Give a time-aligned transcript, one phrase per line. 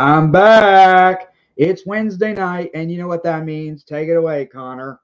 [0.00, 1.28] I'm back.
[1.58, 3.84] It's Wednesday night, and you know what that means.
[3.84, 4.98] Take it away, Connor.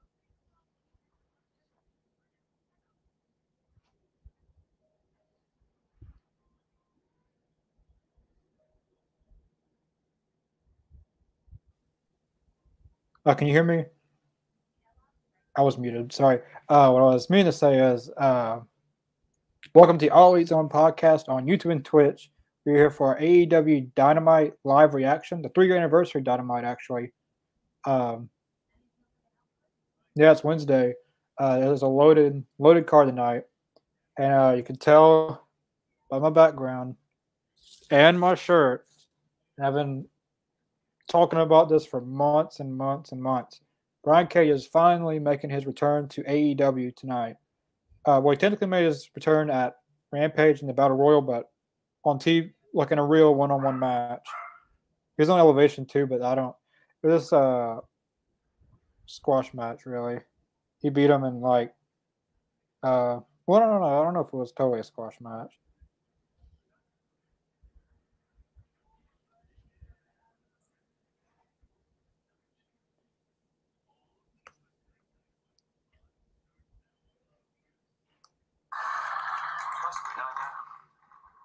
[13.23, 13.85] Oh, can you hear me?
[15.55, 16.11] I was muted.
[16.11, 16.39] Sorry.
[16.69, 18.61] Uh, what I was meaning to say is, uh,
[19.75, 22.31] welcome to Elite Zone podcast on YouTube and Twitch.
[22.67, 27.13] We're here for AEW Dynamite live reaction, the three year anniversary Dynamite, actually.
[27.85, 28.29] Um,
[30.15, 30.93] yeah, it's Wednesday.
[31.37, 33.43] Uh, there's a loaded loaded card tonight,
[34.19, 35.47] and uh, you can tell
[36.11, 36.97] by my background
[37.89, 38.85] and my shirt.
[39.63, 40.05] I've been
[41.09, 43.61] talking about this for months and months and months.
[44.03, 47.37] Brian Cage is finally making his return to AEW tonight.
[48.05, 49.77] Uh, well, he technically made his return at
[50.11, 51.49] Rampage in the Battle Royal, but
[52.03, 54.27] on TV, like in a real one-on-one match.
[55.15, 56.55] He was on Elevation too, but I don't.
[57.03, 57.79] It was a
[59.05, 60.19] squash match, really.
[60.79, 61.73] He beat him in like.
[62.83, 63.99] Uh, well, I don't know.
[63.99, 65.53] I don't know if it was totally a squash match.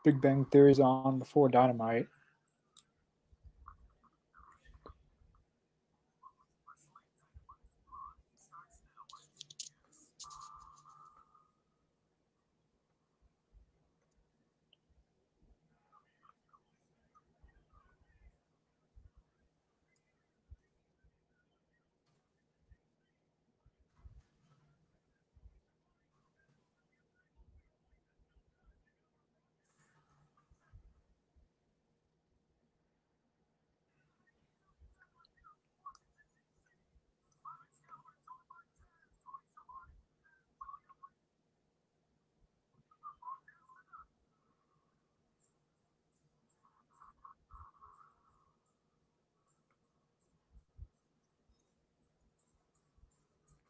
[0.04, 2.08] Big Bang Theories on before Dynamite.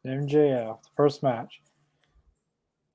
[0.05, 1.61] MJF, first match.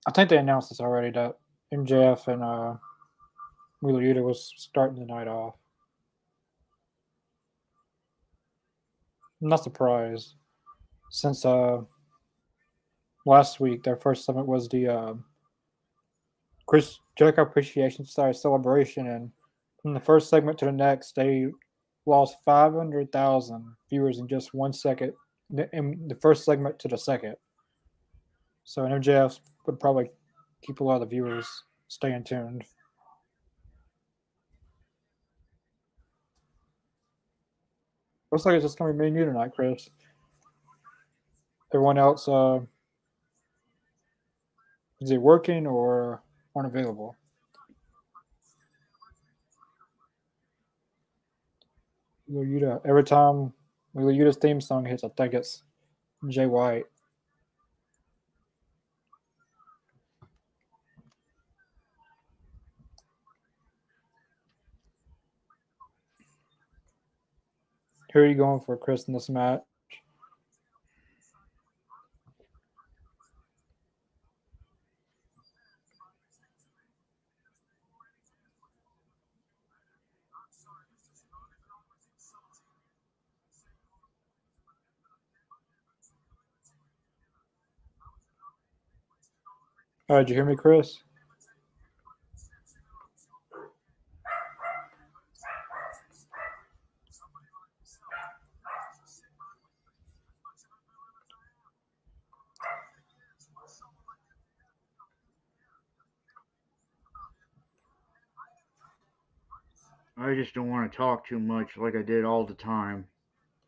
[0.07, 1.37] I think they announced this already that
[1.73, 2.75] MJF and uh,
[3.83, 5.55] Wheeler Yuta was starting the night off.
[9.41, 10.35] I'm not surprised
[11.11, 11.79] since uh,
[13.25, 15.15] last week their first summit was the uh,
[16.67, 19.31] Chris Jericho Appreciation Society celebration, and
[19.83, 21.47] from the first segment to the next, they
[22.05, 25.13] lost 500,000 viewers in just one second
[25.51, 27.37] in the first segment to the second.
[28.65, 30.11] So an MJF would probably
[30.63, 31.49] keep a lot of the viewers
[31.89, 32.65] staying tuned.
[38.31, 39.89] Looks like it's just gonna be me and you tonight, Chris.
[41.73, 42.61] Everyone else, uh,
[45.01, 46.23] is it working or
[46.55, 47.17] unavailable?
[52.31, 53.55] Every time
[53.93, 55.63] Wheeler Yuta's theme song think it's
[56.29, 56.85] Jay White.
[68.13, 69.15] Who are you going for, Chris, in
[90.11, 91.01] All right, did you hear me, Chris?
[110.17, 113.07] I just don't want to talk too much like I did all the time.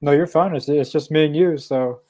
[0.01, 0.57] No, you're fine.
[0.57, 2.01] It's, it's just me and you, so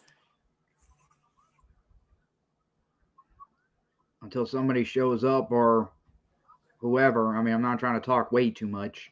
[4.31, 5.91] until somebody shows up or
[6.79, 7.37] whoever.
[7.37, 9.11] I mean, I'm not trying to talk way too much.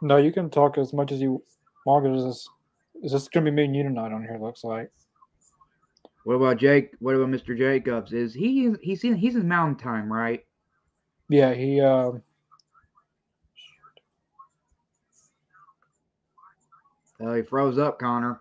[0.00, 1.42] No, you can talk as much as you
[1.84, 2.06] want.
[2.06, 2.48] Is this,
[3.02, 4.38] is this going to be me and you tonight on here?
[4.40, 4.90] Looks like.
[6.24, 6.92] What about Jake?
[7.00, 7.56] What about Mr.
[7.56, 8.14] Jacobs?
[8.14, 10.44] Is he he's in he's in Mountain Time, right?
[11.28, 11.80] Yeah, he.
[11.80, 12.12] Uh,
[17.24, 18.40] uh, he froze up, Connor.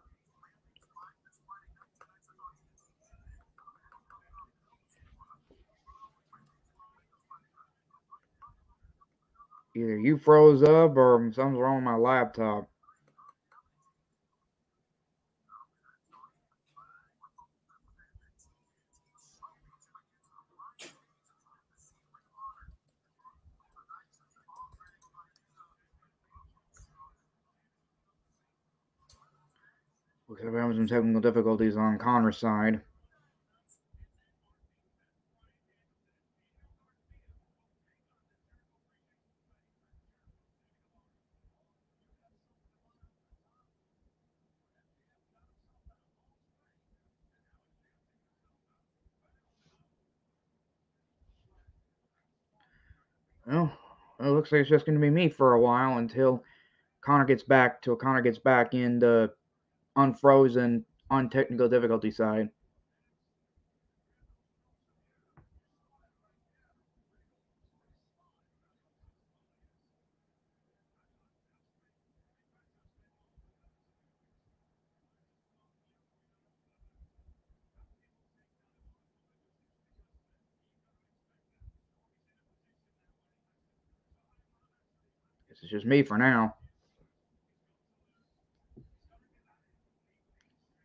[9.78, 12.70] Either you froze up or something's wrong with my laptop.
[30.30, 32.82] Because I'm having some technical difficulties on Connor's side.
[54.26, 56.44] It looks like it's just going to be me for a while until
[57.02, 57.82] Connor gets back.
[57.82, 59.32] Till Connor gets back in the
[59.96, 62.50] unfrozen, on technical difficulty side.
[85.86, 86.56] Me for now.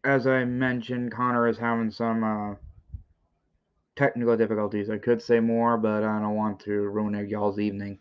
[0.05, 2.55] As I mentioned, Connor is having some uh,
[3.97, 4.88] technical difficulties.
[4.88, 7.99] I could say more, but I don't want to ruin y'all's evening.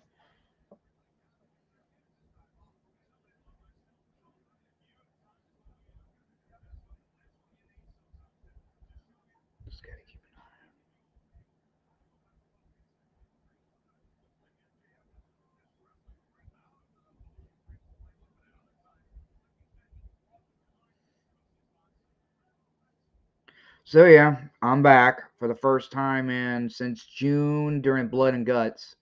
[23.90, 28.96] So yeah, I'm back for the first time in since June during Blood and Guts.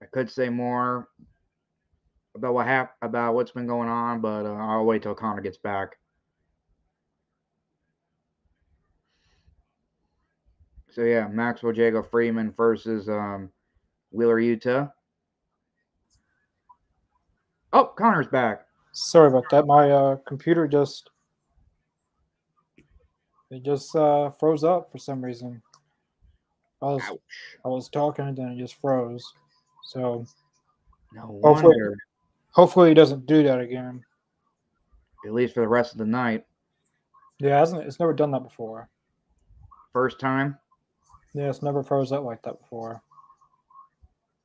[0.00, 1.06] I could say more
[2.34, 5.58] about what hap- about what's been going on, but uh, I'll wait till Connor gets
[5.58, 5.98] back.
[10.88, 13.50] So yeah, Maxwell Jacob Friedman versus um,
[14.10, 14.90] Wheeler Yuta.
[17.74, 18.62] Oh, Connor's back.
[18.92, 19.66] Sorry about that.
[19.66, 21.10] My uh, computer just
[23.50, 25.62] it just uh, froze up for some reason.
[26.82, 27.18] I was Ouch.
[27.64, 29.24] I was talking and then it just froze.
[29.84, 30.24] So
[31.14, 31.96] No Hopefully- wonder.
[32.52, 34.04] hopefully he doesn't do that again.
[35.24, 36.44] At least for the rest of the night.
[37.38, 38.88] Yeah, hasn't it's never done that before.
[39.92, 40.58] First time.
[41.34, 43.02] Yeah, it's never froze up like that before.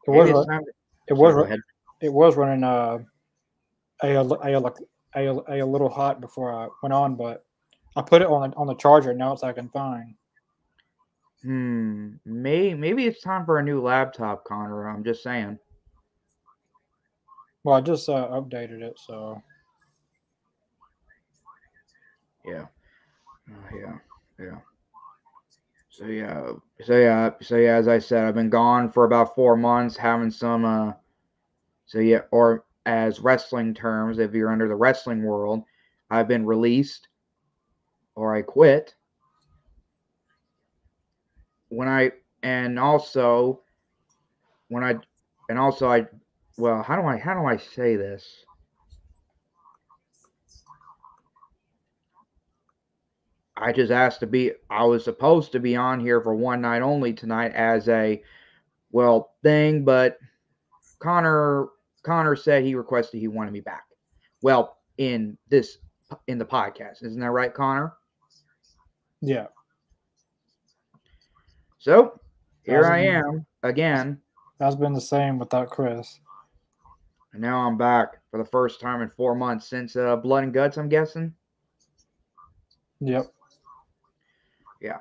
[0.07, 0.63] It was it's run- time-
[1.07, 1.63] it was run-
[2.01, 2.99] it was running uh
[4.03, 4.25] a a,
[4.55, 4.71] a,
[5.15, 7.45] a, a little hot before I went on, but
[7.95, 9.13] I put it on the, on the charger.
[9.13, 10.15] Now it's acting fine.
[11.43, 12.13] Hmm.
[12.25, 14.87] May maybe it's time for a new laptop, Connor.
[14.87, 15.57] I'm just saying.
[17.63, 19.41] Well, I just uh, updated it, so
[22.45, 22.65] Yeah.
[23.49, 23.97] Oh, yeah.
[24.39, 24.57] Yeah.
[25.89, 26.51] So yeah.
[26.83, 27.31] So yeah.
[27.41, 27.75] So yeah.
[27.75, 30.65] As I said, I've been gone for about four months, having some.
[30.65, 30.93] uh
[31.85, 35.63] So yeah, or as wrestling terms, if you're under the wrestling world,
[36.09, 37.07] I've been released,
[38.15, 38.95] or I quit.
[41.69, 42.11] When I
[42.43, 43.61] and also
[44.67, 44.95] when I
[45.49, 46.07] and also I
[46.57, 48.45] well how do I how do I say this?
[53.55, 56.81] I just asked to be I was supposed to be on here for one night
[56.81, 58.21] only tonight as a
[58.91, 60.17] well thing, but
[60.99, 61.67] Connor
[62.03, 63.83] Connor said he requested he wanted me back.
[64.41, 65.77] Well, in this
[66.27, 67.03] in the podcast.
[67.03, 67.93] Isn't that right, Connor?
[69.21, 69.47] Yeah.
[71.79, 72.19] So
[72.63, 74.21] here I Thousand- am again.
[74.59, 76.19] That's been the same without Chris.
[77.33, 80.53] And now I'm back for the first time in four months since uh, Blood and
[80.53, 81.33] Guts, I'm guessing.
[82.99, 83.31] Yep.
[84.81, 84.97] Yeah.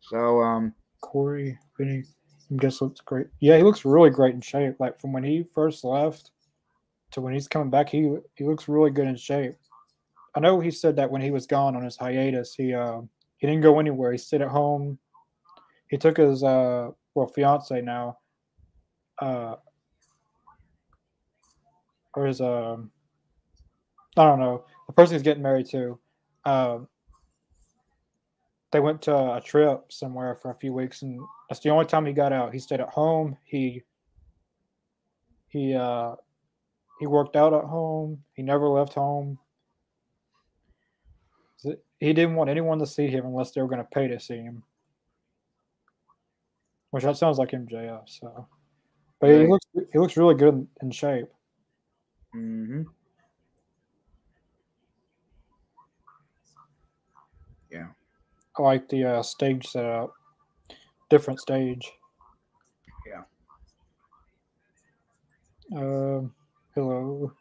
[0.00, 2.04] So um Corey, Vinny,
[2.48, 3.26] he just looks great.
[3.40, 4.76] Yeah, he looks really great in shape.
[4.78, 6.30] Like from when he first left
[7.12, 9.54] to when he's coming back, he he looks really good in shape.
[10.36, 13.00] I know he said that when he was gone on his hiatus, he uh,
[13.40, 14.12] he didn't go anywhere.
[14.12, 14.98] He stayed at home.
[15.88, 18.18] He took his uh well fiance now,
[19.20, 19.56] uh,
[22.14, 22.90] or his um,
[24.16, 25.98] I don't know the person he's getting married to.
[26.44, 26.88] Um,
[28.72, 32.06] they went to a trip somewhere for a few weeks, and that's the only time
[32.06, 32.52] he got out.
[32.52, 33.36] He stayed at home.
[33.44, 33.82] He
[35.48, 36.14] he uh
[37.00, 38.22] he worked out at home.
[38.34, 39.38] He never left home.
[42.00, 44.38] He didn't want anyone to see him unless they were going to pay to see
[44.38, 44.62] him.
[46.90, 48.08] Which that sounds like MJF.
[48.08, 48.48] So,
[49.20, 51.28] but he looks he looks really good in, in shape.
[52.32, 52.82] hmm
[57.70, 57.88] Yeah.
[58.58, 60.12] I like the uh, stage setup.
[61.10, 61.92] Different stage.
[63.06, 63.22] Yeah.
[65.76, 66.34] Um.
[66.74, 67.32] Hello.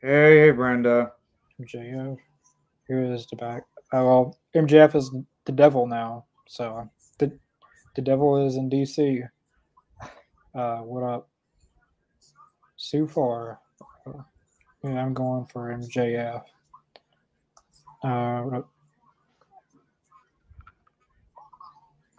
[0.00, 1.12] Hey, hey Brenda.
[1.60, 2.18] MJF.
[2.88, 3.64] Here is the back.
[3.92, 5.10] Oh, well, MJF is
[5.44, 6.24] the devil now.
[6.48, 7.38] So the
[7.94, 9.22] the devil is in DC.
[10.54, 11.28] Uh, what up?
[12.76, 13.60] So far,
[14.82, 16.42] yeah, I'm going for MJF.
[18.02, 18.62] Uh,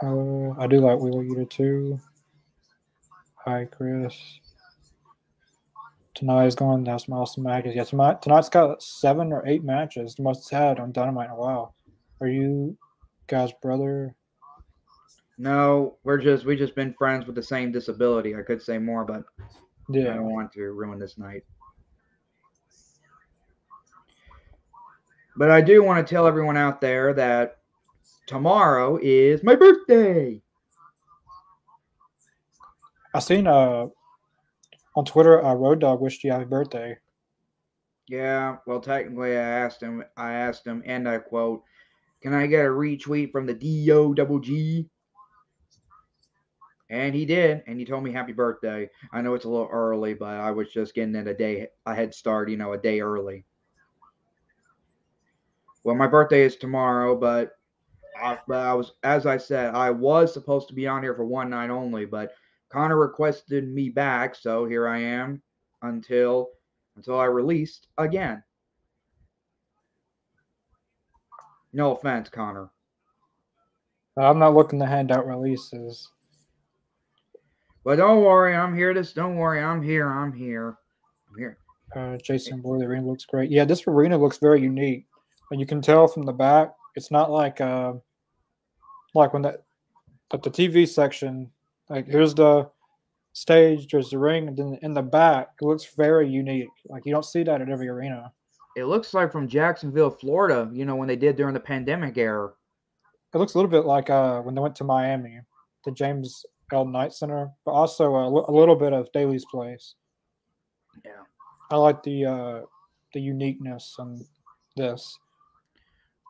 [0.03, 1.99] uh, I do like Wheeler Yuta too.
[3.45, 4.15] Hi, Chris.
[6.19, 7.75] Tonight is going to have some awesome matches.
[7.75, 11.31] Yeah, tonight, tonight's got seven or eight matches, the most it's had on Dynamite in
[11.31, 11.75] a while.
[12.19, 12.77] Are you
[13.27, 14.13] guys brother?
[15.37, 18.35] No, we're just we just been friends with the same disability.
[18.35, 19.23] I could say more, but
[19.89, 21.45] I don't want to ruin this night.
[25.37, 27.59] But I do want to tell everyone out there that
[28.27, 30.41] tomorrow is my birthday.
[33.13, 33.87] I seen uh
[34.99, 36.97] on Twitter uh Road Dog wished you happy birthday.
[38.09, 40.03] Yeah, well, technically, I asked him.
[40.17, 41.63] I asked him, and I quote,
[42.21, 44.89] "Can I get a retweet from the Do Double G?"
[46.89, 48.89] And he did, and he told me happy birthday.
[49.13, 51.95] I know it's a little early, but I was just getting it a day a
[51.95, 53.45] head start, you know, a day early.
[55.83, 57.51] Well, my birthday is tomorrow, but
[58.21, 61.25] I, but I was, as I said, I was supposed to be on here for
[61.25, 62.33] one night only, but
[62.71, 65.41] Connor requested me back, so here I am
[65.81, 66.49] until
[66.95, 68.43] until I released again.
[71.73, 72.69] No offense, Connor.
[74.17, 76.09] I'm not looking to hand out releases.
[77.83, 80.77] But don't worry, I'm here to don't worry, I'm here, I'm here.
[81.29, 81.57] I'm here.
[81.95, 83.49] Uh, Jason Boy, the arena looks great.
[83.49, 85.05] Yeah, this arena looks very unique,
[85.51, 86.73] and you can tell from the back.
[86.95, 87.93] It's not like uh,
[89.15, 89.63] like when that
[90.33, 91.51] at the TV section.
[91.89, 92.69] Like here's the
[93.33, 96.69] stage, there's the ring, and then in the back, it looks very unique.
[96.87, 98.31] Like you don't see that at every arena.
[98.75, 102.51] It looks like from Jacksonville, Florida, you know, when they did during the pandemic era.
[103.33, 105.39] It looks a little bit like uh, when they went to Miami,
[105.85, 106.85] the James L.
[106.85, 109.95] Knight Center, but also a, little bit of Daly's Place.
[111.03, 111.23] Yeah.
[111.71, 112.61] I like the uh,
[113.13, 114.23] the uniqueness and
[114.75, 115.17] this.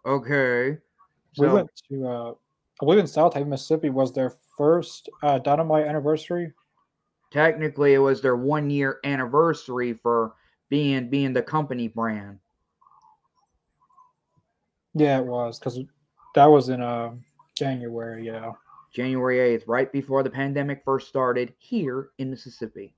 [0.05, 0.77] Okay.
[1.37, 6.51] We went to, uh, I believe in Southaven, Mississippi, was their first uh, Dynamite anniversary.
[7.31, 10.33] technically it was their one year anniversary for
[10.69, 12.39] being being the company brand.
[14.93, 15.79] Yeah, it was because
[16.35, 17.11] that was in uh,
[17.55, 18.25] January.
[18.25, 18.51] Yeah,
[18.93, 22.93] January 8th, right before the pandemic first started here in Mississippi.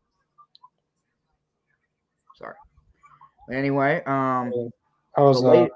[2.37, 2.55] Sorry.
[3.51, 4.71] Anyway, um
[5.15, 5.43] I was.
[5.43, 5.67] Uh,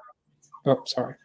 [0.66, 1.16] oh, sorry.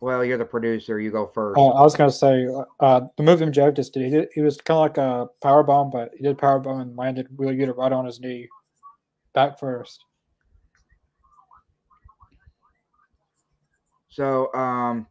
[0.00, 1.58] Well, you're the producer, you go first.
[1.58, 2.46] Uh, I was gonna say
[2.80, 4.04] uh, the move MJF just did.
[4.04, 6.80] He, did, he was kind of like a power bomb, but he did power bomb
[6.80, 8.48] and landed Wheeler Yuta right on his knee,
[9.34, 10.04] back first.
[14.08, 15.06] So, um,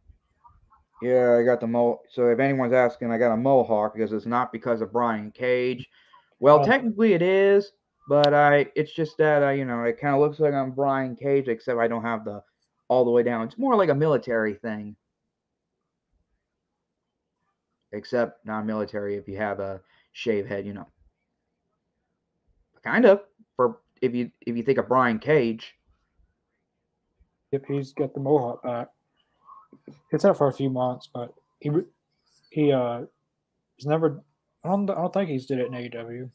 [1.02, 2.00] yeah, I got the mo.
[2.10, 5.88] So, if anyone's asking, I got a mohawk because it's not because of Brian Cage.
[6.40, 6.64] Well, Oh.
[6.64, 7.72] technically it is,
[8.08, 8.66] but I.
[8.74, 11.78] It's just that I, you know, it kind of looks like I'm Brian Cage, except
[11.78, 12.42] I don't have the
[12.88, 13.46] all the way down.
[13.46, 14.96] It's more like a military thing.
[17.92, 19.80] Except non-military if you have a
[20.12, 20.86] shave head, you know.
[22.82, 23.22] Kind of
[23.56, 25.74] for if you if you think of Brian Cage.
[27.52, 28.88] Yep, he's got the mohawk back.
[30.12, 31.70] It's out for a few months, but he
[32.50, 33.02] he uh
[33.76, 34.22] he's never.
[34.64, 34.90] I don't.
[34.90, 36.30] I don't think he's did it in AEW.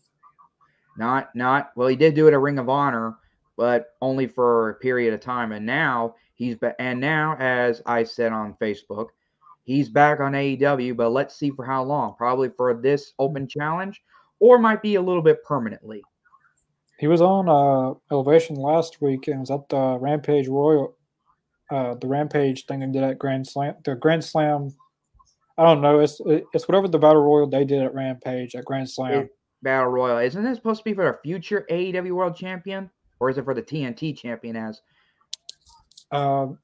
[0.98, 3.17] Not not well, he did do it at Ring of Honor,
[3.58, 5.51] but only for a period of time.
[5.51, 6.75] And now he's back.
[6.79, 9.07] And now, as I said on Facebook,
[9.63, 10.98] he's back on AEW.
[10.98, 12.15] But let's see for how long.
[12.17, 14.01] Probably for this Open Challenge,
[14.39, 16.01] or might be a little bit permanently.
[17.00, 20.95] He was on uh, Elevation last week and was at the Rampage Royal,
[21.71, 23.75] uh, the Rampage thing they did at Grand Slam.
[23.83, 24.69] The Grand Slam,
[25.57, 26.00] I don't know.
[26.00, 29.29] It's it's whatever the Battle Royal they did at Rampage at Grand Slam.
[29.63, 33.38] Battle Royal isn't it supposed to be for the future AEW World Champion, or is
[33.38, 34.55] it for the TNT Champion?
[34.55, 34.81] As
[36.12, 36.58] Um,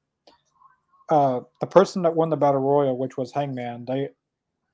[1.10, 4.10] uh, the person that won the Battle Royal, which was Hangman, they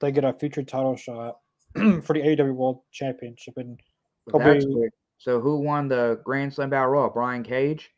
[0.01, 1.39] they get a featured title shot
[1.75, 3.79] for the AEW World Championship, and
[4.27, 4.89] that's be-
[5.19, 7.11] So who won the Grand Slam Battle Royal?
[7.11, 7.91] Brian Cage.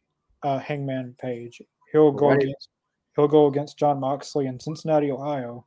[0.42, 1.62] uh, Hangman Page.
[1.92, 2.42] He'll go Right.
[2.42, 2.68] against
[3.16, 5.64] he'll go against Jon Moxley in Cincinnati, Ohio,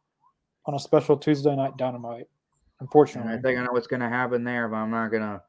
[0.68, 2.28] on a special Tuesday night Dynamite.
[2.80, 5.24] And Unfortunately, I think I know what's going to happen there, but I'm not going
[5.24, 5.42] to.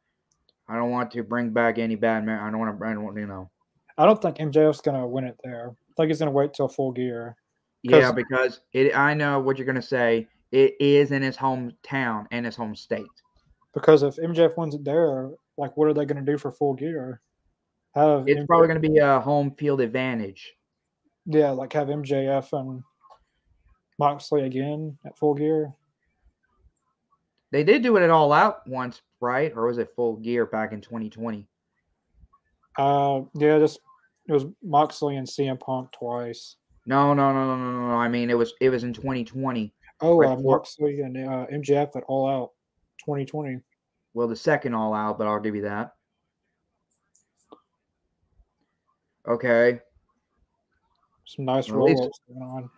[0.69, 2.27] I don't want to bring back any bad.
[2.29, 2.85] I don't want to.
[2.87, 3.51] I don't want you know.
[4.01, 5.71] I don't think MJF's gonna win it there.
[5.71, 7.37] I think he's gonna wait till full gear.
[7.83, 8.97] Yeah, 'Cause- because it.
[8.97, 10.27] I know what you're going to say.
[10.53, 13.07] It is in his hometown and his home state.
[13.73, 17.21] Because if MJF wins it there, like what are they gonna do for full gear?
[17.95, 20.55] Have It's MJ probably going to be a home field advantage.
[21.27, 22.83] yeah, like have MJF and
[23.99, 25.73] Moxley again at full gear.
[27.53, 29.53] They did do it at All Out once, right?
[29.57, 31.49] Or was it Full Gear back in 2020?
[32.79, 33.81] Uh, yeah, just
[34.31, 36.55] it was Moxley and CM Punk twice.
[36.87, 37.95] No, no, no, no, no, no.
[37.95, 39.75] I mean, it was it was in 2020.
[40.03, 42.51] Oh, Right, uh, Moxley and uh, MJF at All Out
[43.05, 43.59] 2020.
[44.15, 45.95] Well, the second All Out, but I'll give you that.
[49.27, 49.81] Okay.
[51.25, 52.71] Some nice Well, at roll ups going on.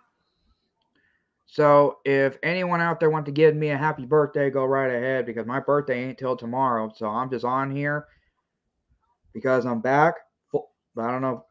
[1.45, 5.27] So if anyone out there want to give me a happy birthday, go right ahead
[5.27, 6.91] because my birthday ain't till tomorrow.
[6.97, 8.07] So I'm just on here
[9.35, 10.15] because I'm back.
[10.95, 11.45] But I don't know.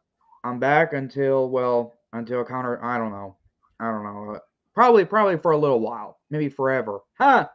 [0.44, 2.82] I'm back until well until counter.
[2.84, 3.36] I don't know.
[3.80, 4.38] I don't know.
[4.74, 7.00] Probably probably for a little while, maybe forever.
[7.18, 7.48] Huh?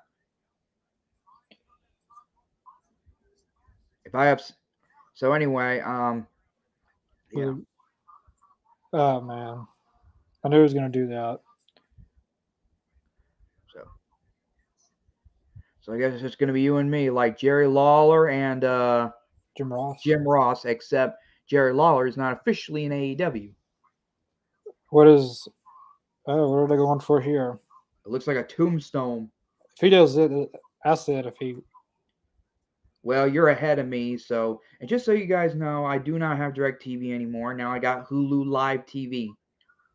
[4.06, 4.42] If I have.
[5.16, 6.28] So anyway, um.
[7.32, 7.54] Yeah.
[8.94, 9.68] Oh man,
[10.44, 11.40] I knew he was gonna do that.
[13.74, 13.84] So.
[15.82, 19.12] So I guess it's just gonna be you and me, like Jerry Lawler and uh.
[19.58, 20.02] Jim Ross.
[20.04, 23.52] Jim Ross, except Jerry Lawler is not officially in AEW.
[24.90, 25.48] What is?
[26.28, 27.58] Oh, what are they going for here?
[28.06, 29.30] It looks like a tombstone.
[29.76, 30.32] If he does it,
[30.84, 31.56] I said if he.
[33.04, 36.38] Well, you're ahead of me, so and just so you guys know, I do not
[36.38, 37.54] have DirecTV anymore.
[37.54, 39.30] Now I got Hulu Live TV.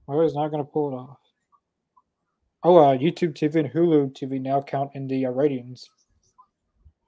[0.07, 1.19] Well, he's not gonna pull it off.
[2.65, 5.91] Oh, uh, YouTube TV and Hulu TV now count in the uh, ratings.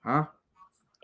[0.05, 0.25] Huh?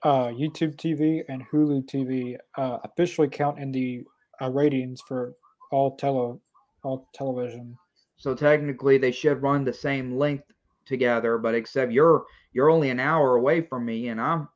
[0.02, 4.02] Uh, YouTube TV and Hulu TV uh, officially count in the
[4.40, 5.34] uh, ratings for
[5.70, 6.38] all tele,
[6.82, 7.76] all television.
[8.16, 10.44] So technically they should run the same length
[10.86, 14.48] together, but except you're you're only an hour away from me and I'm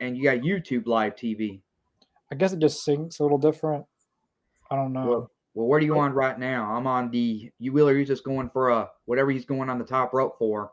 [0.00, 1.60] and you got YouTube Live TV.
[2.32, 3.84] I guess it just syncs a little different.
[4.70, 5.06] I don't know.
[5.06, 6.74] Well, well, what are you on right now?
[6.74, 7.94] I'm on the you Wheeler.
[7.94, 10.72] You're just going for a whatever he's going on the top rope for.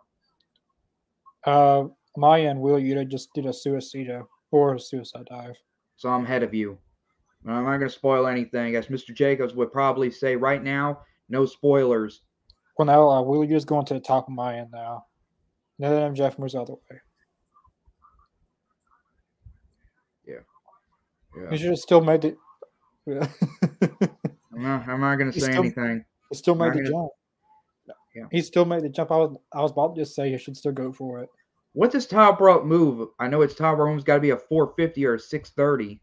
[1.44, 1.86] Uh,
[2.17, 4.10] my end, Will Yuta just did a suicide
[4.52, 5.56] or a suicide dive.
[5.95, 6.78] so I'm ahead of you.
[7.47, 8.76] I'm not going to spoil anything.
[8.76, 9.15] As Mr.
[9.15, 12.21] Jacobs would probably say right now, no spoilers.
[12.78, 15.06] Well, now uh, Will Yuta's going to the top of my end now.
[15.80, 17.00] Now that MJF moves out of the way,
[20.28, 21.50] Yeah.
[21.50, 22.36] he should have still made it.
[23.06, 23.28] Yeah.
[24.54, 26.06] I'm not, I'm not going to He's say still- anything.
[26.30, 27.10] he still made the gonna- jump.
[28.13, 28.24] Yeah.
[28.30, 29.10] He still made the jump.
[29.12, 31.30] I was I was about to just say he should still go for it.
[31.74, 33.10] What's his top rope move?
[33.20, 36.02] I know it's top rope's got to be a 450 or a 630.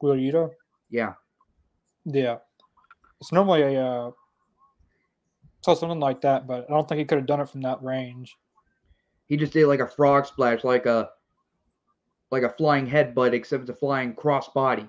[0.00, 0.50] Will Yuta?
[0.90, 1.12] Yeah.
[2.04, 2.38] Yeah.
[3.20, 4.10] It's normally a uh
[5.62, 7.82] so something like that, but I don't think he could have done it from that
[7.82, 8.36] range.
[9.26, 11.10] He just did like a frog splash, like a
[12.30, 14.88] like a flying headbutt, except it's a flying crossbody.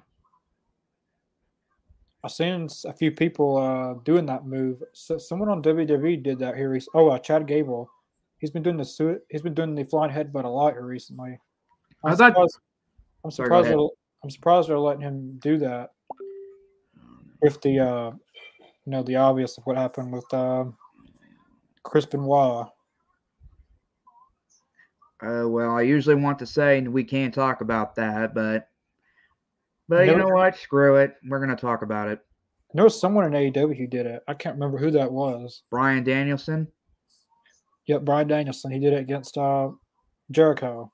[2.23, 4.83] I've seen a few people uh doing that move.
[4.93, 6.79] So someone on WWE did that here.
[6.93, 7.89] Oh, uh, Chad Gable.
[8.39, 9.21] He's been doing the suit.
[9.29, 11.39] he's been doing the flying headbutt a lot here recently.
[12.03, 12.59] I'm I thought- surprised,
[13.25, 13.87] I'm surprised they're,
[14.23, 15.91] I'm surprised they're letting him do that
[17.41, 18.11] with the uh
[18.85, 20.77] you know the obvious of what happened with um
[21.83, 22.67] Chris Benoit.
[25.21, 28.69] Uh, well, I usually want to say we can't talk about that, but
[29.89, 30.55] but you know what?
[30.55, 31.15] Screw it.
[31.27, 32.19] We're gonna talk about it.
[32.73, 34.23] There was someone in AEW who did it.
[34.27, 35.63] I can't remember who that was.
[35.71, 36.67] Bryan Danielson.
[37.89, 38.71] Yep, Bryan Danielson.
[38.71, 39.69] He did it against uh,
[40.29, 40.91] Jericho.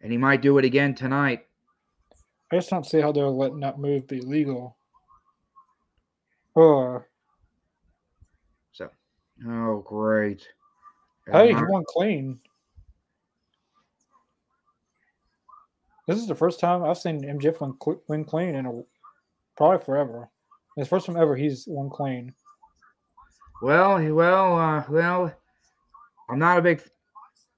[0.00, 1.46] and he might do it again tonight.
[2.52, 4.76] I just don't see how they're letting that move be legal.
[6.54, 7.08] Or
[8.70, 8.88] So,
[9.48, 10.46] oh great.
[11.32, 12.38] hey, he won clean.
[16.06, 18.82] This is the first time I've seen MJF win, win clean in a
[19.56, 20.28] probably forever.
[20.76, 22.32] It's the first time ever he's won clean.
[23.64, 25.32] Well, well, uh, well.
[26.28, 26.82] I'm not a big.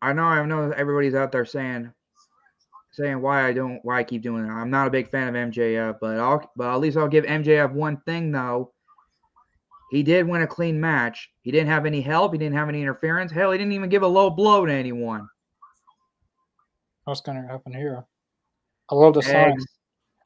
[0.00, 0.70] I know, I know.
[0.70, 1.92] Everybody's out there saying,
[2.92, 4.48] saying why I don't, why I keep doing it.
[4.48, 7.72] I'm not a big fan of MJF, but I'll, but at least I'll give MJF
[7.72, 8.72] one thing though.
[9.90, 11.28] He did win a clean match.
[11.42, 12.30] He didn't have any help.
[12.30, 13.32] He didn't have any interference.
[13.32, 15.28] Hell, he didn't even give a low blow to anyone.
[17.02, 18.04] What's going to happen here?
[18.92, 19.56] I love the sign.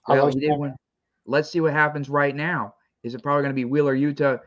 [0.07, 0.77] I Well, love he did win.
[1.25, 2.75] Let's see what happens right now.
[3.03, 4.40] Is it probably going to be Wheeler Yuta?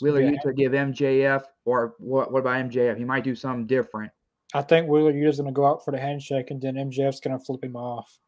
[0.00, 2.32] Wheeler Yeah, Utah give MJF or what?
[2.32, 2.96] What about MJF?
[2.96, 4.12] He might do something different.
[4.54, 7.38] I think Wheeler Yuta's going to go out for the handshake, and then MJF's going
[7.38, 8.18] to flip him off,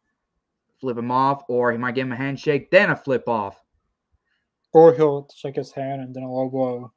[0.80, 3.60] Flip him off, or he might give him a handshake, then a flip off.
[4.72, 6.92] or he'll shake his hand and then a low blow.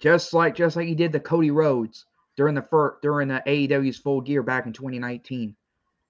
[0.00, 3.98] Just like just like he did the Cody Rhodes during the fir- during the AEW's
[3.98, 5.54] full gear back in 2019.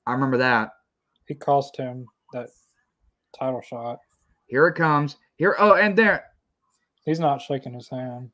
[0.06, 0.70] I remember that.
[1.28, 2.06] He cost him.
[2.32, 2.48] that
[3.38, 3.98] title shot.
[4.46, 5.16] Here it comes.
[5.36, 5.54] Here.
[5.58, 6.24] Oh, and there.
[7.04, 8.30] He's not shaking his hand.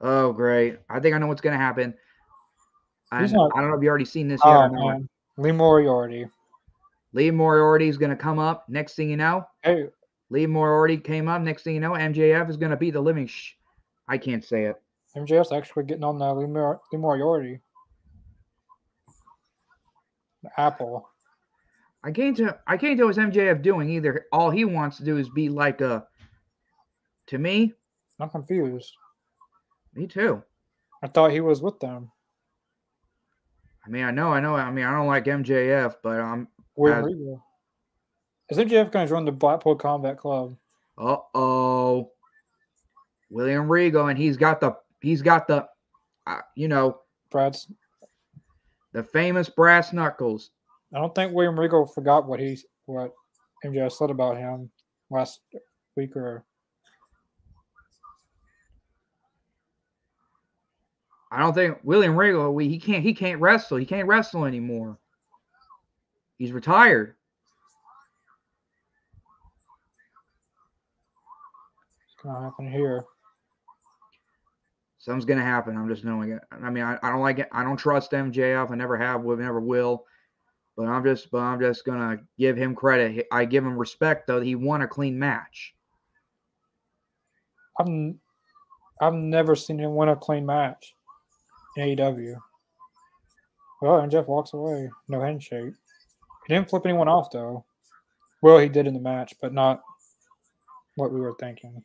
[0.00, 0.78] Oh, great.
[0.88, 1.94] I think I know what's going to happen.
[3.12, 4.86] I, not- I don't know if you've already seen this yet Oh or ah, not.
[4.92, 6.26] man, Lee Moriarty.
[7.12, 8.64] Lee Moriarty is going to come up.
[8.68, 9.88] Next thing you know, Hey,
[10.30, 11.42] Lee Moriarty came up.
[11.42, 13.52] Next thing you know, MJF is going to beat the living sh.
[14.08, 14.76] I can't say it.
[15.14, 17.60] MJF's actually getting on the Lee, Mor- Lee Moriarty.
[20.56, 21.08] Apple.
[22.02, 22.58] I can't tell.
[22.66, 24.26] I can't tell what's MJF doing either.
[24.32, 26.06] All he wants to do is be like a.
[27.28, 27.72] To me,
[28.20, 28.92] I'm confused.
[29.94, 30.42] me too.
[31.02, 32.10] I thought he was with them.
[33.84, 34.54] I mean, I know, I know.
[34.54, 36.48] I mean, I don't like MJF, but I'm.
[36.76, 37.44] William As- Regal.
[38.50, 40.56] Is MJF going to join the Blackpool Combat Club?
[40.98, 42.10] Uh oh.
[43.30, 44.76] William Regal, and he's got the.
[45.00, 45.66] He's got the.
[46.26, 47.66] Uh, you know, Brad's.
[48.92, 50.50] the famous brass knuckles.
[50.94, 53.12] I don't think William Regal forgot what he what
[53.64, 54.70] MJF said about him
[55.10, 55.40] last
[55.96, 56.44] week or
[61.32, 62.52] I don't think William Regal.
[62.52, 63.02] We, he can't.
[63.02, 63.78] He can't wrestle.
[63.78, 64.98] He can't wrestle anymore.
[66.36, 67.16] He's retired.
[72.04, 73.04] what's going to happen here.
[74.98, 75.76] Something's gonna happen.
[75.76, 76.42] I'm just knowing it.
[76.52, 77.48] I mean, I, I don't like it.
[77.50, 78.70] I don't trust MJF.
[78.70, 79.22] I never have.
[79.22, 80.04] Will never will.
[80.76, 81.28] But I'm just.
[81.32, 83.26] But I'm just gonna give him credit.
[83.32, 84.40] I give him respect though.
[84.40, 85.74] He won a clean match.
[87.80, 88.20] I've n-
[89.00, 90.94] I've never seen him win a clean match
[91.78, 92.34] AEW.
[93.80, 95.72] Well, MJF walks away, no handshake.
[96.46, 97.64] He didn't flip anyone off though.
[98.42, 99.82] Well, he did in the match, but not
[100.96, 101.82] what we were thinking.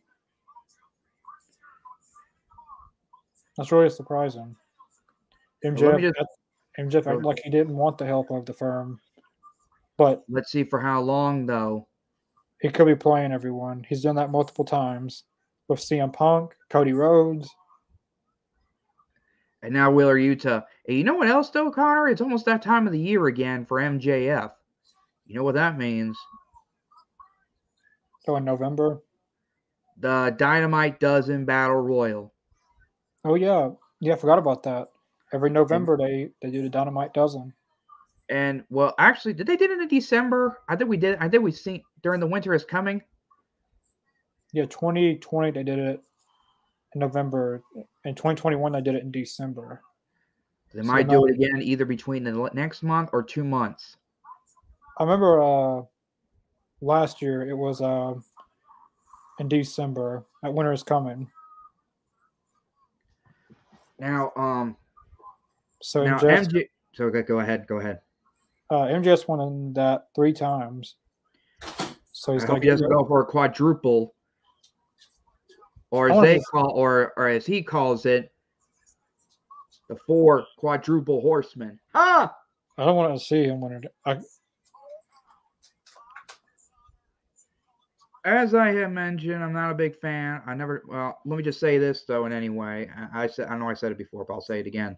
[3.58, 4.56] That's really surprising.
[5.66, 6.30] MJF, just-
[6.80, 9.00] MJF acted like he didn't want the help of the firm,
[9.98, 11.88] but Let's see for how long though.
[12.62, 13.84] he could be playing everyone.
[13.90, 15.24] He's done that multiple times
[15.68, 17.50] with CM Punk, Cody Rhodes.
[19.68, 20.64] And now Wheeler Yuta.
[20.88, 22.08] And you know what else though, Connor?
[22.08, 24.54] It's almost that time of the year again for MJF.
[25.26, 26.18] You know what that means?
[28.26, 29.02] So in November.
[29.98, 32.34] The Dynamite Dozen Battle Royal.
[33.26, 34.14] Oh yeah, yeah.
[34.14, 34.88] I forgot about that.
[35.34, 37.52] Every November they they do the Dynamite Dozen.
[38.30, 40.60] And well, actually, did they did it in December?
[40.70, 41.18] I think we did.
[41.20, 43.02] I think we seen during the winter is coming.
[44.54, 46.02] Yeah, 2020 they did it
[46.96, 47.64] in November.
[48.08, 49.82] In 2021 I did it in December.
[50.74, 53.98] They So might do it again either between the next month or two months.
[54.98, 55.82] I remember uh
[56.80, 58.14] last year it was uh
[59.40, 60.26] in December.
[60.42, 61.30] That winter is coming.
[64.00, 64.78] Now, um,
[65.82, 66.70] So now MJF, MJ.
[66.94, 68.00] So okay, go ahead, go ahead.
[68.70, 70.96] uh, MJS won that three times.
[72.14, 74.16] So he's I he doesn't go for a quadruple,
[75.92, 78.32] or as they call, or or as he calls it,
[79.90, 81.80] the four quadruple horsemen.
[81.94, 82.36] Ah,
[82.78, 83.96] I don't want to see him win it.
[84.06, 84.20] I,
[88.26, 90.42] as I have mentioned, I'm not a big fan.
[90.46, 90.84] I never.
[90.88, 92.26] Well, let me just say this though.
[92.26, 94.60] In any way, I, I said I know I said it before, but I'll say
[94.60, 94.98] it again.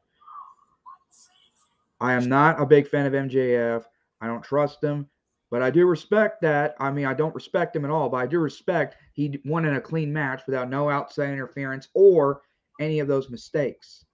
[2.02, 3.84] I am not a big fan of MJF.
[4.22, 5.08] I don't trust him,
[5.52, 6.76] but I do respect that.
[6.80, 9.76] I mean, I don't respect him at all, but I do respect he won in
[9.76, 12.42] a clean match without no outside interference or
[12.80, 14.06] any of those mistakes.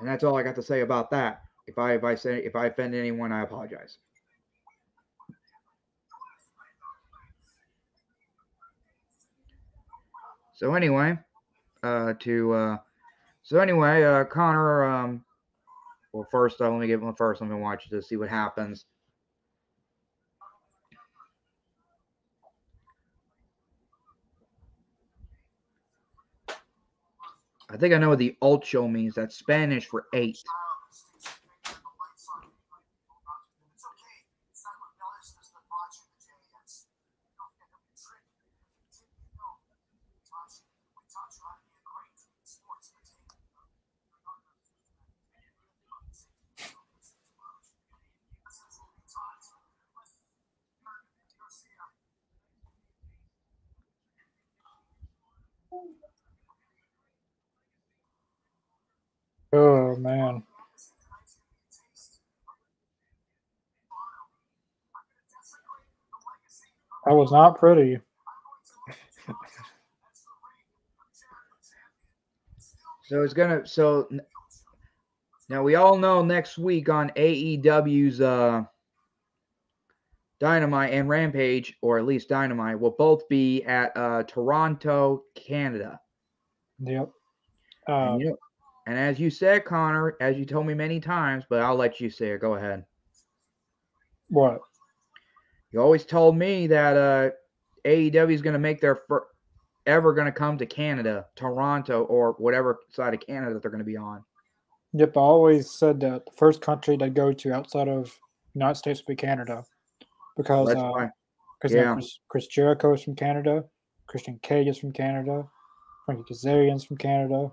[0.00, 1.42] And that's all I got to say about that.
[1.66, 3.98] If I if I say if I offend anyone, I apologize.
[10.54, 11.18] So anyway,
[11.82, 12.76] uh, to uh,
[13.42, 14.84] so anyway, uh, Connor.
[14.84, 15.25] Um,
[16.16, 17.42] well, first, let me get one first.
[17.42, 18.86] Let me watch to see what happens.
[27.68, 29.14] I think I know what the ocho means.
[29.14, 30.38] That's Spanish for eight.
[59.56, 60.42] Oh man.
[67.06, 68.00] That was not pretty.
[73.04, 73.64] So it's gonna.
[73.64, 74.08] So
[75.48, 78.64] Now we all know next week on AEW's uh,
[80.40, 86.00] Dynamite and Rampage, or at least Dynamite, will both be at uh, Toronto, Canada.
[86.80, 87.10] Yep.
[87.86, 88.38] Um, you know-
[88.86, 92.08] and as you said, Connor, as you told me many times, but I'll let you
[92.08, 92.40] say it.
[92.40, 92.84] Go ahead.
[94.30, 94.60] what?
[95.72, 97.30] You always told me that uh,
[97.84, 99.26] AEW is going to make their fir-
[99.86, 103.80] ever going to come to Canada, Toronto, or whatever side of Canada that they're going
[103.80, 104.24] to be on.
[104.92, 105.16] Yep.
[105.16, 108.16] I always said that the first country they'd go to outside of
[108.54, 109.64] United States would be Canada,
[110.36, 111.08] because uh,
[111.60, 111.92] because Yeah.
[111.94, 113.64] Chris, Chris Jericho is from Canada,
[114.06, 115.46] Christian Cage is from Canada,
[116.06, 117.50] Frankie Kazarian's from Canada.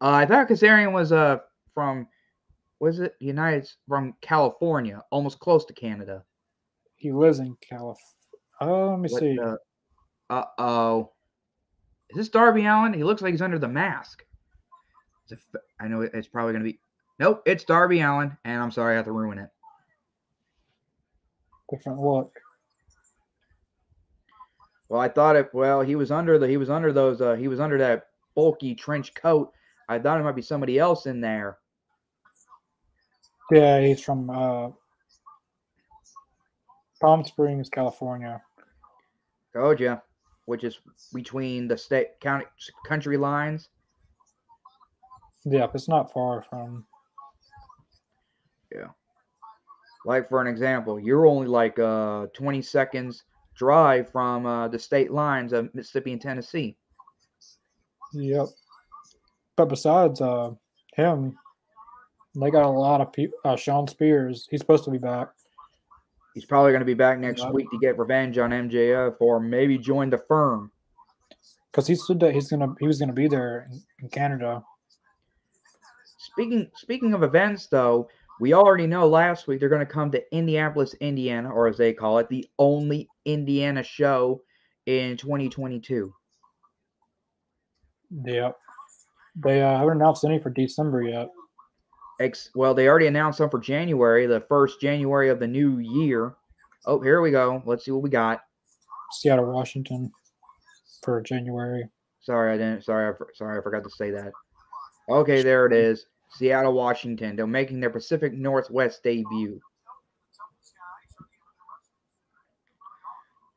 [0.00, 1.38] Uh, I thought Kazarian was uh
[1.74, 2.06] from
[2.80, 6.22] was it United from California, almost close to Canada.
[6.96, 7.96] He lives in California.
[8.60, 9.38] Oh, let me What see.
[10.28, 11.12] Uh-oh.
[12.10, 12.92] Is this Darby Allin?
[12.92, 14.24] He looks like he's under the mask.
[15.26, 16.78] Is it f- I know it's probably going to be.
[17.18, 19.48] Nope, it's Darby Allin, and I'm sorry I have to ruin it.
[21.70, 22.32] Different look.
[24.88, 25.50] Well, I thought it.
[25.52, 26.46] Well, he was under the.
[26.46, 27.20] He was under those.
[27.20, 29.52] Uh, he was under that bulky trench coat.
[29.88, 31.58] I thought it might be somebody else in there.
[33.50, 34.70] Yeah, he's from uh,
[37.00, 38.42] Palm Springs, California.
[39.54, 39.98] Told ya,
[40.46, 40.80] which is
[41.14, 42.46] between the state county
[42.86, 43.68] country lines.
[45.44, 46.84] Yep, it's not far from.
[48.74, 48.88] Yeah.
[50.04, 53.24] Like for an example, you're only like uh 20 seconds
[53.56, 56.76] drive from uh, the state lines of Mississippi and Tennessee.
[58.12, 58.46] Yep.
[59.56, 60.52] But besides uh,
[60.94, 61.36] him,
[62.38, 63.38] they got a lot of people.
[63.44, 65.28] Uh, Shawn Spears, he's supposed to be back.
[66.34, 67.50] He's probably going to be back next Yeah.
[67.50, 70.70] week to get revenge on MJF or maybe join the firm.
[71.72, 74.62] because he said that he's gonna he was gonna be there in, in Canada.
[76.18, 78.08] Speaking speaking of events, though,
[78.40, 81.92] we already know last week they're going to come to Indianapolis, Indiana, or as they
[81.94, 84.42] call it, the only Indiana show
[84.86, 86.12] in 2022.
[88.24, 88.56] Yep.
[89.44, 91.28] They uh, haven't announced any for December yet.
[92.20, 96.34] Ex- well, they already announced some for January, the first January of the new year.
[96.86, 97.62] Oh, here we go.
[97.66, 98.40] Let's see what we got.
[99.12, 100.10] Seattle, Washington,
[101.04, 101.84] for January.
[102.20, 102.84] Sorry, I didn't.
[102.84, 104.32] Sorry, I, sorry, I forgot to say that.
[105.08, 106.06] Okay, there it is.
[106.30, 107.36] Seattle, Washington.
[107.36, 109.60] They're making their Pacific Northwest debut.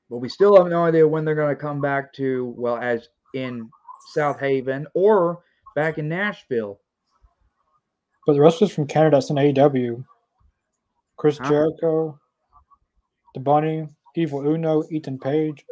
[0.10, 3.10] But we still have no idea when they're going to come back to, well, as
[3.34, 3.70] in
[4.16, 5.44] Southaven or
[5.80, 6.82] back in Nashville.
[8.28, 10.04] But the wrestlers from Canada that's in AEW.
[11.16, 11.50] Chris Huh?
[11.50, 12.20] Jericho,
[13.34, 15.64] The Bunny, Evil Uno, Ethan Page.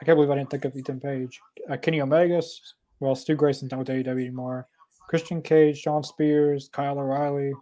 [0.00, 1.38] I can't believe I didn't think of Ethan Page.
[1.70, 2.40] Uh, Kenny Omega.
[3.00, 4.66] Well, Stu Grayson's not with AEW anymore.
[5.10, 7.52] Christian Cage, Shawn Spears, Kyle O'Reilly.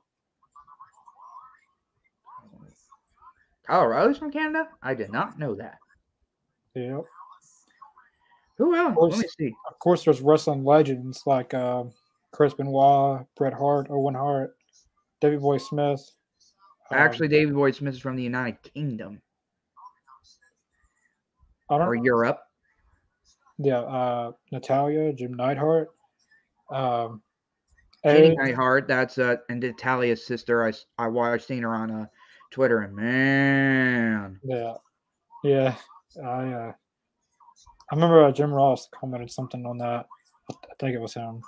[3.66, 4.68] Kyle O'Reilly's from Canada?
[4.82, 5.78] I did not know that.
[6.76, 7.04] Yep.
[8.58, 8.94] Who else?
[8.94, 9.14] course.
[9.14, 9.54] Let me see.
[9.68, 11.84] Of course, there's wrestling legends like uh,
[12.32, 14.56] Chris Benoit, Bret Hart, Owen Hart,
[15.20, 16.10] Davey Boy Smith.
[16.90, 19.22] Um, Actually, Davey Boy Smith is from the United Kingdom
[21.70, 22.40] I don't or Europe.
[23.58, 25.88] Yeah, uh, Natalya, Jim Neidhart,
[26.70, 27.22] um,
[28.04, 30.66] Katie Neidhart, that's uh, and Italia's sister.
[30.66, 32.06] I, I watched seen her on uh,
[32.52, 34.74] Twitter, and man, yeah,
[35.42, 35.74] yeah.
[36.24, 36.72] I uh,
[37.90, 40.06] I remember uh, Jim Ross commented something on that.
[40.50, 41.40] I think it was him.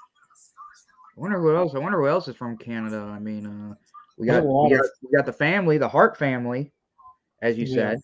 [1.17, 1.75] I wonder who else.
[1.75, 2.99] I wonder who else is from Canada.
[2.99, 3.75] I mean, uh,
[4.17, 6.73] we got we got, we got the family, the Hart family,
[7.43, 7.75] as you Yeah.
[7.75, 8.01] said.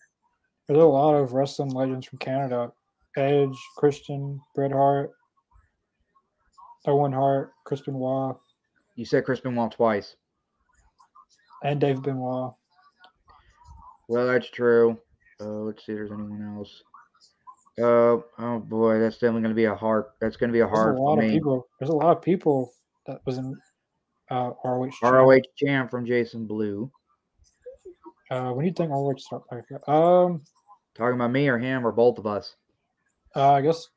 [0.67, 2.71] There's a lot of wrestling legends from Canada:
[3.15, 5.11] Edge, Christian, Bret Hart,
[6.85, 8.37] Owen Hart, Chris Benoit,
[8.95, 10.15] You said Chris Benoit twice.
[11.63, 12.53] and Dave Benoit.
[14.07, 14.97] Well, that's true.
[15.39, 16.83] Uh, let's see if there's anyone else.
[17.79, 20.05] Uh, oh boy, that's definitely going to be a hard.
[20.19, 20.95] That's going to be a hard.
[20.95, 21.67] There's a for lot of people.
[21.79, 22.71] There's a lot of people
[23.05, 23.55] that was in
[24.31, 24.89] uh, ROH.
[24.89, 25.13] champ.
[25.13, 26.91] ROH champ from Jason Blue.
[28.31, 29.89] Uh, when do you think ROH start up?
[29.89, 30.41] Um,
[30.95, 32.55] Talking about me or him or both of us.
[33.35, 33.87] Uh, I guess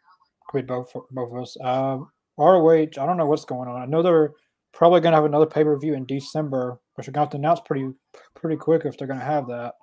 [0.50, 1.56] could be both both of us.
[1.62, 2.70] Um, ROH.
[2.70, 3.80] I don't know what's going on.
[3.80, 4.32] I know they're
[4.72, 7.30] probably going to have another pay per view in December, which they're going to have
[7.30, 7.88] to announce pretty
[8.34, 9.74] pretty quick if they're going to have that.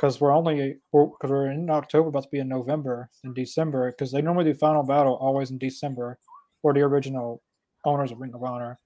[0.00, 3.90] Because we're only because we're in October, about to be in November and December.
[3.90, 6.18] Because they normally do Final Battle always in December
[6.62, 7.42] for the original
[7.84, 8.78] owners of Ring of Honor.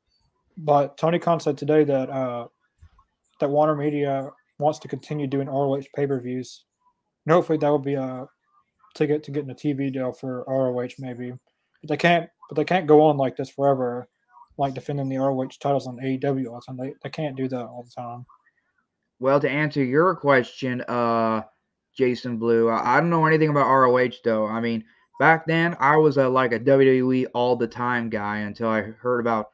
[0.57, 2.49] But Tony Khan said today that uh,
[3.39, 6.65] that Warner Media wants to continue doing ROH pay per views.
[7.29, 8.27] Hopefully that will be a
[8.95, 11.33] ticket to getting a TV deal for ROH maybe.
[11.81, 14.09] But they can't but they can't go on like this forever
[14.59, 16.77] like defending the ROH titles on AEW all the time.
[16.77, 18.25] They, they can't do that all the time.
[19.21, 21.43] Well, to answer your question, uh,
[21.97, 24.47] Jason Blue, I, I don't know anything about ROH though.
[24.47, 24.85] I mean,
[25.19, 29.21] back then I was a like a WWE all the time guy until I heard
[29.21, 29.51] about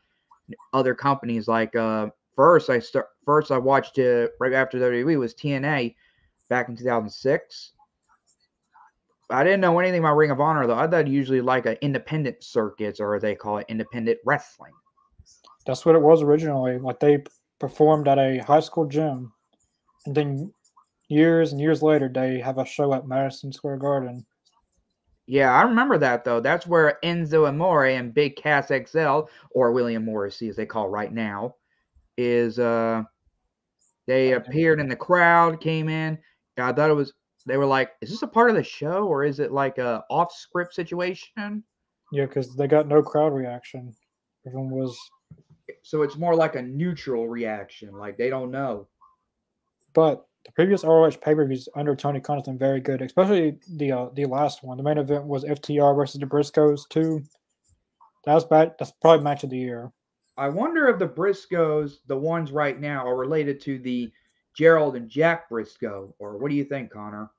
[0.73, 1.49] other companies.
[1.49, 5.95] Like uh, first I start first I watched it right after WWE was TNA
[6.49, 7.73] back in 2006.
[9.31, 10.79] I didn't know anything about Ring of Honor though.
[10.79, 14.73] I thought usually like a independent circuits or they call it independent wrestling.
[15.67, 16.79] That's what it was originally.
[16.79, 17.23] Like they
[17.59, 19.33] performed at a high school gym,
[20.07, 20.53] and then
[21.09, 24.25] years and years later they have a show at Madison Square Garden.
[25.27, 26.41] Yeah, I remember that though.
[26.41, 31.13] That's where Enzo Amore and Big Cass XL, or William Morrissey as they call right
[31.13, 31.55] now,
[32.17, 33.03] is uh
[34.07, 36.19] they appeared in the crowd, came in.
[36.59, 37.13] I thought it was
[37.47, 40.05] they were like, is this a part of the show or is it like a
[40.11, 41.63] off script situation?
[42.13, 43.95] Yeah, because they got no crowd reaction.
[44.47, 44.99] Everyone was
[45.83, 48.89] So it's more like a neutral reaction, like they don't know.
[49.95, 53.59] But the previous ROH pay per views under Tony Khan has been very good, especially
[53.77, 54.77] the uh, the last one.
[54.77, 57.23] The main event was FTR versus the Briscoes too.
[58.25, 58.75] That was bad.
[58.79, 59.93] That's probably match of the year.
[60.37, 64.11] I wonder if the Briscoes, the ones right now, are related to the
[64.57, 67.31] Gerald and Jack Briscoe, or what do you think, Connor?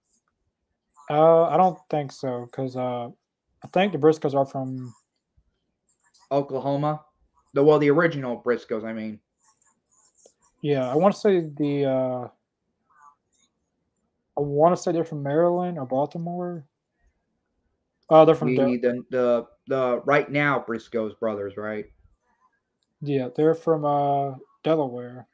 [1.09, 4.93] Uh, I don't think so because uh, I think the Briscoes are from
[6.31, 7.01] Oklahoma?
[7.53, 9.19] The well, the original Briscoes, I mean.
[10.61, 10.89] yeah.
[10.89, 12.27] I want to say the uh,
[14.41, 16.65] I want to say they're from Maryland or Baltimore.
[18.09, 21.85] Oh, they're from The, the the the right now Briscoes brothers, right?
[23.01, 25.27] yeah, they're from uh Delaware.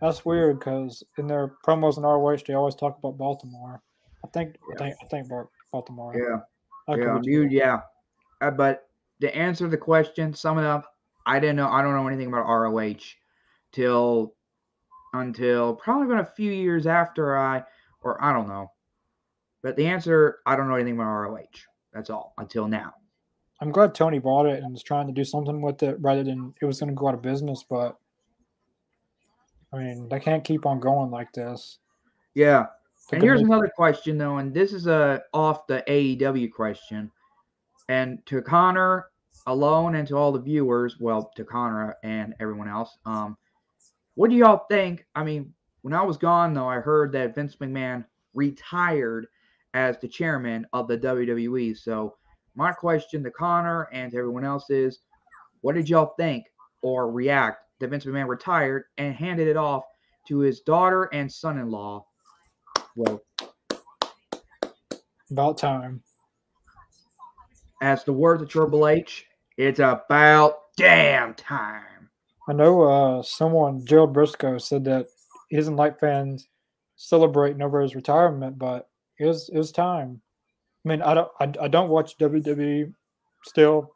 [0.00, 3.82] That's weird because in their promos in ROH they always talk about Baltimore.
[4.24, 5.28] I think I think I think
[5.70, 6.14] Baltimore.
[6.16, 6.40] Yeah.
[6.96, 7.80] Yeah, you, yeah.
[8.40, 8.88] Uh, but
[9.20, 10.94] to answer the question, sum it up,
[11.26, 11.68] I didn't know.
[11.68, 13.02] I don't know anything about ROH
[13.72, 14.34] till
[15.14, 17.64] until probably about a few years after I,
[18.06, 18.70] or I don't know.
[19.62, 21.46] But the answer, I don't know anything about ROH.
[21.92, 22.94] That's all until now.
[23.60, 26.54] I'm glad Tony bought it and is trying to do something with it rather than
[26.60, 27.64] it was going to go out of business.
[27.68, 27.96] But
[29.72, 31.78] I mean, they can't keep on going like this.
[32.34, 32.66] Yeah.
[33.10, 37.10] They And here's make- another question though, and this is a off the AEW question.
[37.88, 39.06] And to Connor
[39.46, 43.36] alone and to all the viewers, well, to Connor and everyone else, um,
[44.14, 45.06] what do y'all think?
[45.14, 45.52] I mean,
[45.86, 49.28] when I was gone though, I heard that Vince McMahon retired
[49.72, 51.78] as the chairman of the WWE.
[51.78, 52.16] So
[52.56, 54.98] my question to Connor and to everyone else is,
[55.60, 56.46] what did y'all think
[56.82, 59.84] or react that Vince McMahon retired and handed it off
[60.26, 62.04] to his daughter and son-in-law?
[62.96, 63.22] Well,
[65.30, 66.02] about time.
[67.80, 69.24] as the words of Triple H,
[69.56, 72.10] it's about damn time.
[72.48, 75.06] I know uh, someone, Gerald Briscoe, said that
[75.48, 76.48] he doesn't like fans
[76.96, 80.20] celebrating over his retirement, but it was it was time.
[80.84, 82.92] I mean, I don't I, I don't watch WWE
[83.44, 83.92] still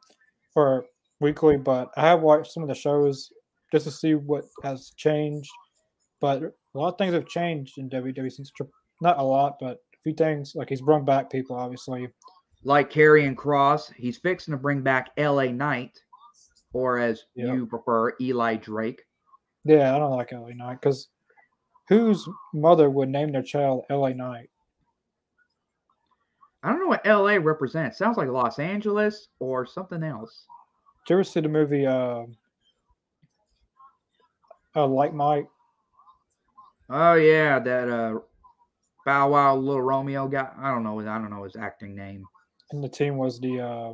[0.55, 0.85] or
[1.19, 3.31] weekly, but I have watched some of the shows
[3.71, 5.49] just to see what has changed.
[6.19, 8.51] But a lot of things have changed in WWE since
[9.01, 12.07] not a lot, but a few things like he's brought back people, obviously.
[12.63, 15.97] Like Karrion Kross, he's fixing to bring back LA Knight,
[16.73, 17.53] or as Yeah.
[17.53, 19.01] you prefer, Eli Drake.
[19.65, 21.07] Yeah, I don't like LA Knight because
[21.87, 24.49] whose mother would name their child LA Knight?
[26.63, 27.97] I don't know what LA represents.
[27.97, 30.45] Sounds like Los Angeles or something else.
[31.05, 32.23] Did you ever see the movie uh,
[34.75, 35.47] uh Like Mike?
[36.89, 38.19] Oh yeah, that uh
[39.05, 40.49] Bow Wow Little Romeo guy.
[40.59, 40.99] I don't know.
[40.99, 42.25] I don't know his acting name.
[42.71, 43.93] And the team was the uh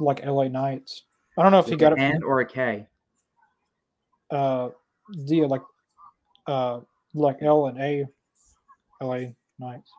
[0.00, 1.04] like LA Knights.
[1.38, 2.86] I don't know if he got an it N or a K.
[4.30, 4.70] uh
[5.26, 5.62] the like
[6.50, 6.80] uh
[7.14, 8.06] like L and A
[9.00, 9.20] LA
[9.58, 9.90] Knights.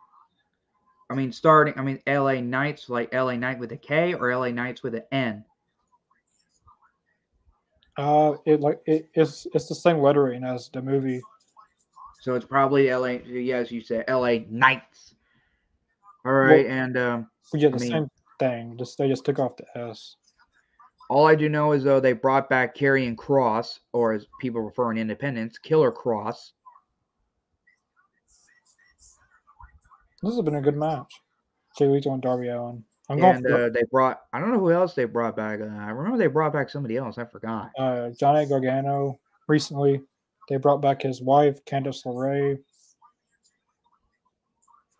[1.09, 1.73] I mean, starting.
[1.77, 5.03] I mean, LA Knights, like LA Knight with a K or LA Knights with an
[5.11, 5.43] N.
[7.97, 11.21] Uh it like it, it's it's the same lettering as the movie.
[12.21, 13.17] So it's probably LA.
[13.25, 15.15] Yes, you said LA Knights.
[16.25, 18.77] All right, and um, Yeah, the I mean- same thing.
[18.77, 20.15] Just they just took off the S.
[21.12, 24.91] all I do know is though they brought back Karrion Kross, or as people refer
[24.91, 26.53] in Independence, Killer Kross.
[30.24, 31.14] This has been a good match.
[31.78, 32.86] Jay Lethal and Darby Allin.
[33.09, 34.22] I'm going and for uh, they brought.
[34.32, 35.59] I don't know who else they brought back.
[35.59, 37.18] Uh, I remember they brought back somebody else.
[37.18, 37.72] I forgot.
[37.78, 40.01] uh, Johnny Gargano recently.
[40.47, 42.57] They brought back his wife, Candice LeRae,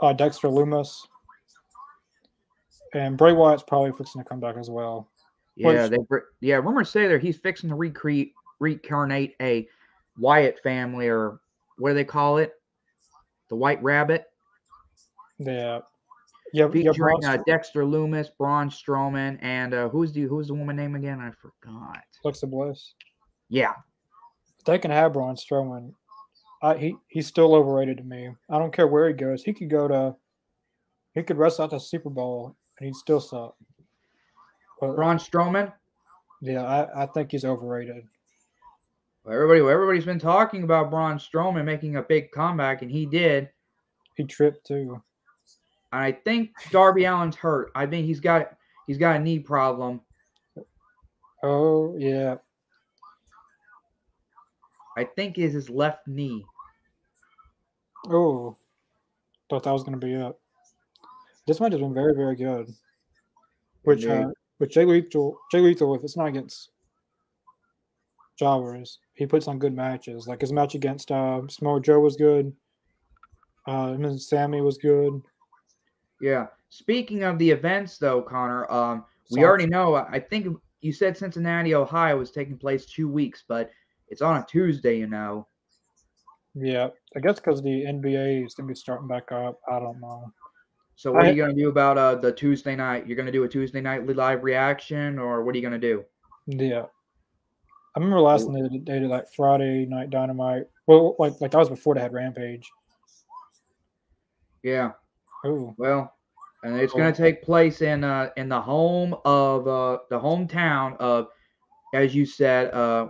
[0.02, 1.08] uh, Dexter Lumis,
[2.94, 5.11] and Bray Wyatt's probably fixing to come back as well.
[5.56, 5.98] Yeah, they
[6.40, 6.56] yeah.
[6.56, 9.68] Rumors say that he's fixing to recreate reincarnate a
[10.18, 11.40] Wyatt family or
[11.78, 12.54] what do they call it?
[13.50, 14.26] The White Rabbit,
[15.40, 15.80] Yeah.
[16.54, 20.54] Yeah, yeah featuring Braun uh, Dexter Lumis, Braun Strowman, and uh, who's the who's the
[20.54, 21.20] woman name again?
[21.20, 22.00] I forgot.
[22.24, 22.94] Alexa Bliss.
[23.50, 23.74] Yeah,
[24.60, 25.94] If they can have Braun Strowman.
[26.62, 28.30] I, he he's still overrated to me.
[28.50, 29.44] I don't care where he goes.
[29.44, 30.16] He could go to
[31.14, 33.56] he could wrestle at the Super Bowl and he'd still suck.
[34.82, 35.72] But Braun Strowman.
[36.42, 38.04] yeah, I, I think he's overrated.
[39.26, 43.50] Everybody, everybody's been talking about Braun Strowman making a big comeback, and he did.
[44.18, 45.02] He tripped too.
[45.94, 47.72] And I think Darby Allin's hurt.
[47.76, 48.54] I think he's got
[48.88, 50.02] he's got a knee problem.
[51.44, 52.38] Oh yeah.
[54.98, 56.44] I think is his left knee.
[58.10, 58.58] Oh,
[59.50, 60.36] thought that was gonna be it.
[61.46, 62.74] This match has been very, very good.
[63.84, 64.30] Which, uh,
[64.62, 66.70] with Jay Lethal, Jay Lethal, if it's not against
[68.38, 70.28] Jobbers, he puts on good matches.
[70.28, 72.54] Like his match against uh, Samoa Joe was good.
[73.68, 75.20] Uh, him and Sammy was good.
[76.22, 76.46] Yeah.
[76.70, 79.96] Speaking of the events, though, Connor, um, we already know.
[79.96, 83.72] I think you said Cincinnati, Ohio, was taking place two weeks, but
[84.10, 84.98] it's on a Tuesday.
[84.98, 85.48] You know.
[86.54, 89.60] Yeah, I guess because the NBA is gonna be starting back up.
[89.70, 90.32] I don't know.
[91.02, 93.08] So what I- are you gonna do about uh the Tuesday night?
[93.08, 96.06] You're gonna do a Tuesday night live reaction, or what are you gonna do?
[96.46, 96.86] Yeah,
[97.96, 100.66] I remember last night they did, they did like Friday Night Dynamite.
[100.86, 102.70] Well, like like that was before they had Rampage.
[104.62, 104.92] Yeah.
[105.44, 106.14] Oh, Well,
[106.64, 110.98] and it's going to take place in uh in the home of uh the hometown
[110.98, 111.30] of,
[111.96, 113.10] as you said, uh,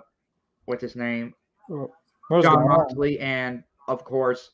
[0.64, 1.34] what's his name,
[1.70, 1.90] John
[2.42, 2.68] going?
[2.70, 4.52] Moxley, and of course,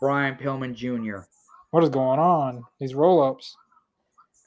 [0.00, 1.28] Brian Pillman Jr.
[1.76, 2.64] What is going on?
[2.80, 3.54] These roll ups.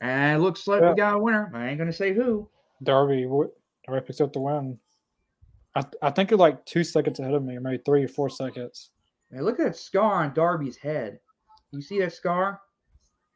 [0.02, 0.90] And it looks like Yeah.
[0.90, 1.52] we got a winner.
[1.54, 2.50] I ain't gonna say who.
[2.82, 3.52] Darby, what?
[3.86, 4.80] Darby picks up the win.
[5.76, 8.32] I, I think you're like two seconds ahead of me, or maybe three or four
[8.32, 8.90] seconds.
[9.30, 11.20] Man, look at that scar on Darby's head.
[11.70, 12.62] You see that scar?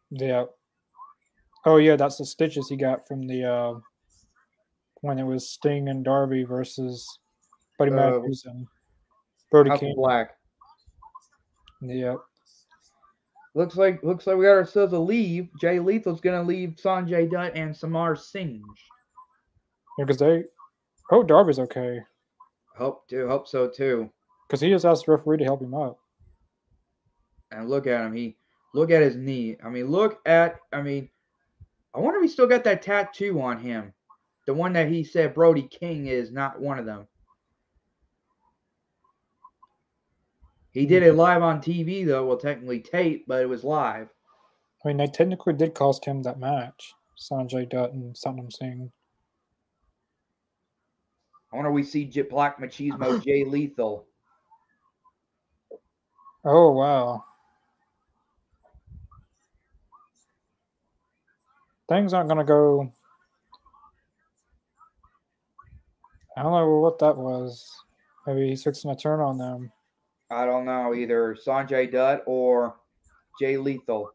[0.09, 0.45] Yeah.
[1.67, 3.73] Oh yeah, that's the stitches he got from the uh,
[5.01, 7.19] when it was Sting and Darby versus
[7.77, 8.65] Buddy Uh, Matthews and
[9.51, 9.93] Brody King.
[9.95, 10.31] Black.
[11.79, 12.15] Yeah.
[13.55, 15.49] Looks like looks like we got ourselves a leave.
[15.61, 18.63] Jay Lethal's gonna leave Sanjay Dutt and Satnam Singh.
[19.97, 20.45] Because they,
[21.11, 22.01] oh, Darby's okay.
[22.75, 24.09] Hope to hope so too.
[24.47, 25.97] Because he just asked the referee to help him out.
[27.51, 28.13] And look at him.
[28.13, 28.37] He
[28.73, 29.57] look at his knee.
[29.63, 30.59] I mean, look at.
[30.71, 31.09] I mean,
[31.93, 33.93] I wonder if he still got that tattoo on him.
[34.47, 37.07] The one that he said Brody King is not one of them.
[40.73, 41.19] He did it mm-hmm.
[41.19, 42.25] live on TV though.
[42.25, 44.09] Well, technically tape, but it was live.
[44.83, 46.93] I mean, they technically did cost him that match.
[47.17, 48.91] Sanjay Dutt and Satnam Singh.
[51.51, 54.07] I wonder if we see J- Black Machismo Jay Lethal.
[56.43, 57.23] Oh wow.
[61.87, 62.91] Things aren't gonna go.
[66.35, 67.69] I don't know what that was.
[68.25, 69.71] Maybe he's fixing a turn on them.
[70.33, 72.75] I don't know either Sanjay Dutt or
[73.39, 74.11] Jay Lethal.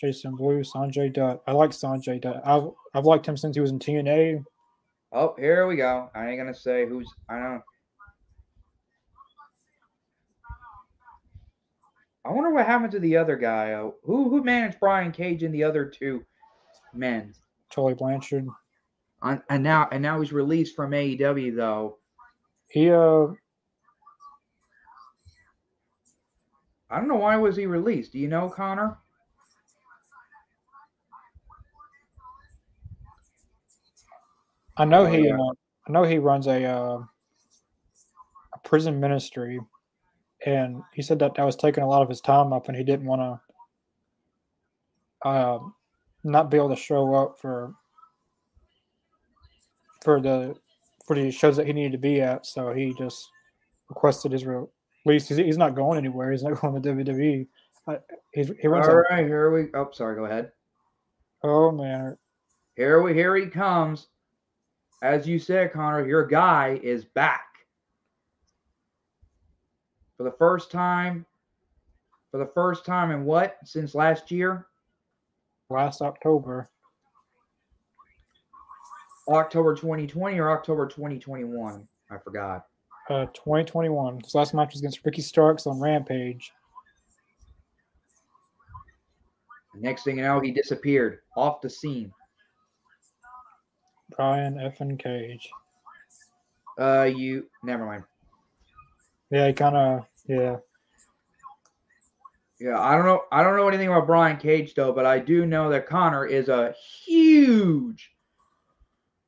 [0.00, 1.42] Jason Blue, Sanjay Dutt.
[1.46, 2.42] I like Sanjay Dutt.
[2.44, 4.44] I've I've liked him since he was in TNA.
[5.12, 6.10] Oh, here we go.
[6.14, 7.08] I ain't gonna say who's.
[7.28, 7.62] I don't.
[12.24, 13.72] I wonder what happened to the other guy.
[13.72, 16.24] Uh, who who managed Brian Cage and the other two
[16.94, 17.32] men?
[17.70, 18.46] Tully Blanchard.
[19.22, 21.98] On, and now and now he's released from AEW though.
[22.70, 23.28] He uh
[26.92, 28.12] I don't know why was he released.
[28.12, 28.98] Do you know, Connor?
[34.76, 35.36] I know Oh, he yeah.
[35.36, 35.52] uh,
[35.88, 36.98] I know he runs a uh,
[38.54, 39.58] a prison ministry,
[40.44, 42.84] and he said that that was taking a lot of his time up, and he
[42.84, 43.40] didn't want
[45.22, 45.58] to uh,
[46.24, 47.74] not be able to show up for
[50.02, 50.54] for the
[51.06, 52.44] for the shows that he needed to be at.
[52.44, 53.30] So he just
[53.88, 54.44] requested his
[55.04, 55.28] release.
[55.28, 56.30] He's, he's not going anywhere.
[56.30, 57.46] He's not going to WWE.
[57.86, 57.96] Uh,
[58.32, 58.88] he's, he runs.
[58.88, 59.68] All right, here we.
[59.74, 60.16] Oh, sorry.
[60.16, 60.52] Go ahead.
[61.42, 62.16] oh man,
[62.76, 63.14] Here we.
[63.14, 64.08] Here he comes.
[65.02, 67.46] As you said, Connor, your guy is back
[70.16, 71.26] for the first time.
[72.30, 74.66] For the first time in what since last year?
[75.72, 76.68] last October.
[79.28, 81.86] October 2020 or October 2021?
[82.10, 82.66] I forgot.
[83.10, 84.20] Uh, 2021.
[84.24, 86.52] His last match was against Ricky Starks on Rampage.
[89.74, 92.12] Next thing you know, he disappeared off the scene.
[94.16, 94.80] Brian F.
[94.80, 95.48] and Cage.
[96.78, 98.04] Uh, you never mind.
[99.30, 100.56] Yeah, he kind of yeah.
[102.60, 103.22] Yeah, I don't know.
[103.32, 106.48] I don't know anything about Brian Cage though, but I do know that Connor is
[106.48, 106.74] a
[107.04, 108.10] huge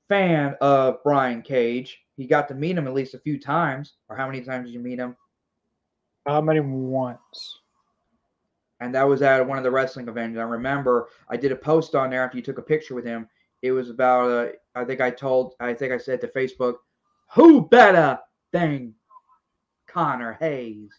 [0.09, 2.04] fan of Brian Cage.
[2.17, 3.95] He got to meet him at least a few times.
[4.09, 5.17] Or how many times did you meet him?
[6.27, 7.61] How many once.
[8.81, 10.39] And that was at one of the wrestling events.
[10.39, 13.29] I remember I did a post on there after you took a picture with him.
[13.63, 16.77] It was about uh, I think I told I think I said to Facebook,
[17.33, 18.19] who better
[18.53, 18.95] than
[19.87, 20.91] Connor Hayes?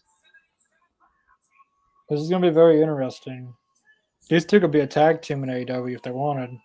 [2.10, 3.54] This is gonna be very interesting.
[4.30, 6.58] These two could be a tag team in AEW if they wanted.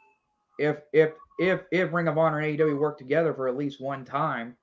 [0.59, 1.11] If if
[1.41, 4.57] if if Ring of Honor and AEW work together for at least one time.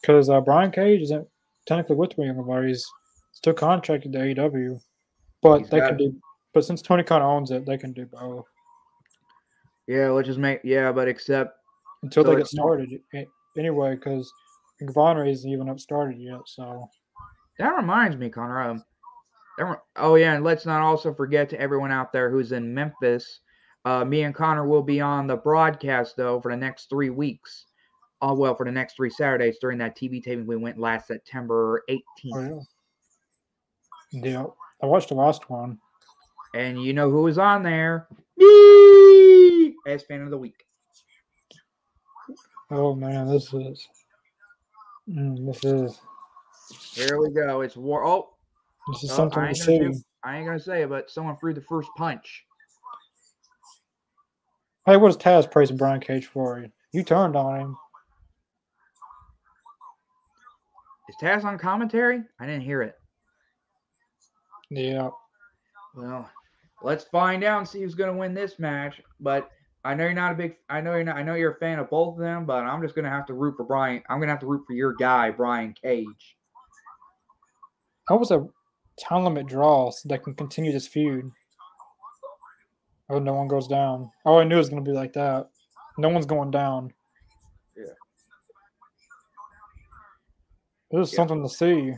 [0.00, 1.26] Because uh, Brian Cage isn't
[1.66, 2.86] technically with Ring of Honor; he's
[3.32, 4.80] still contracted to AEW,
[5.42, 6.14] but He's they can do.
[6.54, 8.44] But since Tony Khan owns it, they can do both
[9.88, 11.58] Yeah, let's just make yeah, but except
[12.04, 13.00] until So they get not- started.
[13.58, 14.32] Anyway, because
[14.80, 16.88] Ring of Honor isn't even up started yet, so
[17.58, 18.62] that reminds me, Connor.
[18.62, 18.84] Um,
[19.96, 23.40] oh yeah, and let's not also forget to everyone out there who's in Memphis.
[23.84, 27.66] Uh, me and Connor will be on the broadcast though for the next three weeks.
[28.20, 31.82] Oh well, for the next three Saturdays during that TV taping we went last September
[31.90, 32.00] 18th.
[32.34, 32.64] oh,
[34.12, 34.20] yeah.
[34.30, 34.44] Yeah,
[34.82, 35.78] I watched the last one.
[36.54, 38.06] And you know who was on there?
[38.36, 40.64] Me as fan of the week.
[42.70, 43.88] Oh man, this is
[45.08, 45.98] mm, this is
[46.94, 47.62] Here we go.
[47.62, 48.04] It's war.
[48.06, 48.30] Oh,
[48.92, 49.78] this is Oh, something I ain't see.
[49.78, 52.44] gonna say- I ain't gonna say it, but someone threw the first punch.
[54.84, 56.66] Hey, what is Taz praising Brian Cage for?
[56.92, 57.76] You turned on him.
[61.08, 62.22] Is Taz on commentary?
[62.40, 62.96] I didn't hear it.
[64.70, 65.10] Yeah.
[65.94, 66.28] Well,
[66.82, 69.00] let's find out and see who's gonna win this match.
[69.20, 69.50] But
[69.84, 70.56] I know you're not a big.
[70.68, 71.16] I know you're not.
[71.16, 73.34] I know you're a fan of both of them, but I'm just gonna have to
[73.34, 74.02] root for Brian.
[74.08, 76.36] I'm gonna have to root for your guy, Brian Cage.
[78.08, 78.44] That was a
[78.98, 81.30] time limit draw so they can continue this feud.
[83.12, 84.10] Oh, no one goes down.
[84.24, 85.50] Oh, I knew it was going to be like that.
[85.98, 86.94] No one's going down.
[87.76, 87.84] Yeah.
[90.90, 91.16] This is Yeah.
[91.16, 91.92] something to see.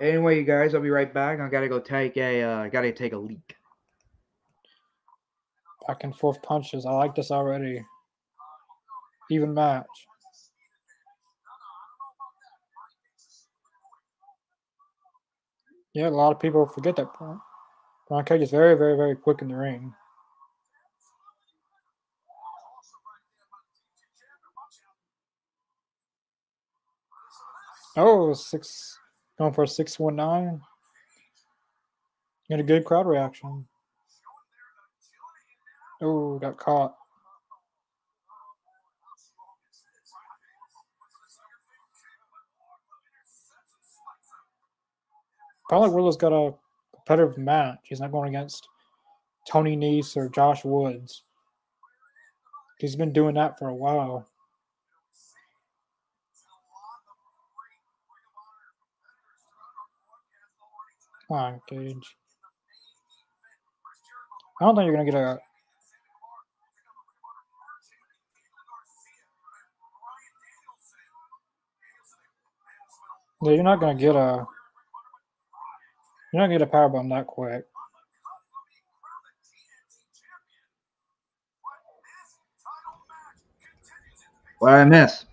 [0.00, 1.38] Anyway, you guys, I'll be right back.
[1.38, 2.42] I gotta go take a.
[2.42, 3.56] Uh, gotta take a leak.
[5.86, 6.84] Back and forth punches.
[6.84, 7.84] I like this already.
[9.30, 9.86] Even match.
[15.94, 17.38] Yeah, a lot of people forget that point.
[18.20, 19.94] Cage is very, very, very quick in the ring.
[27.96, 28.98] Oh, six
[29.38, 30.60] going for six one nine.
[32.50, 33.66] Got a good crowd reaction.
[36.02, 36.94] Oh, got caught.
[45.68, 46.52] Probably Wardlow's got a
[47.04, 47.78] competitive match.
[47.84, 48.68] He's not going against
[49.48, 51.22] Tony Nese or Josh Woods.
[52.78, 54.26] He's been doing that for a while.
[61.28, 62.16] Come on, Cage.
[64.60, 65.38] I don't think you're gonna get a.
[73.44, 74.46] Yeah, you're not gonna get a.
[76.32, 77.66] You're not gonna get a power bomb that quick.
[84.58, 85.24] What I miss?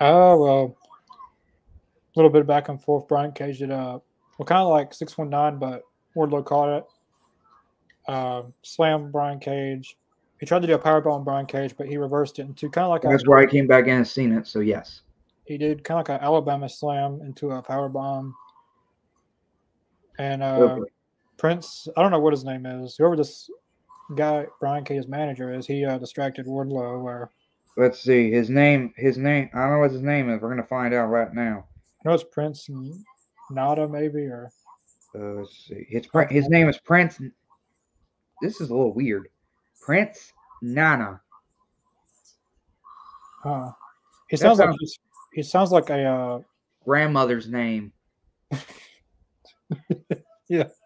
[0.00, 0.76] Oh well,
[1.14, 3.06] a little bit of back and forth.
[3.08, 3.98] Brian Cage did uh,
[4.38, 5.82] well, kind of like six one nine, but
[6.16, 6.84] Wardlow caught it.
[8.08, 9.96] Uh, slam Brian Cage.
[10.40, 12.86] He tried to do a power bomb Brian Cage, but he reversed it into kind
[12.86, 14.46] of like a That's where I came back in and seen it.
[14.46, 15.02] So yes.
[15.44, 18.34] he did kind of like an Alabama slam into a power bomb.
[20.18, 20.90] And uh, Okay.
[21.36, 22.96] Prince, I don't know what his name is.
[22.96, 23.50] Whoever this
[24.14, 27.02] guy Brian Cage's manager is, he uh, distracted Wardlow.
[27.02, 27.30] Or
[27.76, 28.92] Let's see his name.
[28.96, 29.50] His name.
[29.52, 30.40] I don't know what his name is.
[30.40, 31.66] We're gonna find out right now.
[32.04, 32.68] I know it's Prince
[33.50, 34.50] Nada maybe or
[35.14, 35.86] Uh, let's see.
[35.88, 37.20] His his name is Prince.
[38.40, 39.28] This is a little weird.
[39.82, 41.20] Prince Nana.
[43.42, 43.72] huh.
[44.30, 44.70] He That sounds like
[45.34, 46.40] he sounds like a uh,
[46.84, 47.92] Grandmother's name.
[50.48, 50.80] that's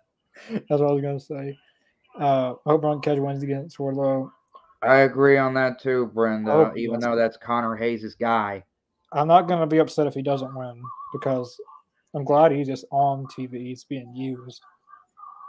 [0.69, 1.59] what I was gonna say.
[2.19, 4.31] Uh, I hope Brian Cage wins against Wardlow.
[4.83, 6.53] I agree on that too, Brenda.
[6.53, 8.65] Oh, even though that's Connor Hayes' guy.
[9.13, 11.61] I'm not gonna be upset if he doesn't win because
[12.15, 13.67] I'm glad he's just on TV.
[13.67, 14.63] He's being used.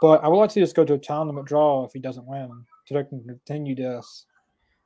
[0.00, 2.26] But I would like to just go to a time limit draw if he doesn't
[2.26, 2.50] win,
[2.86, 4.26] so they can continue this.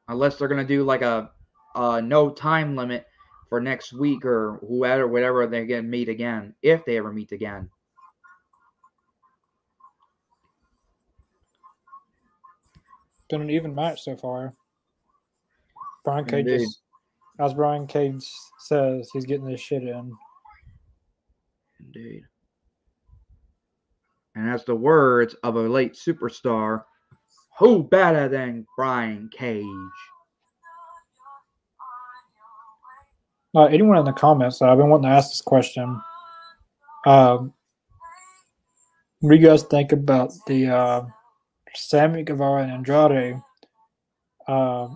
[0.08, 1.30] Unless they're gonna do like a,
[1.74, 3.06] a no time limit
[3.48, 7.70] for next week or whoever, whatever they get meet again, if they ever meet again.
[13.28, 14.54] Been an even match so far.
[16.04, 16.80] Brian Cage, is,
[17.40, 18.24] as Brian Cage
[18.60, 20.12] says, he's getting this shit in.
[21.80, 22.22] Indeed.
[24.36, 26.84] And that's the words of a late superstar,
[27.58, 29.64] who better than Brian Cage?
[33.56, 36.00] Uh, anyone in the comments, I've been wanting to ask this question.
[37.06, 37.54] Um,
[39.20, 41.02] what do you guys think about the uh,
[41.76, 43.40] Sammy Guevara and Andrade
[44.48, 44.88] uh,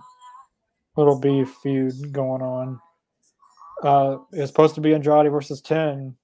[0.97, 2.81] little beef feud going on?
[3.83, 6.15] Uh, it's supposed to be Andrade versus 10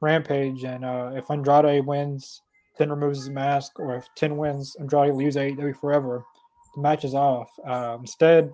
[0.00, 2.40] Rampage, and uh, if Andrade wins,
[2.78, 6.24] 10 removes his mask, or if 10 wins, Andrade leaves AEW forever.
[6.74, 7.50] The match is off.
[7.66, 8.52] Uh, instead,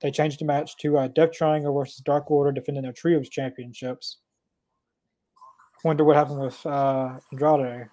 [0.00, 4.18] they changed the match to uh, Death Triangle versus Dark Order defending their trios championships.
[5.84, 7.86] Wonder what happened with uh, Andrade.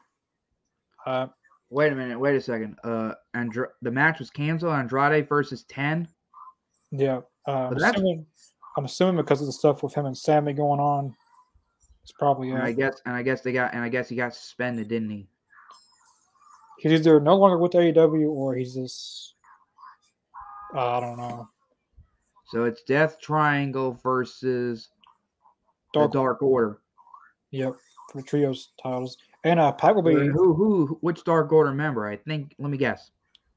[1.06, 1.28] Uh,
[1.74, 2.20] Wait a minute.
[2.20, 2.78] Wait a second.
[2.84, 4.74] Uh, Andra- the match was canceled.
[4.74, 6.08] Andrade versus ten.
[6.92, 8.26] yeah, uh, I'm, assuming,
[8.78, 11.16] I'm assuming because of the stuff with him and Sammy going on.
[12.04, 14.36] It's probably And I guess, and I guess they got, and I guess he got
[14.36, 15.28] suspended, didn't he?
[16.78, 19.34] He's either no longer with AEW or he's just
[20.76, 21.50] uh, I don't know.
[22.50, 24.90] So it's Death Triangle versus
[25.92, 26.82] Dark, the Dark Order.
[27.50, 27.78] Yep,
[28.12, 29.18] for trios titles.
[29.44, 30.14] And uh, Pac will be.
[30.14, 32.08] Who, who, which Dark Order member?
[32.08, 32.56] I think.
[32.60, 33.12] Let me guess.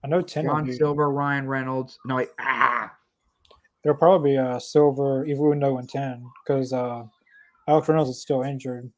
[0.05, 0.45] I know ten.
[0.45, 1.99] John Silver, Ryan Reynolds.
[2.05, 2.29] No, wait.
[2.41, 2.93] Ah,
[3.83, 7.05] There'll probably be uh, Silver, Evil Window, and 10 because uh,
[7.69, 8.91] Alex Reynolds is still injured.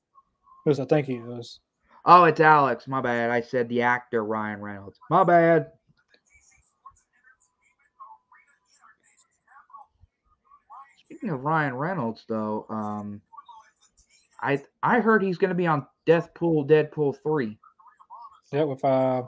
[0.65, 1.61] Least I think he is.
[2.07, 2.89] oh, it's Alex.
[2.89, 3.31] My bad.
[3.31, 4.99] I said the actor Ryan Reynolds.
[5.11, 5.73] My bad.
[11.05, 13.21] Speaking of Ryan Reynolds, though, um,
[14.41, 17.59] I I heard he's going to be on Deathpool, Deadpool three
[18.53, 19.25] Yeah, with uh,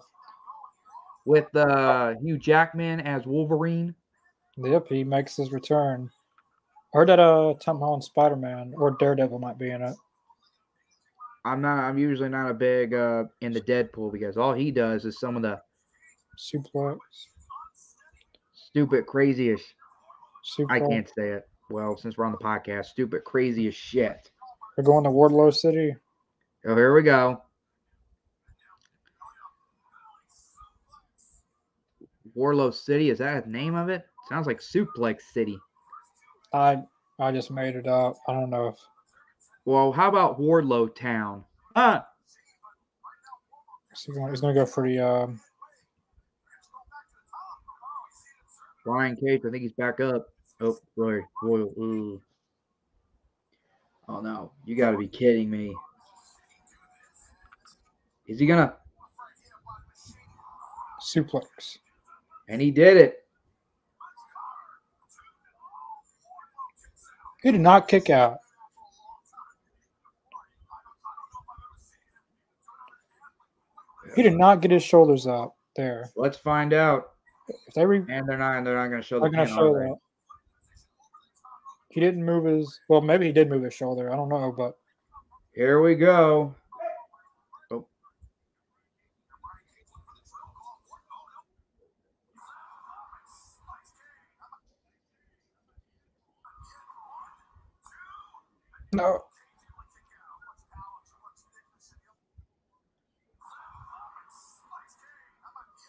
[1.27, 3.95] with uh, Hugh Jackman as Wolverine.
[4.57, 6.11] yep, he makes his return.
[6.95, 9.95] I heard that uh, Tom Holland Spider Man or Daredevil might be in it.
[11.45, 11.85] I'm not.
[11.85, 15.37] I'm usually not a big uh in the Deadpool because all he does is some
[15.37, 15.61] of the
[16.39, 16.99] Suplex,
[18.55, 19.75] stupid, craziest.
[20.43, 20.73] Super.
[20.73, 21.49] I can't say it.
[21.71, 24.31] Well, since we're on the podcast, stupid, craziest shit.
[24.77, 25.95] We're going to Wardlow City.
[26.67, 27.43] Oh, here we go.
[32.37, 34.07] Wardlow City, is that the name of it?
[34.29, 35.59] Sounds like Suplex City.
[36.53, 36.83] I
[37.19, 38.17] I just made it up.
[38.29, 38.77] I don't know if
[39.65, 41.45] Well, how about Wardlow Town?
[41.77, 42.07] Ah,
[43.91, 44.99] he's going, he's going to go for the.
[44.99, 45.41] Um,
[48.87, 50.27] Ryan Cage, I think he's back up.
[50.61, 52.21] Oh, Roy, Roy, ooh.
[54.09, 55.75] Oh no, you got to be kidding me.
[58.31, 58.73] Is he gonna?
[61.01, 61.79] suplex.
[62.49, 63.25] And he did it.
[67.43, 68.39] He did not kick out.
[74.15, 76.11] He did not get his shoulders up there.
[76.15, 77.11] Let's find out.
[77.49, 78.63] If they re- And they're not.
[78.63, 79.97] They're not going to show They're the gonna show that.
[81.89, 82.79] He didn't move his.
[82.89, 84.13] Well, maybe he did move his shoulder.
[84.13, 84.77] I don't know, but
[85.53, 86.55] Here we go.
[99.01, 99.21] No.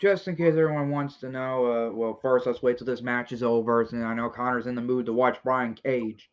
[0.02, 3.32] Just in case everyone wants to know, uh, well, first let's wait till this match
[3.32, 3.82] is over.
[3.82, 6.30] And I know Connor's in the mood to watch Brian Cage.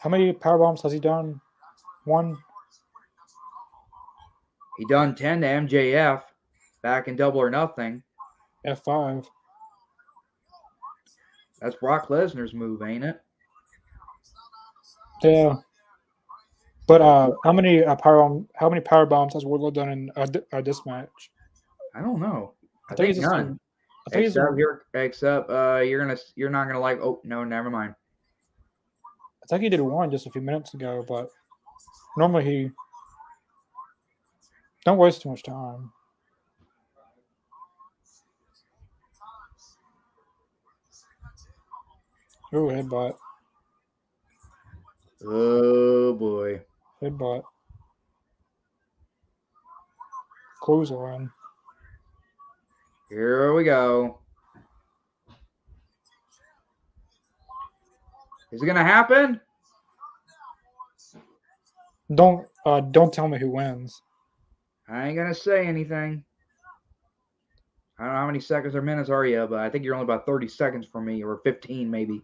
[0.00, 1.40] How many power bombs has he done?
[2.06, 2.38] One.
[4.78, 6.22] He done 10 to MJF
[6.82, 8.02] back in Double or Nothing.
[8.64, 9.28] F five.
[11.60, 13.20] That's Brock Lesnar's move, ain't it?
[15.22, 15.56] Yeah.
[16.86, 20.10] But uh, how many uh, power bomb, how many power bombs has Wardlow done in
[20.16, 21.30] uh, th- uh, this match?
[21.94, 22.52] I don't know.
[22.88, 23.58] I, I think, he's just none.
[24.06, 24.36] I think he's.
[24.36, 27.00] Except you're, except uh, you're gonna, you're not gonna like.
[27.00, 27.94] Oh no, never mind.
[29.42, 31.28] I think he did one just a few minutes ago, but
[32.16, 32.70] Normally he
[34.84, 35.92] don't waste too much time.
[42.52, 43.16] Oh headbutt.
[45.24, 46.62] Oh boy.
[47.02, 47.42] Headbutt.
[50.62, 51.30] Clothesline.
[53.10, 54.20] Here we go.
[58.52, 59.40] Is it gonna happen?
[62.14, 64.00] Don't uh don't tell me who wins.
[64.88, 66.24] I ain't gonna say anything.
[67.98, 70.04] I don't know how many seconds or minutes are you, but I think you're only
[70.04, 72.20] about 30 seconds from me, or 15 maybe.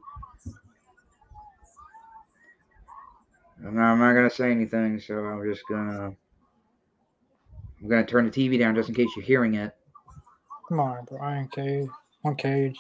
[3.64, 6.14] I'm not, I'm not gonna say anything, so I'm just gonna
[7.80, 9.74] I'm gonna turn the TV down just in case you're hearing it.
[10.68, 11.88] Come on, Brian Cage.
[12.24, 12.78] On Cage.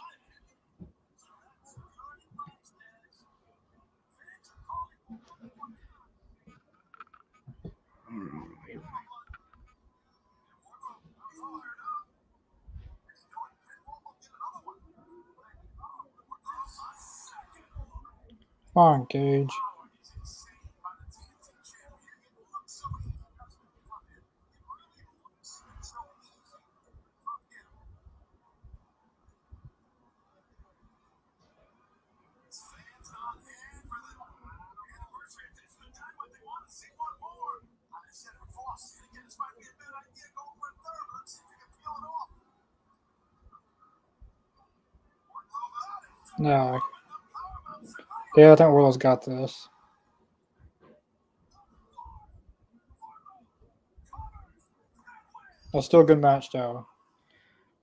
[18.74, 19.50] Come on, Cage.
[46.38, 46.80] No.
[48.36, 49.68] Yeah, I think Wardlow's got this.
[55.72, 56.86] That's still a good match, though.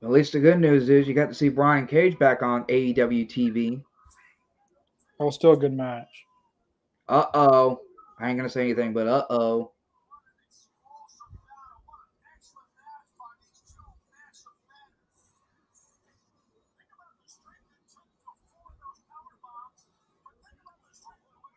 [0.01, 3.27] At least the good news is you got to see Brian Cage back on AEW
[3.29, 3.81] TV.
[5.17, 6.25] That was still a good match.
[7.07, 7.81] Uh oh.
[8.19, 9.71] I ain't gonna say anything, but uh oh.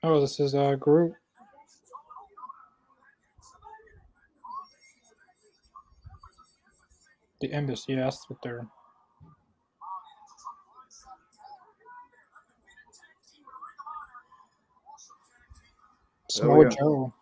[0.05, 1.15] Oh, this is a group.
[7.41, 8.67] The embassy, yeah, that's what they're.
[16.31, 16.69] Samoa.
[16.71, 17.13] Joe.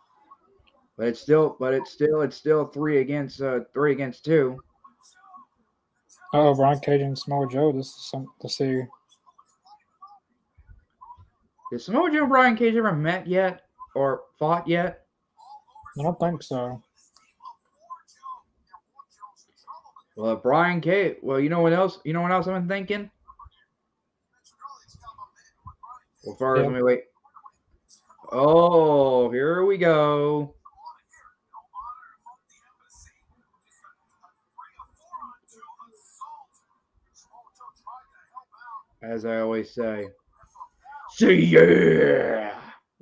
[0.97, 4.59] But it's still, but it's still, it's still three against uh three against two.
[6.33, 7.73] Oh, Brian Cage and Samoa Joe.
[7.73, 8.83] This is some to see.
[11.71, 13.63] Did Samoa Joe and Brian Cage ever met yet
[13.95, 15.05] or fought yet?
[15.99, 16.83] I don't think so.
[20.17, 21.17] Well, Brian Cage.
[21.23, 22.01] Well, you know what else?
[22.05, 23.11] You know what else I've been thinking?
[26.25, 27.05] Well, first, let me wait.
[28.33, 30.55] Oh, here we go.
[39.03, 40.09] As I always say.
[41.21, 41.61] See ya!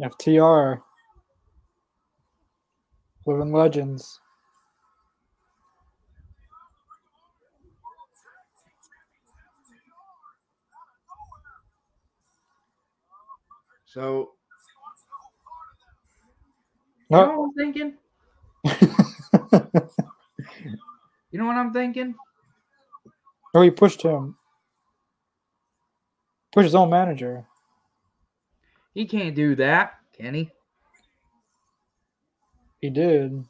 [0.03, 0.83] FTR.
[3.25, 4.19] Living Legends.
[13.87, 14.33] So,
[17.09, 17.95] you know what I'm thinking?
[21.31, 22.15] You know what I'm thinking?
[23.55, 24.35] oh, he pushed him.
[26.53, 27.47] Pushed his own manager.
[28.99, 30.51] He can't do that, can he?
[32.81, 33.45] He did.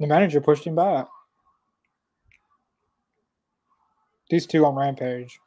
[0.00, 1.06] The manager pushed him back.
[4.28, 5.38] These two on Rampage.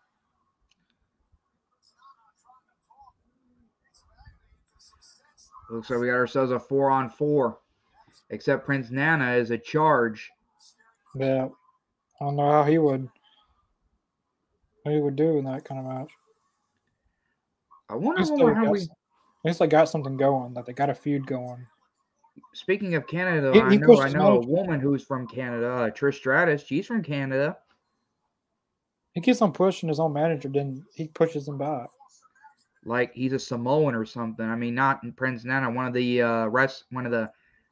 [5.70, 7.60] Looks like we got ourselves a four on four.
[8.30, 10.32] Except Prince Nana is a charge.
[11.14, 11.49] Yeah.
[12.22, 13.10] I don't know how he would
[14.86, 16.12] he would do in that kind of match.
[17.90, 18.82] I wonder least, when they we're got, hungry.
[18.82, 18.88] at
[19.46, 21.66] least they got something going, that they got a feud going.
[22.54, 26.16] Speaking of Canada, He- I he know I know a woman who's from Canada, Trish
[26.16, 26.64] Stratus.
[26.64, 27.58] She's from Canada.
[29.14, 31.90] He keeps on pushing his own manager, then he pushes him back.
[32.86, 34.46] Like he's a Samoan or something.
[34.46, 35.70] I mean, not Prince Nana.
[35.70, 37.30] One of the uh, rest, one of the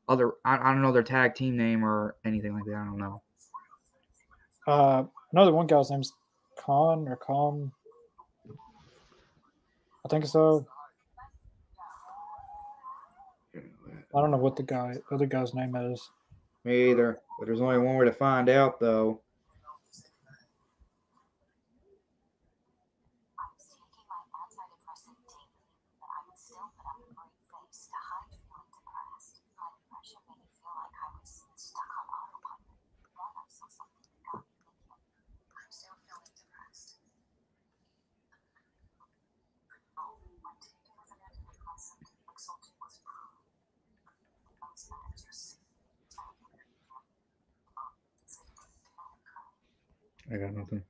[0.08, 0.34] other.
[0.46, 2.76] I, I don't know their tag team name or anything like that.
[2.76, 3.22] I don't know.
[4.68, 6.12] Uh another one guy's name's
[6.60, 7.72] Khan or Khan.
[10.06, 10.66] I think so.
[13.56, 16.10] I don't know what the guy other guy's name is.
[16.66, 17.20] Me either.
[17.38, 19.22] But there's only one way to find out, though.
[23.40, 25.62] I was taking my antidepressant daily,
[26.02, 29.46] but I would still put up a brave face to hide feeling depressed.
[29.56, 32.76] My depression made me feel like I was stuck on autopilot.
[33.16, 35.00] Then I saw something that got me thinking.
[35.54, 37.00] I'm still feeling depressed.
[50.32, 50.84] I got nothing.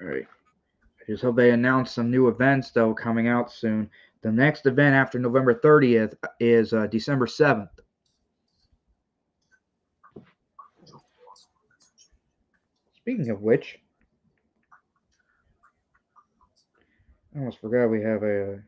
[0.00, 0.26] All right.
[1.00, 3.90] I just hope they announce some new events though coming out soon.
[4.22, 7.68] The next event after November 30th is uh, December 7th.
[12.96, 13.78] Speaking of which,
[17.34, 18.60] I almost forgot we have a.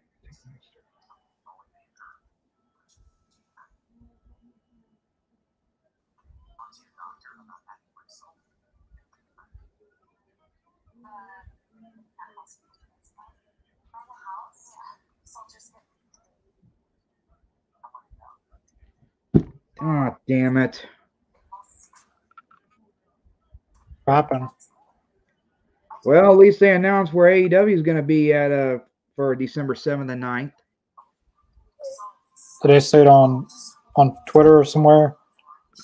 [19.82, 20.86] Oh, damn it.
[24.04, 24.30] What?
[26.04, 28.78] Well, at least they announced where AEW is going to be at uh,
[29.16, 30.52] for December 7th and 9th.
[32.62, 33.46] Did they say it on
[33.96, 35.16] on Twitter or somewhere?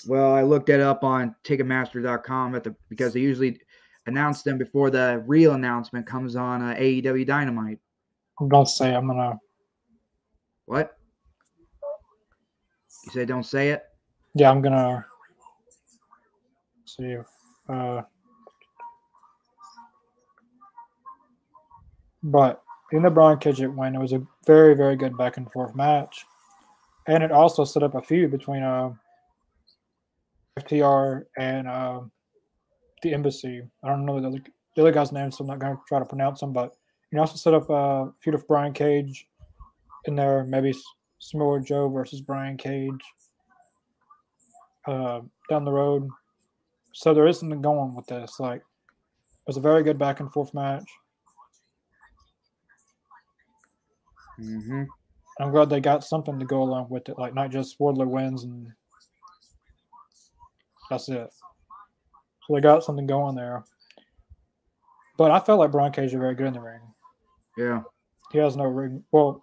[0.07, 3.59] Well, I looked it up on Ticketmaster.com at the because they usually
[4.07, 7.79] announce them before the real announcement comes on uh, AEW Dynamite.
[8.47, 8.95] Don't say.
[8.95, 9.37] I'm gonna.
[10.65, 10.97] What?
[13.05, 13.83] You say don't say it?
[14.33, 15.05] Yeah, I'm gonna.
[16.85, 17.17] See.
[17.67, 18.01] Uh,
[22.23, 25.75] but in the Brian Kidget win, it was a very, very good back and forth
[25.75, 26.25] match,
[27.07, 28.91] and it also set up a feud between uh,
[30.59, 32.01] FTR and uh,
[33.01, 33.61] the Embassy.
[33.83, 34.41] I don't know the other,
[34.75, 36.53] the other guy's name, so I'm not gonna try to pronounce them.
[36.53, 36.73] But
[37.11, 39.27] you also set up a feud of Brian Cage
[40.05, 40.73] in there, maybe
[41.23, 43.01] Samoa Joe versus Brian Cage
[44.85, 46.09] uh, down the road.
[46.91, 48.41] So there is something going with this.
[48.41, 50.89] Like, it was a very good back and forth match.
[54.37, 54.83] Mm-hmm.
[55.39, 58.43] I'm glad they got something to go along with it, like not just Wardlow wins
[58.43, 58.67] and
[60.89, 61.31] that's it.
[62.45, 63.63] So they got something going there.
[65.17, 66.81] But I felt like Brian Cage is very good in the ring.
[67.57, 67.83] Yeah.
[68.33, 69.03] He has no ring.
[69.11, 69.41] Well,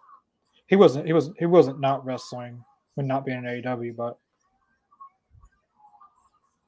[0.70, 1.04] he wasn't.
[1.04, 1.30] He was.
[1.36, 2.64] He wasn't not wrestling
[2.94, 4.18] when not being in AEW, but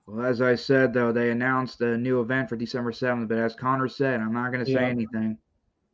[0.06, 3.54] Well, as I said, though, they announced a new event for December 7th, but as
[3.54, 5.38] Connor said, I'm not going to say anything.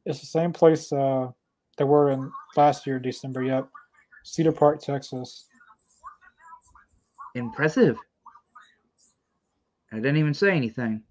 [0.06, 1.28] it's the same place uh,
[1.76, 3.42] they were in last year, December.
[3.42, 3.68] Yep,
[4.24, 5.46] Cedar Park, Texas.
[7.34, 7.98] Impressive.
[9.92, 11.02] I didn't even say anything.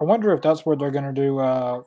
[0.00, 1.82] I wonder if that's where they're going to do uh,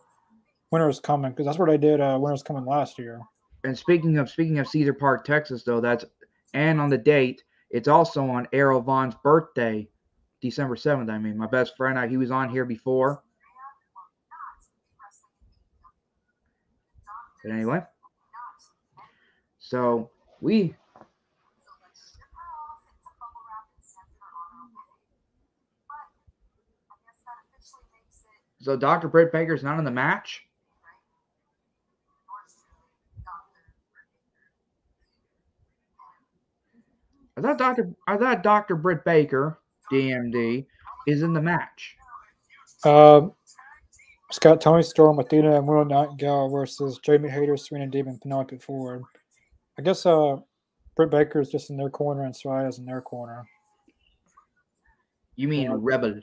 [0.72, 3.20] Winter's Coming because that's where they did uh, Winter's Coming last year.
[3.68, 6.06] And speaking of speaking of Cedar Park, Texas, though, that's
[6.54, 9.90] and on the date, it's also on Errol Vaughn's birthday,
[10.40, 11.12] December 7th.
[11.12, 13.22] I mean, my best friend, I, he was on here before.
[17.44, 17.82] But anyway,
[19.60, 20.74] so we
[28.62, 29.10] so Dr.
[29.10, 30.47] Britt Baker's not in the match.
[37.38, 37.94] I thought Dr.
[38.08, 38.76] I thought Dr.
[38.76, 39.60] Britt Baker,
[39.92, 40.66] DMD,
[41.06, 41.96] is in the match.
[42.84, 43.34] Um,
[44.32, 49.04] Scott Toni Storm, Athena, and Willow Nightingale versus Jamie Hayter, Serena Deeb, and Penelope Ford.
[49.78, 50.38] I guess uh,
[50.96, 53.48] Britt Baker is just in their corner and Saraya's in their corner.
[55.36, 55.78] You mean Yeah.
[55.80, 56.20] Rebel?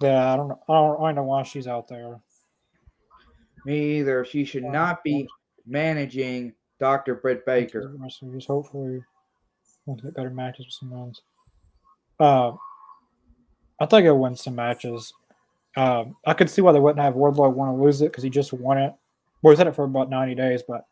[0.00, 0.60] Yeah, I don't know.
[0.68, 2.18] I don't, I don't know why she's out there.
[3.66, 4.24] Me either.
[4.24, 5.28] She should not be
[5.66, 7.14] managing Dr.
[7.16, 7.94] Britt Baker.
[7.98, 8.46] Wrestlers,
[9.86, 11.22] hopefully, we'll get better matches with some runs.
[12.18, 12.52] Uh,
[13.80, 15.12] I think he'll win some matches.
[15.76, 18.30] Um, I could see why they wouldn't have Wardlow want to lose it because he
[18.30, 18.92] just won it.
[19.42, 20.86] Well, he's had it for about 90 days, but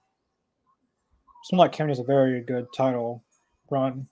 [1.45, 3.23] someone like Kevin is a very good title
[3.71, 4.09] run.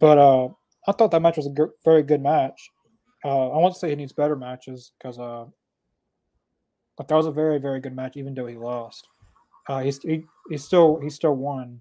[0.00, 0.48] But uh,
[0.88, 2.70] I thought that match was a very good match.
[3.24, 5.44] Uh, I won't say he needs better matches because uh,
[6.98, 9.06] but that was a very, very good match, even though he lost.
[9.68, 11.80] Uh, he's he, he still he still won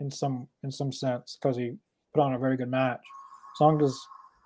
[0.00, 1.72] in some in some sense because he
[2.12, 3.00] put on a very good match.
[3.56, 3.98] As long as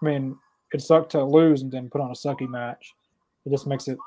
[0.03, 0.37] I mean,
[0.73, 2.95] it sucked to lose and then put on a sucky match.
[3.47, 3.99] It just makes it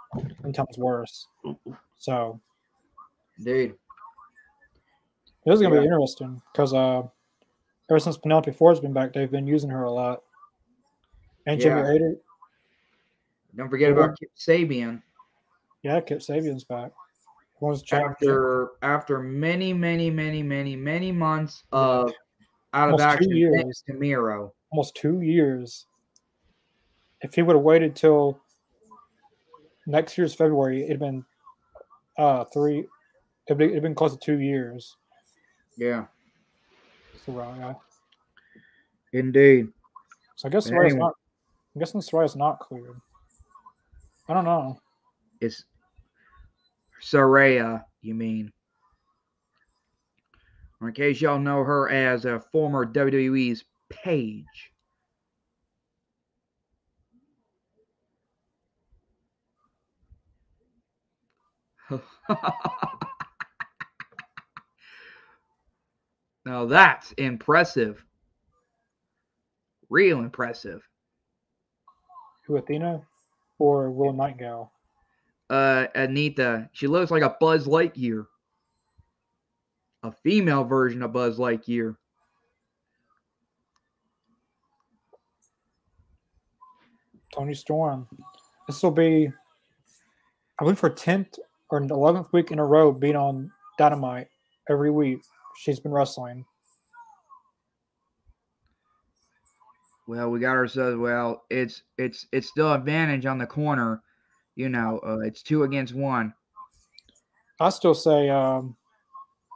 [0.42, 1.28] ten times worse.
[1.98, 2.39] So
[3.44, 3.76] dude,
[5.46, 5.82] this is gonna Yeah.
[5.82, 7.04] be interesting because uh,
[7.89, 10.22] ever since Penelope Ford's been back, they've been using her a lot.
[11.48, 12.14] And Jimmy Yeah.
[13.56, 15.02] Don't forget about Kip Sabian.
[15.82, 16.92] yeah, Kip Sabian's back.
[17.84, 18.16] Championship.
[18.30, 22.12] After after many, many, many, many, many months of
[22.74, 23.84] out of Almost two action years.
[23.88, 24.53] to Miro.
[24.72, 25.86] almost two years.
[27.22, 28.39] If he would have waited till
[29.86, 31.24] next year's February, it'd been
[32.18, 32.86] uh three.
[33.47, 34.95] It'd been, it'd been close to two years.
[35.78, 36.05] Yeah.
[37.26, 37.74] So, uh.
[39.14, 39.68] Indeed.
[40.36, 40.99] So I guess Soraya's anyway.
[40.99, 41.14] not.
[41.76, 42.99] I'm guessing Soraya's not cleared.
[44.28, 44.80] I don't know.
[45.41, 45.66] It's
[47.02, 48.52] Saraya, you mean.
[50.80, 54.72] Or In case y'all know her as a former WWE's Paige.
[66.45, 68.04] now that's impressive.
[69.89, 70.82] Real impressive.
[72.45, 73.02] Who Athena
[73.60, 74.72] or Willow Nightingale?
[75.52, 76.70] Uh Anita.
[76.72, 78.26] She looks like a Buzz Lightyear.
[80.04, 81.97] A female version of Buzz Lightyear.
[87.34, 88.08] Toni Storm.
[88.68, 91.38] This will be, I believe, her tenth
[91.70, 94.28] or eleventh week in a row being on Dynamite
[94.70, 95.20] every week.
[95.58, 96.45] She's been wrestling.
[100.08, 100.97] Well, we got ourselves.
[100.97, 104.02] Well, it's it's it's still advantage on the corner.
[104.56, 106.34] You know, uh, it's two against one.
[107.60, 108.76] I still say, um,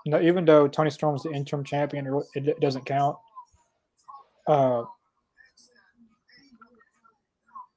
[0.05, 3.17] you know, even though Toni Storm's the interim champion, it, doesn't count.
[4.47, 4.83] Uh,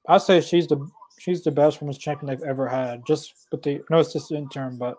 [0.07, 0.87] I say she's the
[1.19, 3.05] she's the best women's champion they've ever had.
[3.07, 4.97] Just but the no, it's just interim, but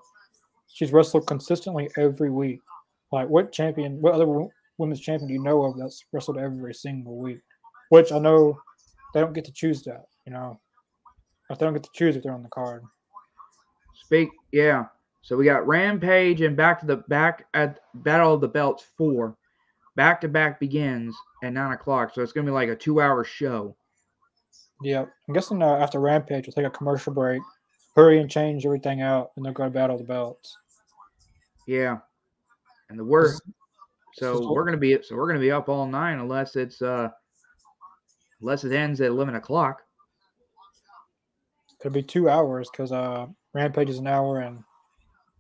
[0.68, 2.60] she's wrestled consistently every week.
[3.12, 4.02] Like what champion?
[4.02, 4.48] What other
[4.78, 7.40] women's champion do you know of that's wrestled every single week?
[7.90, 8.60] Which I know
[9.14, 10.06] they don't get to choose that.
[10.26, 10.60] You know,
[11.50, 12.84] if they don't get to choose if they're on the card.
[13.96, 14.86] Speak, yeah.
[15.22, 19.36] So we got Rampage and back to the back at Battle of the Belts four.
[19.96, 23.76] Back to back begins at nine o'clock, so it's gonna be like a two-hour show.
[24.82, 27.42] Yeah, I'm guessing uh, after Rampage, we'll take a commercial break,
[27.96, 30.58] hurry and change everything out, and they'll go to Battle of the Belts.
[31.68, 31.98] Yeah,
[32.90, 33.42] and the worst.
[34.14, 37.10] So we're gonna be so we're gonna be up all night unless it's uh
[38.42, 39.82] unless it ends at eleven o'clock.
[41.80, 44.64] It'll be two hours because uh, Rampage is an hour and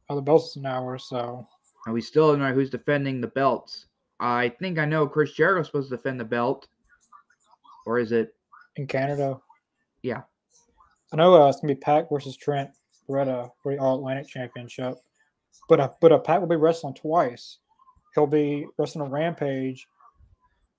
[0.09, 0.97] Other Belts is an hour.
[0.97, 1.47] So
[1.85, 3.87] And we still don't know who's defending the belts.
[4.19, 6.67] I think I know Chris Jericho's supposed to defend the belt.
[7.85, 8.35] Or is it
[8.75, 9.39] in Canada,
[10.03, 10.21] Yeah.
[11.11, 12.69] I know uh, it's gonna be Pac versus Trent
[13.09, 14.95] Beretta for the All Atlantic Championship,
[15.67, 17.57] but uh, but uh, Pac will be wrestling twice.
[18.13, 19.87] He'll be wrestling on Rampage,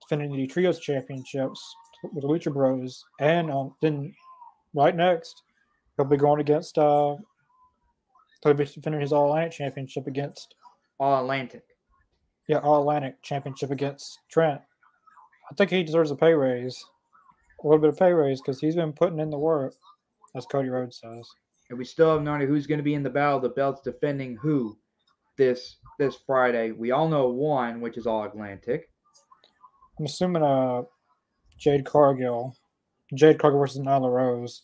[0.00, 1.60] defending the Trios Championships
[2.04, 4.14] with the Lucha Bros, and um, then
[4.72, 5.42] right next
[5.96, 7.16] he'll be going against uh,
[8.42, 10.54] he'll be defending his All Atlantic Championship against
[10.98, 11.64] All Atlantic?
[12.48, 14.60] yeah All Atlantic Championship against Trent.
[15.50, 16.84] I think he deserves a pay raise,
[17.62, 19.74] a little bit of pay raise because he's been putting in the work,
[20.36, 21.28] as Cody Rhodes says.
[21.68, 23.80] And we still have no idea who's going to be in the battle the belts
[23.80, 24.76] defending who
[25.36, 26.72] this this Friday.
[26.72, 28.90] We all know one, which is All Atlantic.
[29.98, 30.82] I'm assuming uh
[31.58, 32.56] Jade Cargill,
[33.14, 34.62] Jade Cargill versus Nyla Rose,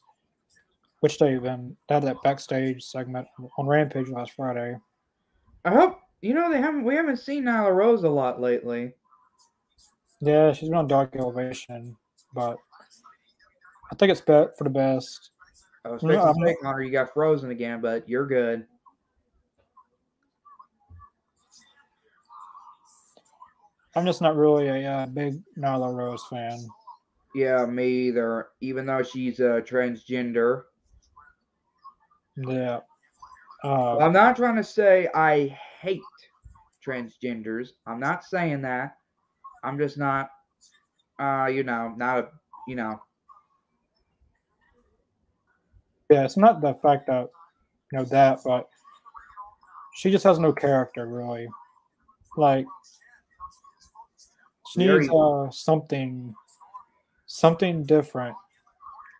[1.00, 3.26] which they then they had that backstage segment
[3.58, 4.76] on Rampage last Friday.
[5.64, 8.92] I hope you know they haven't we haven't seen Nyla Rose a lot lately.
[10.20, 11.96] Yeah, she's been on Dark Elevation,
[12.34, 12.56] but
[13.90, 15.30] I think it's bet for the best.
[15.84, 18.66] I was No, I'm to Connor, you got frozen again, but you're good.
[23.94, 26.58] I'm just not really a uh, big Nyla Rose fan.
[27.34, 28.48] Yeah, me either.
[28.60, 30.64] Even though she's a transgender.
[32.36, 32.80] Yeah.
[33.64, 36.02] Uh, I'm not trying to say I hate
[36.86, 37.70] transgenders.
[37.86, 38.96] I'm not saying that.
[39.64, 40.30] I'm just not,
[41.18, 42.28] uh, you know, not a,
[42.68, 43.00] you know,
[46.10, 47.28] yeah, it's not the fact that
[47.92, 48.68] you know that, but
[49.96, 51.48] she just has no character really.
[52.36, 52.66] Like
[54.68, 56.34] she needs uh, something,
[57.26, 58.36] something different.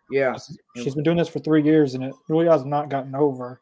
[0.09, 0.35] Yeah.
[0.75, 3.61] She's been doing this for three years, and it really has not gotten over.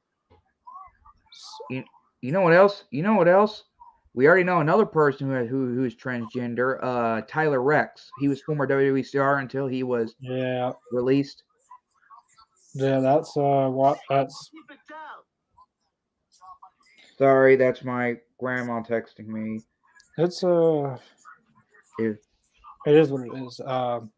[1.70, 2.86] You know what else?
[2.92, 3.66] You know what else?
[4.14, 6.80] We already know another person who who who's transgender.
[6.82, 8.10] Uh, Tyler Reks.
[8.20, 11.44] He was former WWE star until he was Yeah, released.
[12.74, 14.52] yeah, that's uh, what that's
[17.18, 19.62] Sorry, that's my grandma texting me.
[20.18, 20.98] it's uh,
[21.98, 22.18] If
[22.86, 23.60] it is what it is.
[23.64, 24.12] Um,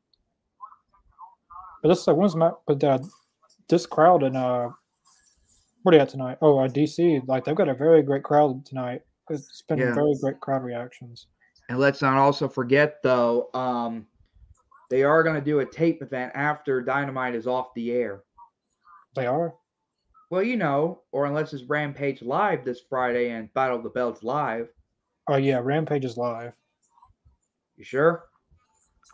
[1.87, 2.99] but this uh, when's my but uh,
[3.69, 4.69] this crowd in uh,
[5.83, 6.37] what are you at tonight?
[6.41, 9.01] Oh, uh, DC, like they've got a very great crowd tonight.
[9.29, 9.93] It's been Yeah.
[9.93, 11.27] very great crowd reactions.
[11.69, 14.07] And let's not also forget, though, um,
[14.89, 18.23] they are going to do a tape event after Dynamite is off the air.
[19.15, 19.53] They are.
[20.29, 24.23] Well, you know, or unless it's Rampage live this Friday and Battle of the Belts
[24.23, 24.69] live.
[25.29, 26.55] Oh yeah, Rampage is live.
[27.77, 28.25] You sure?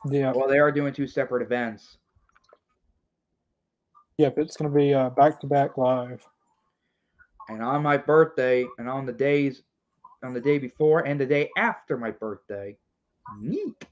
[0.09, 1.97] Yeah, Well, they are doing two separate events.
[4.17, 4.37] Yep.
[4.37, 6.25] It's gonna be uh, back to back live.
[7.49, 9.63] And on my birthday, and on the days,
[10.23, 12.77] on the day before and the day after my birthday.
[13.39, 13.85] Neat.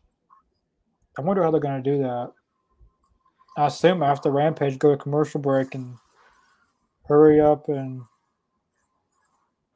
[1.18, 2.32] I wonder how they're gonna do that.
[3.58, 5.98] I assume after Rampage, go to commercial break and
[7.06, 8.02] hurry up and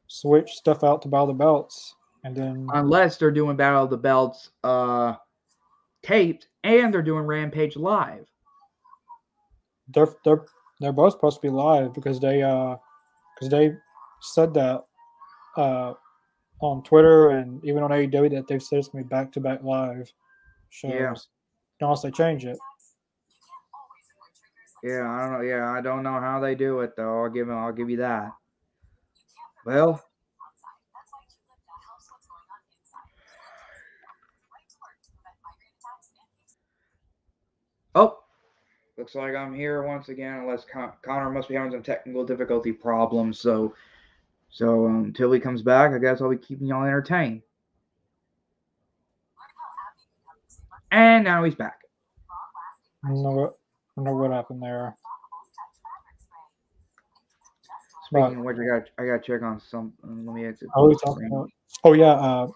[0.07, 3.89] switch stuff out to Battle of the Belts, and then Unless they're doing Battle of
[3.89, 5.15] the Belts uh
[6.03, 8.27] taped and they're doing Rampage live.
[9.93, 10.45] They're they're
[10.79, 12.75] they're both supposed to be live because they uh
[13.35, 13.73] because they
[14.21, 14.83] said that
[15.57, 15.93] uh
[16.61, 19.61] on Twitter and even on AEW that they've said it's gonna be back to back
[19.63, 20.11] live
[20.69, 20.91] shows.
[20.93, 21.13] Yeah.
[21.81, 22.57] Unless they change it.
[24.83, 25.41] Yeah, I don't know.
[25.41, 27.23] Yeah, I don't know how they do it though.
[27.23, 28.31] I'll give I'll give you that.
[29.65, 30.03] Well,
[37.95, 38.19] oh,
[38.97, 40.39] looks like I'm here once again.
[40.39, 43.39] Unless Con- Connor must be having some technical difficulty problems.
[43.39, 43.73] So,
[44.49, 47.41] so um, until he comes back, I guess I'll be keeping y'all entertained.
[50.91, 51.81] And now he's back.
[53.03, 53.49] I don't know what
[53.97, 54.95] I don't know what happened there.
[58.07, 59.91] Speaking of which, I got I got to check on some.
[60.03, 60.69] uh, Let me exit.
[60.75, 61.31] Oh, we the talking screen.
[61.33, 61.49] about
[61.83, 62.47] Oh yeah, uh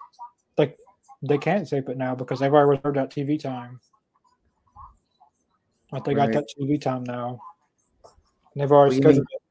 [0.58, 0.78] like
[1.22, 3.80] they can't tape it now because they've already reserved that TV time.
[5.92, 6.34] They got Right.
[6.34, 7.42] that TV time now.
[8.04, 9.42] And they've already scheduled it.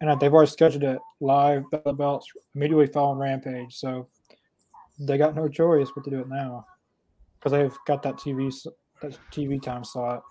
[0.00, 3.74] And they've already scheduled it live the Belts immediately following Rampage.
[3.76, 4.08] So
[4.98, 6.66] they got no choice but to do it now.
[7.38, 8.50] Because they've got that TV
[9.00, 10.22] that TV time slot.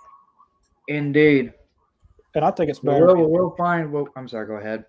[0.87, 1.53] Indeed.
[2.35, 3.05] And I think it's better.
[3.07, 3.91] we'll, being- we'll find.
[3.91, 4.45] Well, I'm sorry.
[4.47, 4.85] Go ahead.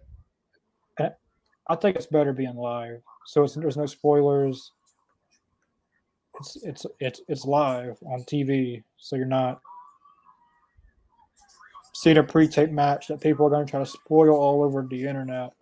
[1.69, 3.01] I think it's better being live.
[3.27, 4.73] So it's there's no spoilers.
[6.41, 9.61] It's it's it's it's live on TV, so you're not
[12.01, 15.07] seeing a pre-tape match that people are going to try to spoil all over the
[15.07, 15.53] internet.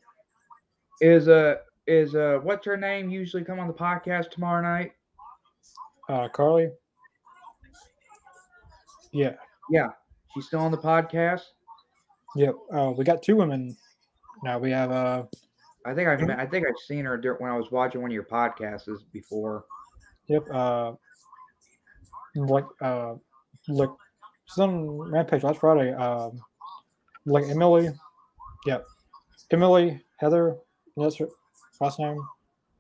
[1.01, 1.57] Is uh
[1.89, 4.93] is uh what's her name usually come on the podcast tomorrow night?
[6.09, 6.71] Uh, Carly,
[9.13, 9.35] yeah,
[9.69, 9.89] Yeah,
[10.33, 11.43] she's still on the podcast.
[12.37, 12.55] yep.
[12.73, 13.77] Uh, we got two women
[14.45, 14.59] now.
[14.59, 15.25] We have uh,
[15.85, 18.15] I think I've met, I think I've seen her when I was watching one of
[18.15, 19.65] your podcasts before.
[20.29, 20.49] yep.
[20.51, 20.93] Uh,
[22.37, 23.15] like uh,
[23.69, 23.91] like
[24.49, 25.93] she's on Rampage last Friday.
[25.93, 26.41] Um,
[27.27, 27.91] like Emily,
[28.67, 28.79] yeah,
[29.51, 30.57] Emily Heather,
[30.97, 31.29] that's her
[31.81, 32.19] last name.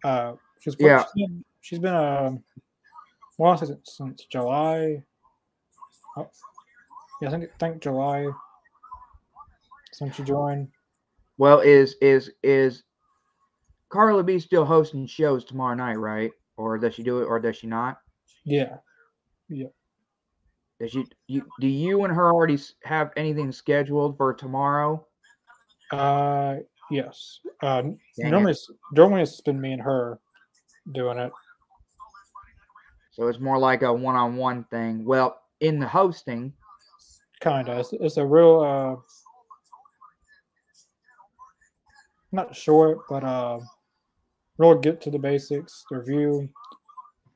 [0.05, 1.05] Uh, she's Yeah.
[1.05, 2.43] she's been, she's been um,
[3.39, 5.03] well since, since July.
[6.16, 6.31] Oh,
[7.20, 8.28] yeah, I think I think July
[9.93, 10.69] since she joined.
[11.36, 12.85] Well, is is is
[13.90, 16.32] Carla B still hosting shows tomorrow night, right?
[16.57, 17.99] Or does she do it, or does she not?
[18.45, 18.77] Yeah,
[19.49, 19.69] yeah,
[20.80, 21.05] Does she?
[21.26, 25.05] You, do you and her already have anything scheduled for tomorrow?
[25.92, 26.56] uh,
[26.90, 27.40] yes.
[27.62, 28.30] Uh, Dang it.
[28.30, 30.20] normally, it's, normally it's been me and her
[30.92, 31.32] doing it.
[33.12, 35.05] So it's more like a one-on-one thing.
[35.05, 36.52] Well, in the hosting,
[37.40, 37.78] Kind of.
[37.78, 38.96] It's, it's a real, uh,
[42.32, 43.60] not short, but uh,
[44.59, 46.48] real get to the basics review.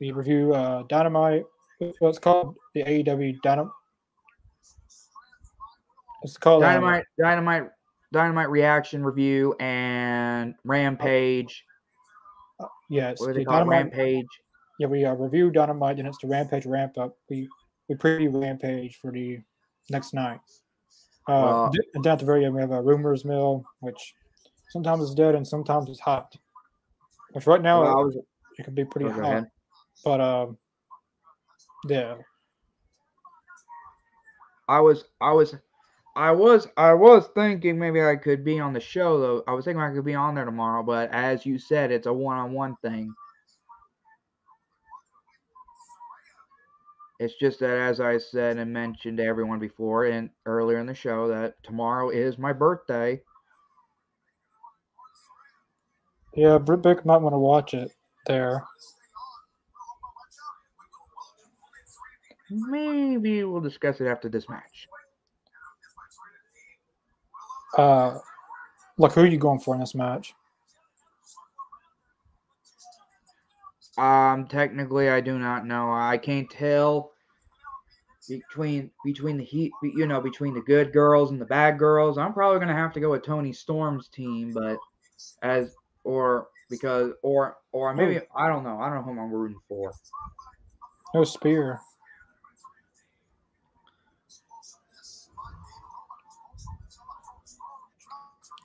[0.01, 1.44] We review uh, Dynamite.
[1.99, 3.73] What's called the AEW Dynamite.
[6.23, 7.65] It's called uh, dynamite, dynamite,
[8.13, 11.65] dynamite reaction review, and Rampage.
[12.89, 13.45] yeah, it's What the?
[13.45, 13.69] Dynamite.
[13.87, 14.27] Rampage.
[14.79, 17.17] Yeah, we uh, review Dynamite, and it's the Rampage ramp up.
[17.29, 17.49] We
[17.89, 19.41] we preview Rampage for the
[19.91, 20.41] next night.
[21.29, 24.15] Uh, d- and down at the very end, we have a rumors mill, which
[24.71, 26.35] sometimes is dead and sometimes it's hot.
[27.33, 28.17] Which right now Well, I was,
[28.59, 29.47] it could be pretty hot, ahead.
[30.05, 30.59] but um,
[31.89, 32.17] yeah,
[34.69, 35.55] I was, I was,
[36.17, 39.45] I was, I was thinking maybe I could be on the show though.
[39.47, 42.13] I was thinking I could be on there tomorrow, but as you said, it's a
[42.13, 43.13] one-on-one thing.
[47.21, 50.95] It's just that, as I said and mentioned to everyone before and earlier in the
[50.95, 53.23] show, that tomorrow is my birthday.
[56.35, 56.59] yeah.
[56.59, 57.93] Britt Baker might want to watch it
[58.27, 58.65] there.
[62.53, 64.89] Maybe we'll discuss it after this match.
[67.77, 68.19] Uh,
[68.99, 70.35] look, who are you going for in this match?
[73.97, 75.93] Um, technically, I do not know.
[75.93, 77.12] I can't tell
[78.29, 82.19] between between the heat, you know, between the good girls and the bad girls.
[82.19, 84.79] I'm probably gonna have to go with Toni Storm's team, but
[85.43, 85.74] as
[86.05, 88.79] or because or or maybe I don't know.
[88.79, 89.93] I don't know who I'm rooting for.
[91.15, 91.81] No spear.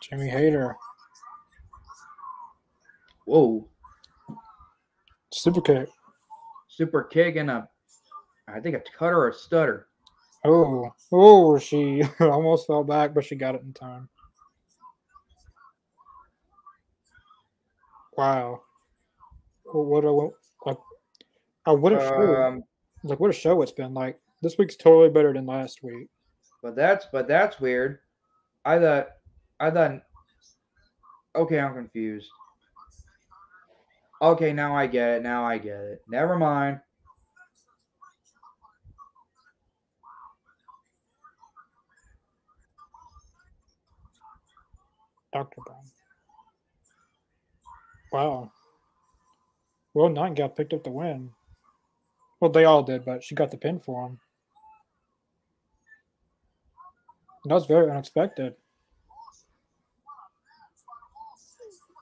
[0.10, 0.76] Jamie Hayter.
[3.26, 3.68] Whoa.
[5.34, 5.90] Super kick.
[6.70, 7.68] Super kick and a,
[8.48, 9.88] I think a cutter or a stutter.
[10.46, 14.08] Oh, oh, she almost fell back, but she got it in time.
[18.16, 18.62] Wow.
[19.66, 20.78] What a like,
[21.66, 22.44] I would have show.
[22.44, 22.64] Um,
[23.04, 23.94] Like what a show it's been.
[23.94, 26.08] Like this week's totally better than last week.
[26.64, 28.00] but that's but that's weird.
[28.66, 29.10] I thought
[29.60, 30.04] I thought.
[31.36, 32.30] Okay, I'm confused.
[34.22, 35.24] Okay, now I get it.
[35.24, 36.02] Now I get it.
[36.08, 36.80] Never mind.
[45.34, 45.84] Doctor Brown.
[48.12, 48.52] Wow.
[49.94, 51.32] Well, Nightingale picked up the win.
[52.40, 54.20] Well, they all did, but she got the pin for him.
[57.46, 58.56] That was very unexpected.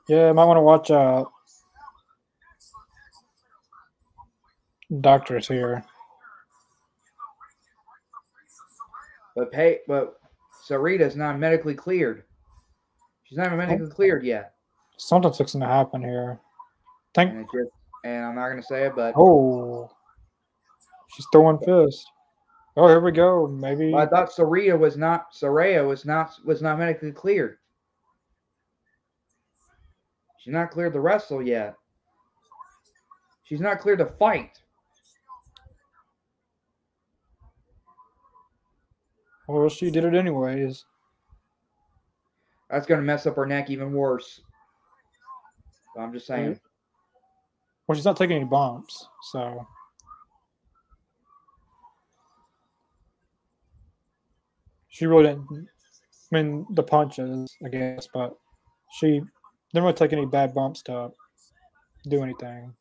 [0.07, 1.25] Yeah, I might want to watch uh
[5.01, 5.83] Doctors here.
[9.35, 10.19] But pay, but
[10.67, 12.23] Sarita's not medically cleared.
[13.23, 14.53] She's not medically cleared yet.
[14.97, 16.39] Something's fixing to happen here.
[17.13, 17.31] Thank.
[17.31, 17.71] And just,
[18.03, 19.89] and I'm not gonna say it, but oh
[21.15, 22.05] she's throwing fist.
[22.77, 23.47] Oh, here we go.
[23.47, 27.57] Maybe I thought Sarita was not Saraya was not was not medically cleared.
[30.45, 31.73] She's not cleared to wrestle yet.
[33.45, 34.61] She's not cleared to fight.
[39.47, 40.85] well she did it anyways.
[42.69, 44.41] That's gonna mess up her neck even worse.
[45.97, 46.59] I'm just saying.
[47.87, 49.65] Well, she's not taking any bumps, so.
[54.89, 55.67] She really didn't.
[56.31, 58.35] I mean, the punches, I guess, but
[58.99, 59.21] she
[59.75, 61.11] didn't really take any bad bumps to
[62.07, 62.73] do anything.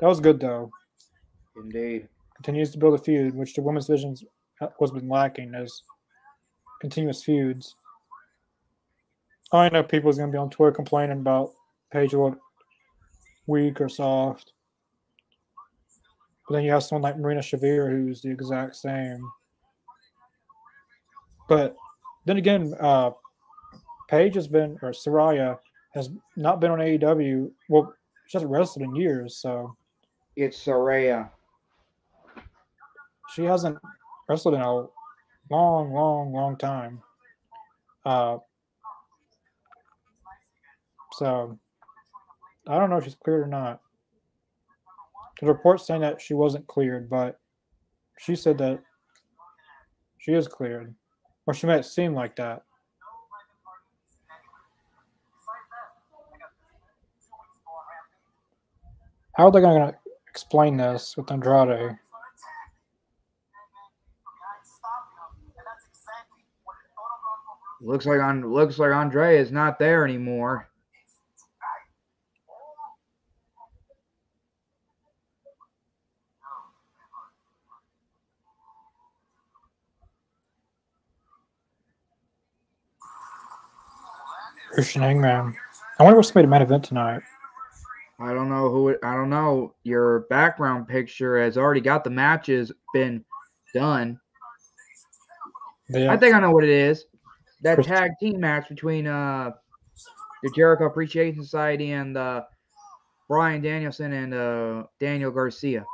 [0.00, 0.70] That was good, though.
[1.56, 2.08] Indeed.
[2.36, 4.24] Continues to build a feud, which the women's division's
[4.78, 5.82] was been lacking as
[6.80, 7.74] continuous feuds.
[9.52, 11.50] I know people's going to be on Twitter complaining about
[11.92, 12.38] Paige look
[13.46, 14.52] weak or soft.
[16.48, 19.22] But then you have someone like Marina Shafir who's the exact same.
[21.46, 21.76] But
[22.24, 23.10] then again, uh,
[24.08, 25.58] Paige has been, or Soraya
[25.94, 27.50] has not been on AEW.
[27.68, 27.92] Well,
[28.26, 29.76] she hasn't wrestled in years, so
[30.36, 31.30] It's Saraya.
[33.34, 33.78] she hasn't
[34.28, 34.86] wrestled in a
[35.50, 37.02] long, long, long time.
[38.04, 38.38] Uh,
[41.12, 41.58] so
[42.68, 43.80] I don't know if she's cleared or not.
[45.40, 47.40] The report's saying that she wasn't cleared, but
[48.18, 48.80] she said that
[50.18, 50.94] she is cleared,
[51.46, 52.62] or she made it seem like that.
[59.40, 59.98] How are they going to
[60.28, 61.96] explain this with Andrade?
[67.80, 70.68] Looks like on looks like Andre is not there anymore.
[84.74, 85.56] Christian Hangman.
[85.98, 87.22] I wonder what's made a main event tonight.
[88.20, 89.74] I don't know who it, I don't know.
[89.82, 93.24] Your background picture has already got the matches been
[93.74, 94.20] done.
[95.88, 96.12] Yeah.
[96.12, 97.06] I think I know what it is.
[97.62, 99.52] That tag team match between uh
[100.42, 102.42] the Jericho Appreciation Society and uh
[103.28, 105.86] Bryan Danielson and uh Daniel Garcia.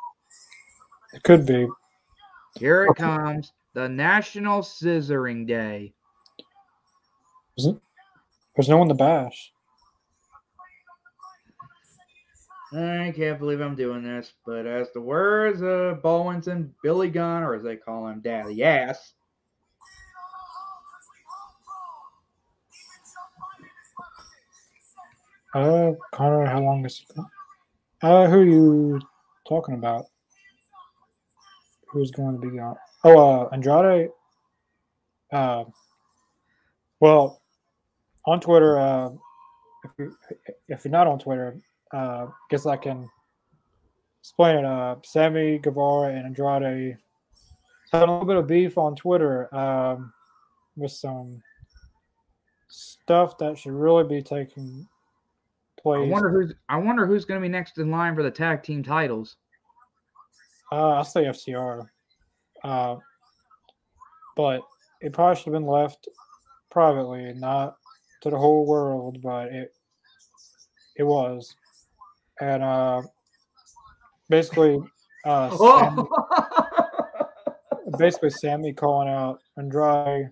[1.12, 1.68] It could be.
[2.58, 3.02] Here it Okay.
[3.04, 3.52] comes.
[3.74, 5.92] The National Scissoring Day.
[7.56, 7.76] Is it?
[8.54, 9.52] There's no one to bash.
[12.76, 17.42] I can't believe I'm doing this, but as the words of Bowens and Billy Gunn,
[17.42, 19.14] or as they call him, Daddy Ass,
[25.54, 27.16] Uh, Connor, how long is it?
[28.02, 29.00] Uh, who are you
[29.48, 30.04] talking about?
[31.88, 32.76] Who's going to be on?
[33.04, 34.10] Oh, uh, Andrade.
[35.32, 35.64] Uh,
[37.00, 37.40] well,
[38.26, 39.08] on Twitter, uh,
[39.84, 40.14] if you
[40.68, 41.58] if you're not on Twitter,
[41.92, 43.08] uh, guess I can
[44.20, 44.64] explain it.
[44.64, 46.96] Uh, Sammy Guevara and Andrade
[47.92, 50.12] had a little bit of beef on Twitter um,
[50.76, 51.42] with some
[52.68, 54.86] stuff that should really be taking
[55.80, 56.06] place.
[56.06, 58.62] I wonder who's I wonder who's going to be next in line for the tag
[58.62, 59.36] team titles.
[60.72, 61.88] Uh, I'll say FTR.
[62.64, 62.96] Uh,
[64.36, 64.62] but
[65.00, 66.08] it probably should have been left
[66.70, 67.76] privately not
[68.22, 69.72] to the whole world, but it
[70.96, 71.54] it was,
[72.40, 73.02] and uh,
[74.28, 74.78] basically,
[75.24, 77.28] uh, Sammy, Oh!
[77.98, 80.30] basically Sammy calling out Andrade.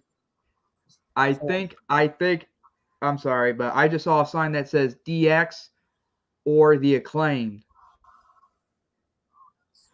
[1.17, 2.47] I think I think
[3.03, 5.69] I'm sorry, but I just saw a sign that says DX
[6.45, 7.63] or the acclaimed.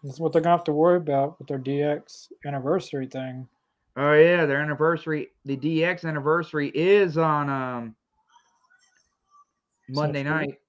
[0.03, 3.47] This is what they're gonna have to worry about with their DX anniversary thing.
[3.97, 7.95] Oh yeah, their anniversary, the DX anniversary is on um
[9.91, 10.60] Monday night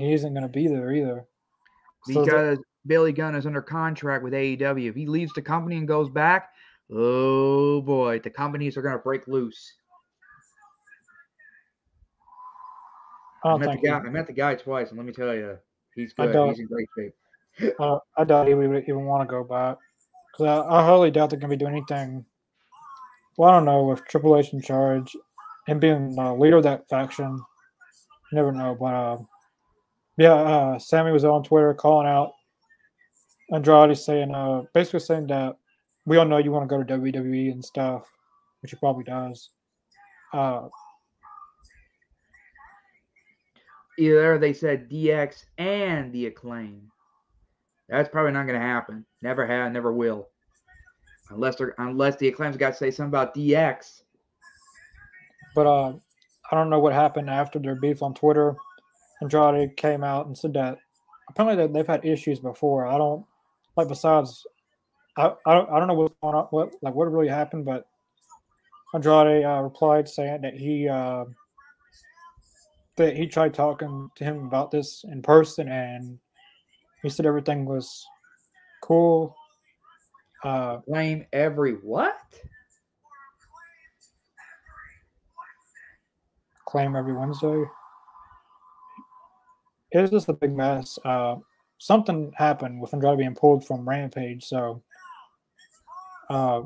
[0.00, 1.24] he isn't gonna be there either.
[2.04, 4.88] So because Billy Gunn is under contract with AEW.
[4.88, 6.50] If he leaves the company and goes back,
[6.90, 9.74] oh boy, the companies are gonna break loose.
[13.44, 13.98] I I met the guy.
[13.98, 15.58] I met the guy twice, and let me tell you,
[15.94, 16.48] he's good.
[16.48, 17.14] He's in great shape.
[17.80, 19.78] Uh, I doubt he would even want to go back.
[20.36, 22.22] Cause I, I highly doubt they're gonna be doing anything.
[23.38, 25.16] Well, I don't know with Triple H in charge
[25.66, 27.40] and being the leader of that faction.
[28.32, 29.16] Never know, but uh,
[30.18, 32.32] yeah, uh, Sammy was on Twitter calling out
[33.52, 35.56] Andrade, saying uh, basically saying that
[36.04, 38.10] we all know you want to go to WWE and stuff,
[38.60, 39.50] which he probably does.
[40.32, 40.68] Uh,
[43.98, 46.90] Either they said DX and the acclaim.
[47.88, 49.06] That's probably not going to happen.
[49.22, 50.28] Never had, never will.
[51.30, 54.02] Unless they're unless the acclaim's got to say something about DX.
[55.54, 55.94] But uh,
[56.50, 58.54] I don't know what happened after their beef on Twitter.
[59.22, 60.78] Andrade came out and said that
[61.28, 62.86] apparently they- they've had issues before.
[62.86, 63.24] I don't
[63.76, 64.46] like besides.
[65.16, 67.86] I, I don't I don't know what's going on, what like what really happened, but
[68.94, 71.24] Andrade uh, replied saying that he uh,
[72.96, 76.18] that he tried talking to him about this in person, and
[77.02, 78.06] he said everything was
[78.82, 79.34] cool.
[80.44, 82.16] Uh, Claim every what?
[86.68, 87.64] claim every Wednesday.
[89.94, 90.98] Was just a big mess.
[91.04, 91.36] Uh,
[91.78, 94.82] something happened with Andrade being pulled from Rampage, so
[96.28, 96.62] uh,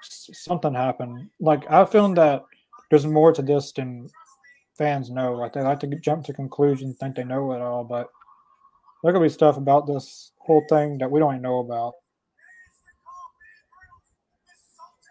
[0.00, 1.28] something happened.
[1.40, 2.44] Like I feel that
[2.90, 4.08] there's more to this than
[4.76, 5.34] fans know.
[5.34, 8.08] Like they like to jump to conclusions, think they know it all, but
[9.02, 11.94] there could be stuff about this whole thing that we don't even know about.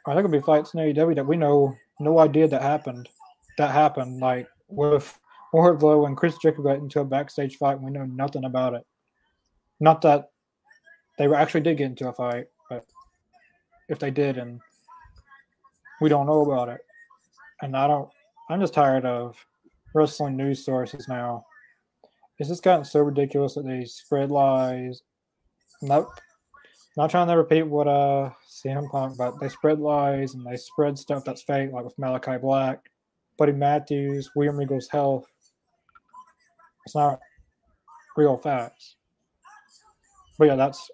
[0.06, 3.10] Or there could be fights in AEW that we know no idea that happened.
[3.58, 5.20] That happened, like with
[5.54, 8.86] Wardlow and Chris Jericho got into a backstage fight, and we know nothing about it.
[9.80, 10.32] Not that
[11.18, 12.86] they actually did get into a fight, but
[13.90, 14.60] if they did, and
[16.02, 16.82] we don't know about it,
[17.62, 18.10] and I don't,
[18.50, 19.36] I'm just tired of
[19.94, 21.46] wrestling news sources now.
[22.40, 25.02] It's just gotten so ridiculous that they spread lies.
[25.82, 26.10] Nope.
[26.96, 30.98] Not trying to repeat what uh CM Punk, but they spread lies and they spread
[30.98, 32.90] stuff that's fake, like with Malachi Black,
[33.38, 35.26] Buddy Matthews, William Regal's health.
[36.88, 37.20] It's not
[38.16, 38.96] real facts.
[40.40, 40.90] But yeah, that's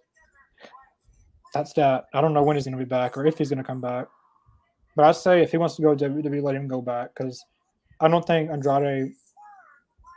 [1.54, 2.06] that's that.
[2.16, 4.08] I don't know when he's gonna be back or if he's gonna come back.
[4.96, 7.46] But I say if he wants to go to WWE, let him go back because
[8.02, 9.14] I don't think Andrade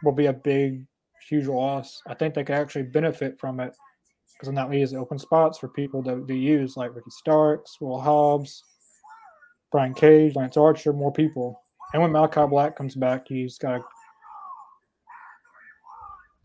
[0.03, 0.87] will be a big,
[1.29, 2.01] huge loss.
[2.07, 3.77] I think they could actually benefit from it
[4.33, 8.01] because then that leaves open spots for people to, to use, like Ricky Starks, Will
[8.01, 8.65] Hobbs,
[9.73, 11.61] Brian Cage, Lance Archer, more people.
[11.93, 13.85] And when Malachi Black comes back, he's got a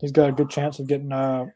[0.02, 1.46] he's got a good chance of getting uh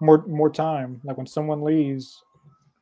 [0.00, 1.00] more more time.
[1.02, 2.22] Like when someone leaves.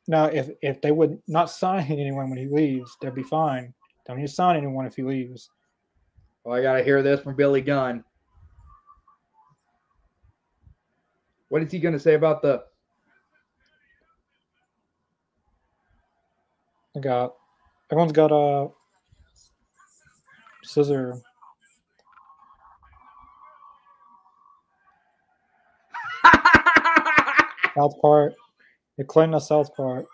[0.08, 3.72] Now, if if they would not sign anyone when he leaves, they'd be fine.
[4.06, 5.48] Don't need to sign anyone if he leaves.
[6.44, 8.04] Well, I gotta hear this from Billy Gunn.
[11.48, 12.64] What is he gonna say about the?
[16.96, 17.34] I got
[17.90, 18.68] everyone's got a
[20.64, 21.22] scissor.
[27.76, 28.34] South Park,
[28.98, 30.06] the Clinton the South Park.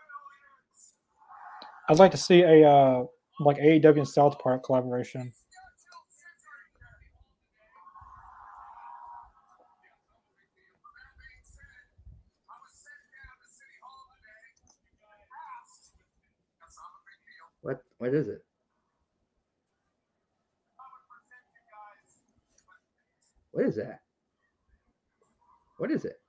[1.89, 3.05] I'd like to see a uh,
[3.40, 5.32] like AEW and South Park collaboration.
[17.62, 17.82] what?
[17.98, 18.44] What is it?
[23.51, 24.01] What is that?
[25.78, 26.20] What is it?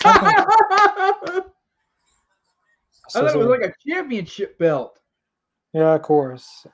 [0.04, 1.42] I
[3.10, 5.00] thought it was like a championship belt.
[5.72, 6.66] Yeah, of course.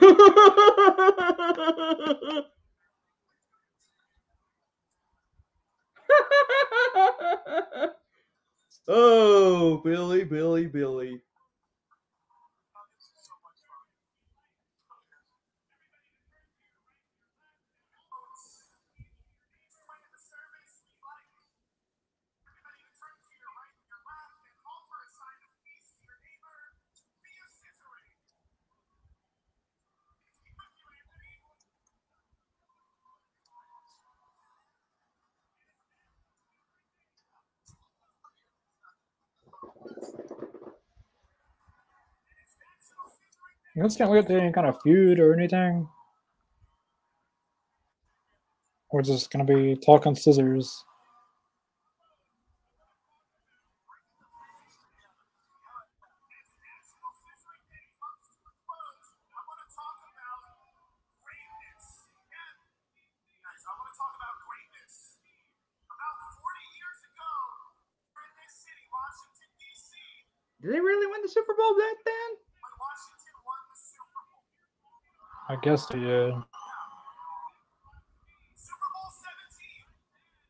[8.88, 11.22] oh, Billy, Billy, Billy.
[43.78, 45.88] You guys can't look at any kind of feud or anything.
[48.90, 50.84] We're just gonna be talking scissors.
[70.60, 72.47] Did they really win the Super Bowl back then?
[75.50, 76.30] I guess they did.
[76.30, 76.44] Uh,
[78.52, 79.88] Super Bowl 17.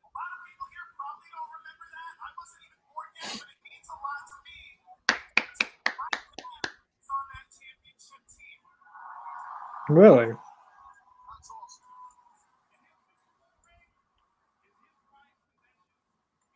[0.02, 2.18] A lot of people here probably don't remember that.
[2.18, 4.58] I wasn't even born yet, but it means a lot to me.
[5.86, 8.58] My dad is on that championship team.
[9.94, 10.34] Really?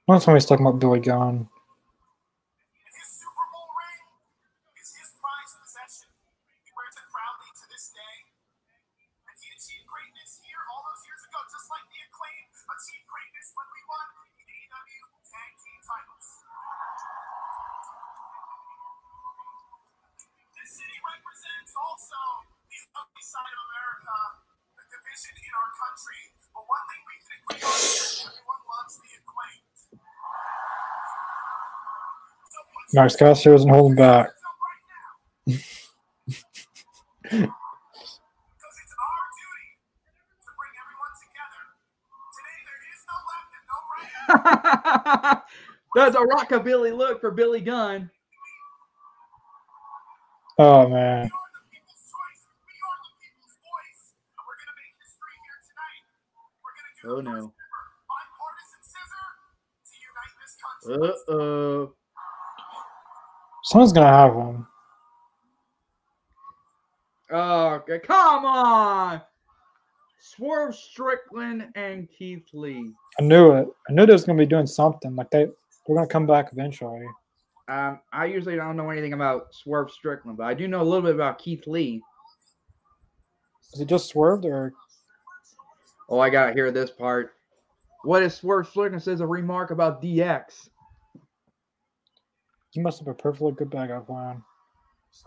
[0.09, 1.47] Last time we talking about Billy Gunn.
[32.95, 34.29] Max Caster isn't holding back.
[37.23, 39.69] Because it's our duty
[40.45, 41.63] to bring everyone together.
[42.37, 43.79] Today there is no left and no
[45.27, 45.41] right.
[45.95, 48.11] That's a rockabilly look for Billy Gunn.
[50.59, 51.31] Oh man.
[60.43, 60.57] This
[60.87, 61.09] country.
[61.09, 61.95] Uh oh.
[63.65, 64.67] Someone's gonna have one.
[67.31, 69.23] Oh, okay, come on.
[70.21, 72.93] Swerve Strickland and Keith Lee.
[73.19, 73.69] I knew it.
[73.89, 75.15] I knew they was gonna be doing something.
[75.17, 75.47] Like they
[75.87, 77.07] they're gonna come back eventually.
[77.69, 81.03] Um, I usually don't know anything about Swerve Strickland, but I do know a little
[81.03, 82.03] bit about Keith Lee.
[83.73, 84.75] Is it just swerved or
[86.13, 87.33] Oh, I gotta hear this part.
[88.05, 90.69] What if Swerve Strickland says a remark about DX?
[92.69, 94.43] he must have a perfectly good backup plan?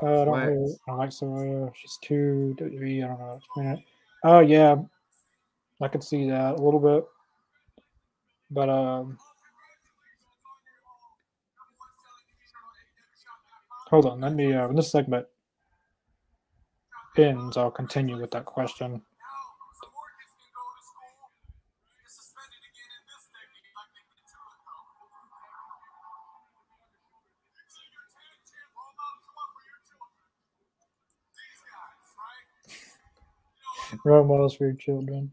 [0.01, 0.47] Uh, I don't What?
[0.47, 1.71] really, I don't like Soraya.
[1.75, 3.03] She's too WWE.
[3.03, 3.33] I don't know.
[3.37, 3.79] Explain it.
[4.23, 4.75] Oh yeah,
[5.81, 7.03] I could see that a little bit.
[8.51, 9.17] But um,
[13.89, 14.21] hold on.
[14.21, 14.53] Let me.
[14.53, 15.25] Uh, when this segment
[17.17, 19.01] ends, I'll continue with that question.
[34.03, 35.31] Role models for your children.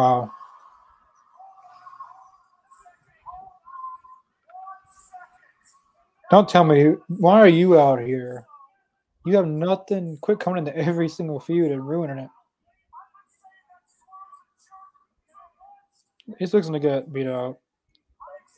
[0.00, 0.30] Wow.
[6.30, 8.46] Don't tell me why are you out here?
[9.26, 10.16] You have nothing.
[10.22, 12.30] Quit coming into every single feud and ruining it.
[16.38, 17.60] He's looking to get beat up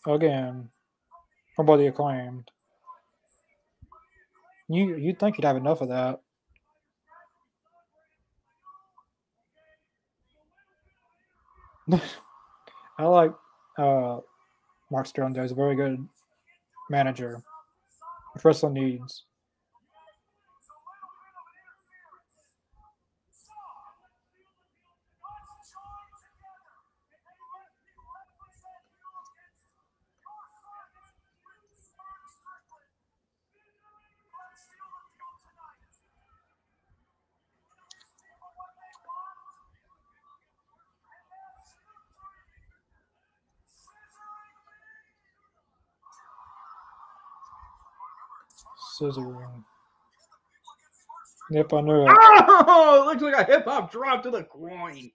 [0.07, 0.69] again
[1.59, 2.53] or by the acclaimed.
[4.69, 6.22] You you'd think you'd have enough of that.
[12.99, 13.33] I like
[13.79, 14.19] uh
[14.91, 15.35] Mark Sterling.
[15.35, 16.07] He's a very good
[16.91, 17.43] manager.
[18.35, 19.25] Which wrestling needs.
[49.03, 49.65] Scissoring.
[51.51, 52.09] Yep, I knew it.
[52.09, 55.11] Oh, it looks like a hip hop drop to the groin.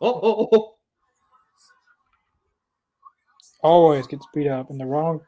[0.00, 0.74] Oh, oh, oh, oh.
[3.62, 5.20] Always gets beat up in the wrong,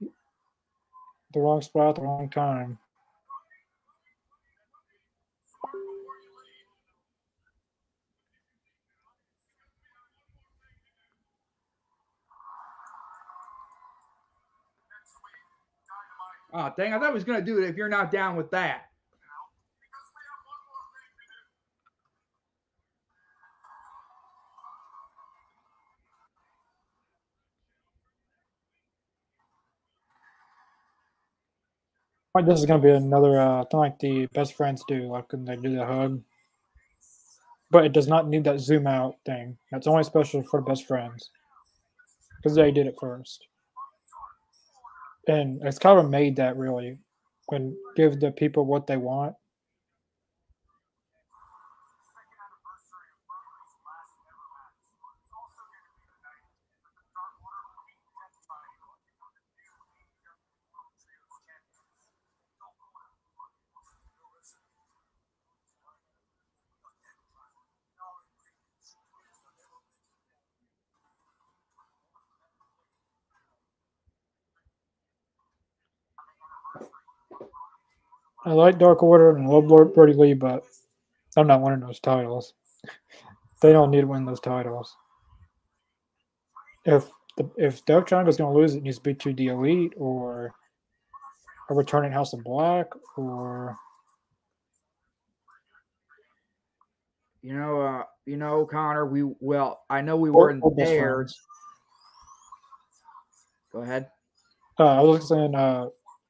[0.00, 2.76] the wrong spot, at the wrong time.
[16.52, 18.50] Oh, dang, I thought I was going to do it if you're not down with
[18.50, 18.82] that.
[32.34, 35.44] Like this is gonna be another uh, thing like the best friends do, like when
[35.44, 36.22] they do the hug.
[37.70, 39.58] But it does not need that zoom out thing.
[39.70, 41.30] That's only special for best friends
[42.36, 43.46] because they did it first.
[45.28, 46.98] And it's kind of made that really,
[47.50, 49.34] and give the people what they want.
[78.44, 80.64] I like Dark Order and love Lord Brodie Lee, but
[81.36, 82.54] I'm not winning those titles.
[83.62, 84.96] they don't need to win those titles.
[86.84, 89.94] If the, if Triangle is going to lose, it needs to be to the Elite
[89.96, 90.52] or
[91.70, 93.76] a returning House of Black or
[97.42, 101.26] You know, uh, you know, Connor, we, well, I know we weren't there.
[103.72, 104.08] Go ahead.
[104.78, 105.86] Uh, I was saying, uh,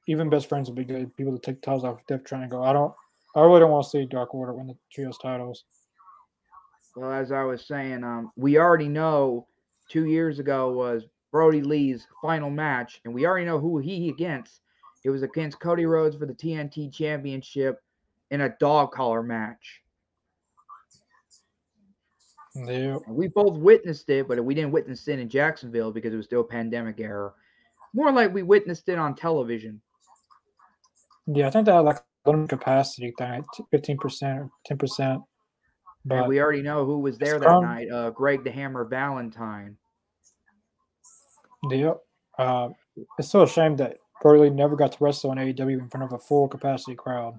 [0.07, 1.15] even Best Friends would be good.
[1.17, 2.63] People to take titles off Death Triangle.
[2.63, 2.93] I don't.
[3.35, 5.65] I really don't want to see Dark Order win the trios titles.
[6.97, 9.47] Well, as I was saying, um, we already know
[9.89, 14.61] two years ago was Brodie Lee's final match, and we already know who he against.
[15.05, 17.83] It was against Cody Rhodes for the TNT Championship
[18.31, 19.83] in a dog collar match.
[22.55, 22.99] Yeah.
[23.09, 26.45] We both witnessed it, but we didn't witness it in Jacksonville because it was still
[26.45, 27.33] pandemic era.
[27.95, 29.81] More like we witnessed it on television.
[31.27, 35.23] Yeah, I think they had like a limited capacity thing, fifteen percent or ten percent.
[36.11, 37.89] And we already know who was there that night.
[37.91, 39.77] Uh, Greg the Hammer Valentine.
[41.71, 42.01] yep,
[42.39, 42.71] uh,
[43.19, 46.13] it's still a shame that Burley never got to wrestle on AEW in front of
[46.13, 47.35] a full capacity crowd.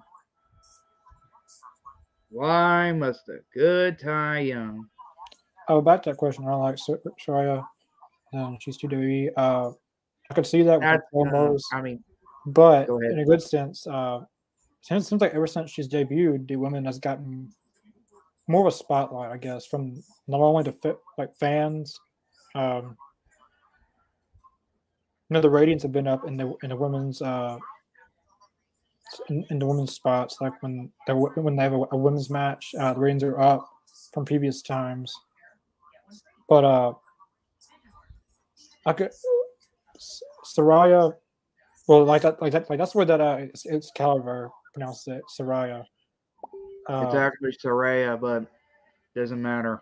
[2.30, 4.88] Why must a good Ty Young?
[5.70, 6.48] Oh, back to that question.
[6.48, 7.64] I like Sor- Soraya,
[8.32, 9.30] and she's too WWE.
[9.38, 9.72] Uh,
[10.30, 11.04] I could see that with That's,
[11.72, 12.04] uh, I mean,
[12.46, 14.22] but in a good sense, uh,
[14.82, 17.50] since seems like ever since she's debuted, the women has gotten
[18.48, 22.00] more of a spotlight, I guess, from not only the like fans.
[22.56, 22.98] Um,
[25.30, 27.58] you know, the ratings have been up in the in the women's uh,
[29.30, 30.38] in, in the women's spots.
[30.42, 33.68] Like when they when they have a, a women's match, uh, the ratings are up
[34.14, 35.14] from previous times.
[36.50, 36.94] But uh,
[38.86, 39.12] I could
[40.46, 41.14] Soraya.
[41.88, 45.22] Well, like that, like that, like that's where that uh, it's, it's Caliber pronounced it,
[45.38, 45.84] Soraya.
[46.90, 48.46] Uh, it's actually Saraya, but
[49.16, 49.82] doesn't matter.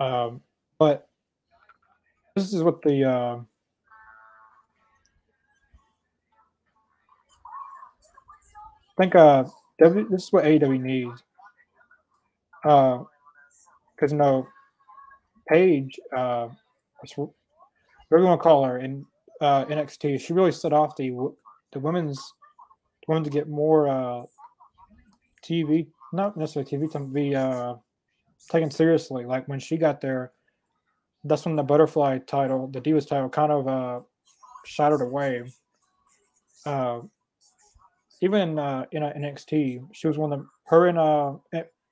[0.00, 0.40] Um,
[0.78, 1.08] but
[2.34, 3.36] this is what the uh,
[8.96, 9.44] I think uh,
[9.78, 11.22] this is what AEW needs.
[12.62, 14.46] Because you know,
[15.48, 16.48] Paige, uh,
[17.16, 17.32] you
[18.10, 19.04] want to call her in
[19.40, 21.10] uh, NXT, she really set off the
[21.72, 22.18] the women's
[23.00, 24.22] the women to get more uh,
[25.42, 27.74] TV, not necessarily TV to be uh,
[28.50, 29.24] taken seriously.
[29.24, 30.32] Like when she got there,
[31.24, 34.00] that's when the butterfly title, the Divas title, kind of uh,
[34.64, 35.42] shattered away.
[36.64, 37.00] Uh,
[38.20, 41.34] even uh, in uh, NXT, she was one of them, her and uh,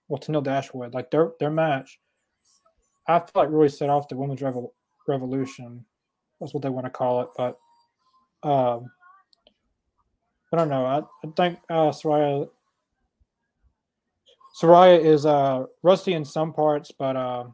[0.08, 1.98] well, Tenille Dashwood, like their their match.
[3.08, 4.72] I feel like really set off the women's revol-
[5.08, 5.84] revolution.
[6.40, 7.58] That's what they want to call it, but
[8.48, 8.90] um,
[10.52, 10.84] I don't know.
[10.84, 12.48] I, I think uh, Soraya
[14.60, 17.44] Soraya is uh, rusty in some parts, but uh,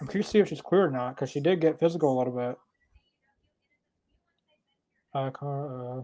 [0.00, 2.18] I'm curious to see if she's clear or not because she did get physical a
[2.18, 2.58] little bit.
[5.14, 6.02] Uh, uh,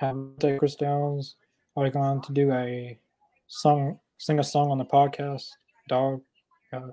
[0.00, 1.36] have Chris Downs
[1.76, 2.98] already gone to do a
[3.46, 5.48] song sing a song on the podcast,
[5.88, 6.20] dog.
[6.72, 6.90] Uh,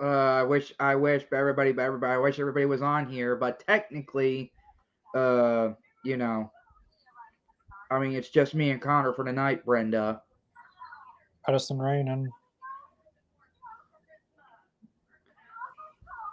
[0.00, 3.62] Uh, I wish, I wish everybody, by everybody, I wish everybody was on here, but
[3.66, 4.52] technically,
[5.14, 5.70] uh,
[6.04, 6.50] you know,
[7.90, 10.22] I mean, it's just me and Connor for tonight, Brenda.
[11.46, 12.28] Madison Rayne and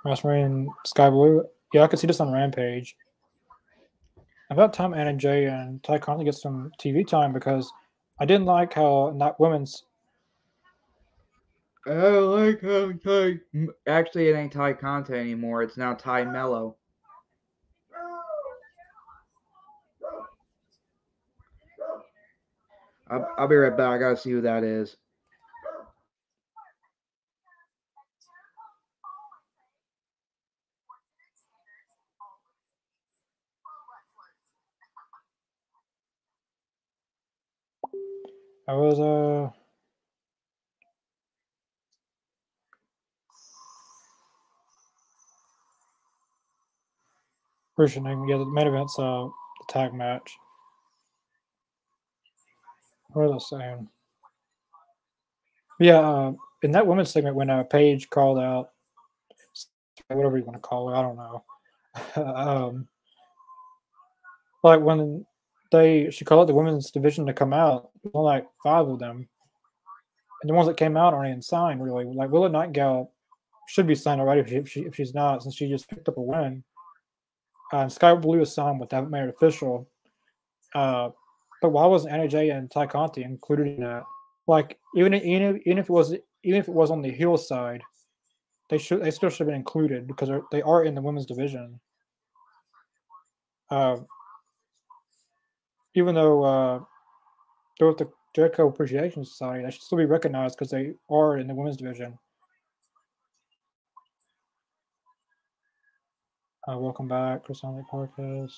[0.03, 1.43] Madison Rayne, Skye Blue.
[1.73, 2.95] Yeah, I could see this on Rampage.
[4.51, 7.71] About time Anna Jay and Tay Conti get some TV time because
[8.19, 9.83] I didn't like how not women's.
[11.85, 13.39] I like how Ty.
[13.87, 15.61] Actually, it ain't Tay Conti anymore.
[15.61, 16.75] It's now Tay Melo.
[23.11, 23.89] I'll, I'll be right back.
[23.93, 24.97] I gotta see who that is.
[38.69, 39.49] I was uh.
[47.75, 50.37] Christian, yeah, the main event's uh the tag match.
[53.13, 53.89] What was I saying?
[55.79, 58.69] Yeah, uh, in that women's segment when uh, Paige called out,
[60.09, 61.43] whatever you want to call it, I don't know.
[62.35, 62.87] um,
[64.63, 65.25] like when
[65.71, 69.27] they she called out the women's division to come out, only like five of them,
[70.41, 72.05] and the ones that came out aren't even signed really.
[72.05, 73.11] Like Willow Nightingale
[73.67, 76.09] should be signed already if, she, if, she, if she's not, since she just picked
[76.09, 76.63] up a win.
[77.71, 79.87] Uh, and Skye Blue is signed, but they haven't made it official.
[80.73, 81.09] Uh,
[81.61, 84.03] but why wasn't Anna Jay and Tay Conti included in that?
[84.47, 86.13] Like even even if, even if it was
[86.43, 87.83] even if it was on the heel side,
[88.69, 91.79] they should they still should have been included because they are in the women's division.
[93.69, 93.97] Uh,
[95.99, 96.79] even though uh,
[97.77, 101.47] they're with the Jericho Appreciation Society, they should still be recognized because they are in
[101.47, 102.17] the women's division.
[106.67, 108.53] Uh, welcome back, Chris Only Podcast.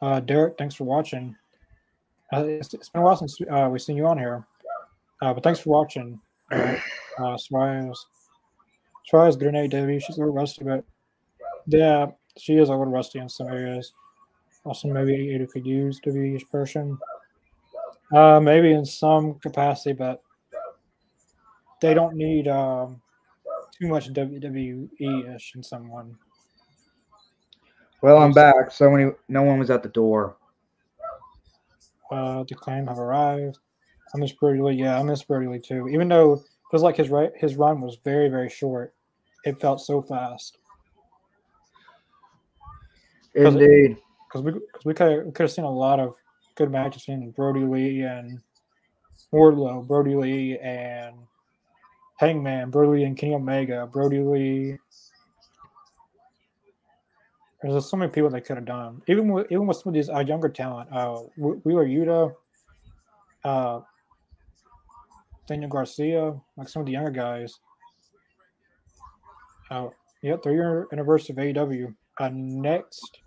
[0.00, 1.34] Uh, Derek, thanks for watching.
[2.32, 4.46] Uh, it's, it's been a while since uh, we've seen you on here,
[5.20, 6.20] uh, but thanks for watching.
[7.16, 8.06] Uh, Suarez,
[9.06, 10.02] Suarez good in AEW.
[10.02, 10.84] She's a little rusty, but
[11.68, 12.06] yeah,
[12.36, 13.92] she is a little rusty in some areas.
[14.64, 16.98] Also, maybe AEW could use WWE's person.
[18.12, 20.22] Uh, maybe in some capacity, but
[21.80, 23.00] they don't need um,
[23.78, 26.16] too much WWE ish in someone.
[28.02, 28.70] Well, I'm back.
[28.70, 30.36] So many, no one was at the door.
[32.10, 33.58] Uh, the claim have arrived.
[34.14, 34.74] I miss Brodie Lee.
[34.74, 35.88] Yeah, I miss Brodie Lee too.
[35.88, 38.94] Even though it feels like his right his run was very very short,
[39.44, 40.58] it felt so fast.
[43.34, 43.96] 'Cause it- Indeed.
[44.34, 44.52] Because we
[44.84, 46.16] because we could have seen a lot of
[46.56, 48.40] good matches between Brodie Lee and
[49.32, 51.14] Wardlow, Brodie Lee and
[52.16, 54.78] Hangman, Brodie Lee and Kenny Omega, Brodie Lee.
[57.62, 59.02] There's just so many people they could have done.
[59.06, 62.34] Even with even with some of these uh, younger talent, uh, Wh- Wheeler Yuta,
[63.44, 63.80] uh,
[65.46, 67.60] Daniel Garcia, like some of the younger guys.
[69.70, 69.90] Uh,
[70.22, 71.94] yeah, three year anniversary of AEW.
[72.18, 73.20] Uh, next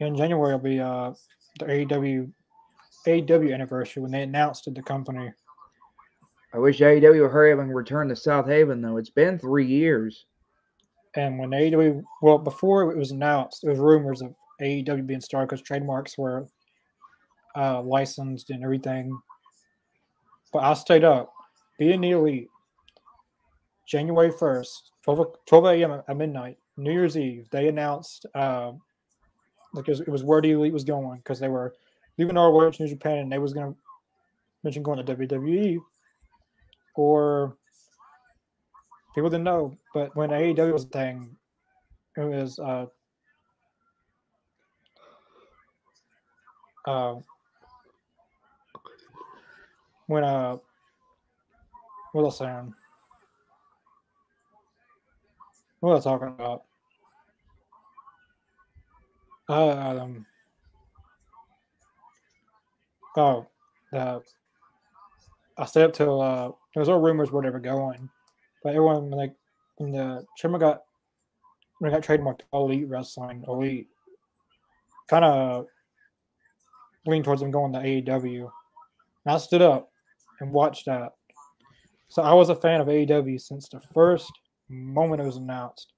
[0.00, 1.12] in January will be uh
[1.58, 2.30] the AEW
[3.06, 5.32] AEW anniversary when they announced it, the company.
[6.52, 8.96] I wish AEW would hurry up and return to Southaven, though.
[8.96, 10.26] It's been three years.
[11.14, 15.48] And when AEW, well, before it was announced, there was rumors of AEW being started
[15.48, 16.46] because trademarks were
[17.56, 19.18] uh, licensed and everything.
[20.52, 21.32] But I stayed up,
[21.78, 22.48] being the elite.
[23.86, 24.68] January 1st,
[25.04, 26.02] 12, o- 12 a.m.
[26.08, 28.72] at midnight, New Year's Eve, they announced uh,
[29.76, 31.74] like it was, it was where the elite was going because they were
[32.18, 33.78] leaving our to New Japan and they was to
[34.64, 35.78] mention going to WWE
[36.94, 37.56] or
[39.14, 39.76] people didn't know.
[39.94, 41.36] But when AEW was a thing,
[42.16, 42.86] it was uh,
[46.86, 47.16] uh,
[50.06, 50.56] when uh,
[52.12, 52.74] what I saying?
[55.80, 56.65] What was I talking about?
[59.48, 60.26] Um,
[63.16, 63.46] oh,
[63.92, 68.08] I stayed up till uh, there was all rumors were going,
[68.62, 69.34] but everyone like
[69.76, 70.82] when the Trimmer got
[71.78, 73.88] when it got trademarked Elite Wrestling, Elite
[75.08, 75.66] kind of
[77.06, 78.50] leaned towards them going to AEW.
[79.24, 79.90] And I stood up
[80.40, 81.12] and watched that.
[82.08, 84.30] So I was a fan of AEW since the first
[84.68, 85.92] moment it was announced.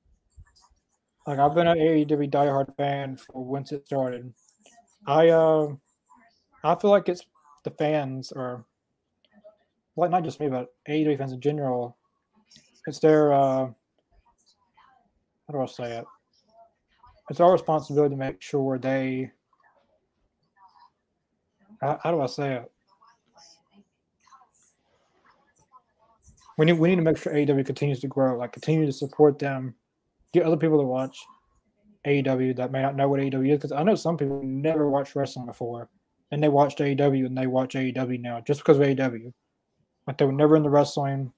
[1.28, 4.32] Like I've been an AEW diehard fan for once it started.
[5.06, 5.74] I uh,
[6.64, 7.26] I feel like it's
[7.64, 8.64] the fans or
[9.94, 11.98] like not just me, but AEW fans in general,
[12.86, 16.06] it's their uh, how do I say it?
[17.28, 19.30] It's our responsibility to make sure they.
[21.82, 22.72] How, how do I say it?
[26.56, 29.38] We need we need to make sure AEW continues to grow, like continue to support
[29.38, 29.74] them,
[30.32, 31.18] get other people to watch
[32.06, 33.58] AEW that may not know what AEW is.
[33.58, 35.88] Because I know some people never watched wrestling before,
[36.30, 39.32] and they watched AEW and they watch AEW now just because of AEW.
[40.06, 41.32] Like they were never in the wrestling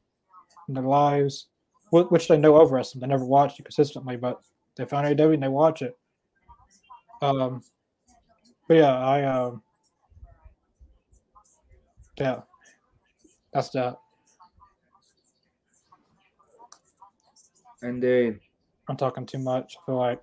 [0.68, 1.48] in their lives,
[1.90, 3.00] which they know of wrestling.
[3.00, 4.40] They never watched it consistently, but
[4.76, 5.96] they found AEW and they watch it.
[7.22, 7.62] Um,
[8.68, 9.62] but yeah, I um,
[12.18, 12.40] yeah,
[13.52, 13.96] that's that.
[17.82, 18.40] Indeed.
[18.90, 19.76] I'm talking too much.
[19.80, 20.20] I feel like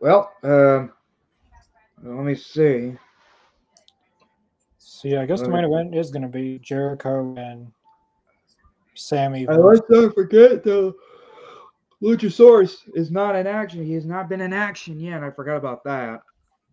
[0.00, 0.92] Well, um,
[2.02, 2.96] let me see.
[4.78, 5.06] so.
[5.06, 5.86] Yeah, I guess the main Alright.
[5.86, 7.70] event is going to be Jericho and
[8.96, 9.46] Sammy.
[9.48, 10.94] I let's not forget though.
[12.02, 13.84] Luchasaurus is not in action.
[13.84, 15.22] He has not been in action yet.
[15.22, 16.22] I forgot about that.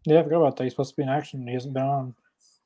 [0.06, 0.64] Yeah, I forgot about that.
[0.64, 1.48] He's supposed to be in action.
[1.48, 2.16] He hasn't been on.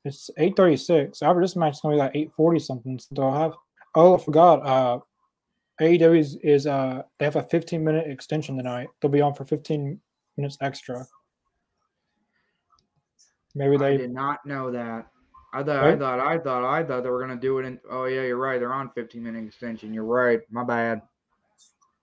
[0.04, 1.20] It's eight thirty six.
[1.20, 2.98] However, this match is gonna be like eight forty something.
[2.98, 3.52] So they'll have.
[3.94, 4.66] Oh, I forgot.
[4.66, 4.98] Uh,
[5.80, 8.88] AEW is, is uh they have a fifteen minute extension tonight.
[9.00, 10.00] They'll be on for fifteen
[10.36, 11.04] minutes extra.
[13.54, 15.06] Maybe they I did not know that.
[15.52, 17.78] I thought, I thought, I thought, I thought they were gonna do it in.
[17.90, 18.58] Oh yeah, you're right.
[18.58, 19.94] They're on 15 minute extension.
[19.94, 20.40] You're right.
[20.50, 21.00] My bad.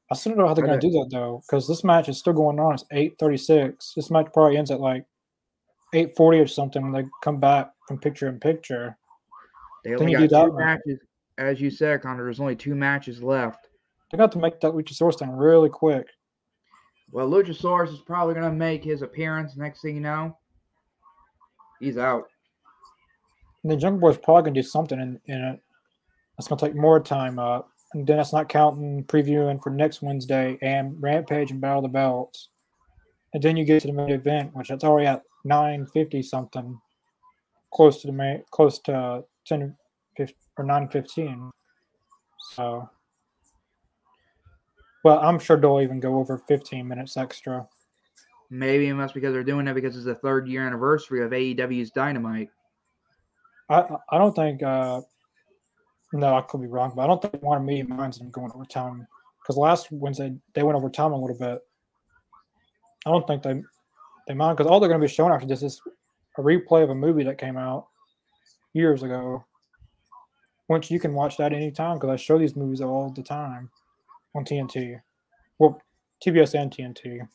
[0.09, 2.17] I still don't know how they're I gonna do that though, because this match is
[2.17, 2.73] still going on.
[2.73, 3.93] It's eight thirty six.
[3.95, 5.05] This match probably ends at like
[5.93, 8.97] eight forty or something when they come back from picture in picture.
[9.83, 10.99] They only got two matches,
[11.37, 12.23] as you said, Connor.
[12.23, 13.67] There's only two matches left.
[14.11, 16.07] They got to make that Luchasaurus thing really quick.
[17.11, 19.57] Well, Luchasaurus is probably gonna make his appearance.
[19.57, 20.37] Next thing you know,
[21.79, 22.25] he's out.
[23.63, 25.59] And then Jungle Boy's probably gonna do something in, in it.
[26.37, 27.69] That's gonna take more time up.
[27.93, 31.89] And then that's not counting previewing for next Wednesday and Rampage and Battle of the
[31.89, 32.49] Belts.
[33.33, 36.79] And then you get to the main event, which it's already at nine fifty something,
[37.73, 39.75] close to the main, close to ten
[40.57, 41.49] or nine fifteen.
[42.53, 42.89] So,
[45.03, 47.67] well, I'm sure they'll even go over fifteen minutes extra.
[48.49, 51.91] Maybe it must because they're doing it because it's the third year anniversary of AEW's
[51.91, 52.49] Dynamite.
[53.69, 54.61] I I- don't think.
[54.61, 55.01] uh
[56.13, 58.51] No, I could be wrong, but I don't think one of immediate minds them going
[58.53, 59.07] overtime
[59.41, 61.61] because last Wednesday they went overtime a little bit.
[63.05, 63.63] I don't think they
[64.33, 65.81] mind because all they're going to be showing after this is
[66.37, 67.87] a replay of a movie that came out
[68.73, 69.45] years ago.
[70.67, 73.69] Which you can watch that anytime because I show these movies all the time
[74.33, 75.01] on TNT.
[75.59, 75.81] Well,
[76.25, 77.27] TBS and TNT.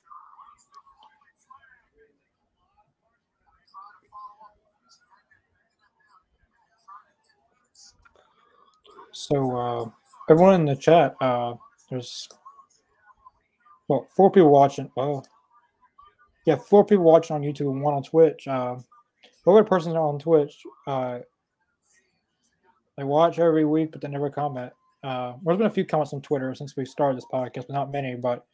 [9.12, 9.90] So uh,
[10.30, 11.54] everyone in the chat, uh,
[11.90, 12.28] there's
[13.88, 14.90] well four people watching.
[14.96, 15.26] Well,
[16.46, 18.46] yeah, four people watching on YouTube and one on Twitch.
[18.48, 18.76] Uh,
[19.44, 21.18] the other person on Twitch, uh,
[22.96, 24.72] they watch every week, but they never comment.
[25.02, 27.92] Uh, there's been a few comments on Twitter since we started this podcast, but not
[27.92, 28.14] many.
[28.14, 28.46] But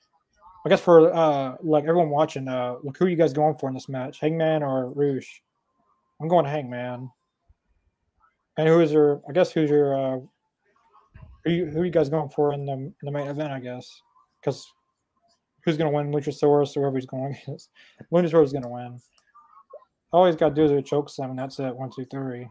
[0.65, 3.69] I guess for uh, like everyone watching, uh, look who are you guys going for
[3.69, 5.29] in this match, Hangman or Roosh?
[6.21, 7.11] I'm going Hangman.
[8.57, 9.23] And who is your?
[9.29, 9.95] I guess who's your?
[9.95, 10.21] Uh,
[11.45, 13.53] who you, who are you guys going for in the in the main event?
[13.53, 14.03] I guess
[14.41, 14.67] because
[15.65, 16.13] who's going to win?
[16.13, 17.71] Luchasaurus or whoever he's going against.
[18.13, 19.01] Luchasaurus is going to win.
[20.13, 21.75] All he's got to do is a choke slam, and that's it.
[21.75, 22.49] One, two, three.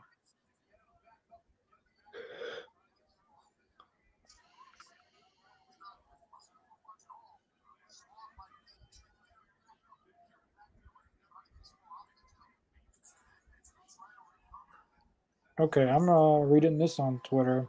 [15.59, 17.67] Okay, I'm uh, reading this on Twitter.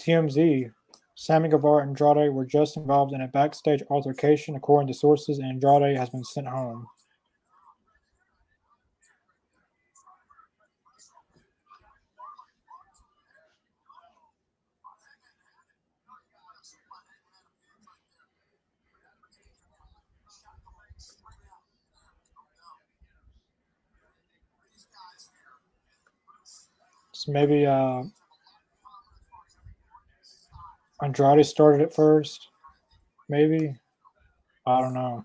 [0.00, 0.70] TMZ.
[1.16, 5.48] Sammy Guevara and Andrade were just involved in a backstage altercation, according to sources, and
[5.48, 6.86] Andrade has been sent home.
[27.12, 28.02] So maybe uh,
[31.02, 32.48] Andrade started it first.
[33.28, 33.74] Maybe.
[34.66, 35.24] I don't know.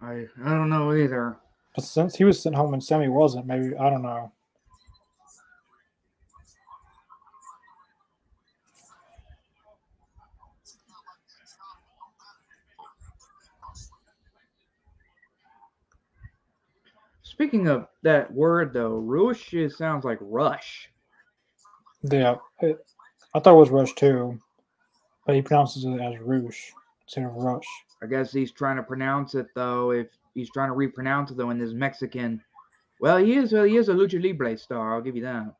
[0.00, 1.36] I I don't know either.
[1.74, 4.32] But since he was sent home and Sammy wasn't, maybe I don't know.
[17.36, 20.88] speaking of that word though, Rush sounds like rush.
[22.10, 22.78] Yeah, it,
[23.36, 24.38] I thought it was Rush too,
[25.26, 26.70] but he pronounces it as Roosh
[27.02, 27.66] instead of Rush.
[28.02, 29.90] I guess he's trying to pronounce it though.
[29.90, 32.42] If he's trying to repronounce it though in this Mexican,
[32.98, 34.94] well, he is a, he is a lucha libre star.
[34.94, 35.54] I'll give you that.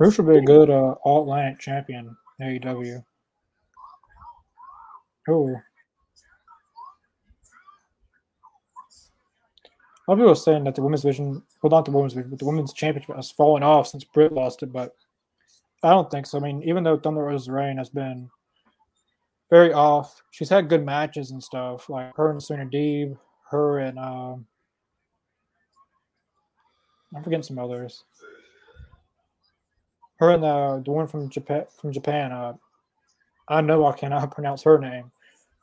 [0.00, 3.04] Roosh would be a good uh, All Atlantic champion AEW.
[5.28, 5.54] Oh.
[10.06, 12.38] A lot of people are saying that the women's division, well, not the women's but
[12.38, 14.94] the women's championship has fallen off since Britt lost it, but
[15.82, 16.36] I don't think so.
[16.36, 18.28] I mean, even though Thunder Rosa's reign has been
[19.48, 23.16] very off, she's had good matches and stuff, like her and Serena Deeb,
[23.50, 24.46] her and um,
[27.16, 28.04] I'm forgetting some others.
[30.20, 32.30] Her and the the one from Japan from Japan.
[32.30, 32.52] Uh,
[33.48, 35.10] I know I cannot pronounce her name,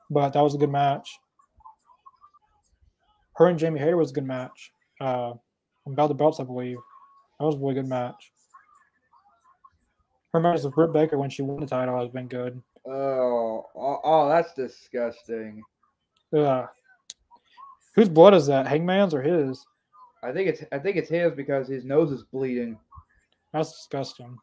[0.10, 1.20] but that was a good match.
[3.36, 4.72] Her and Jamie Hayter was a good match.
[5.00, 5.34] Uh,
[5.86, 6.78] about the belts, I believe.
[7.40, 8.32] That was a really good match.
[10.34, 12.62] Her match with Britt Baker when she won the title has been good.
[12.88, 15.62] Oh, oh, oh that's disgusting.
[16.36, 16.68] Uh,
[17.96, 18.68] whose blood is that?
[18.68, 19.66] Hangman's or his?
[20.24, 22.78] I think it's I think it's his because his nose is bleeding.
[23.54, 24.38] That's disgusting.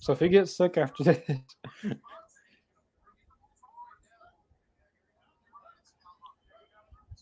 [0.00, 1.28] So if he gets sick after this,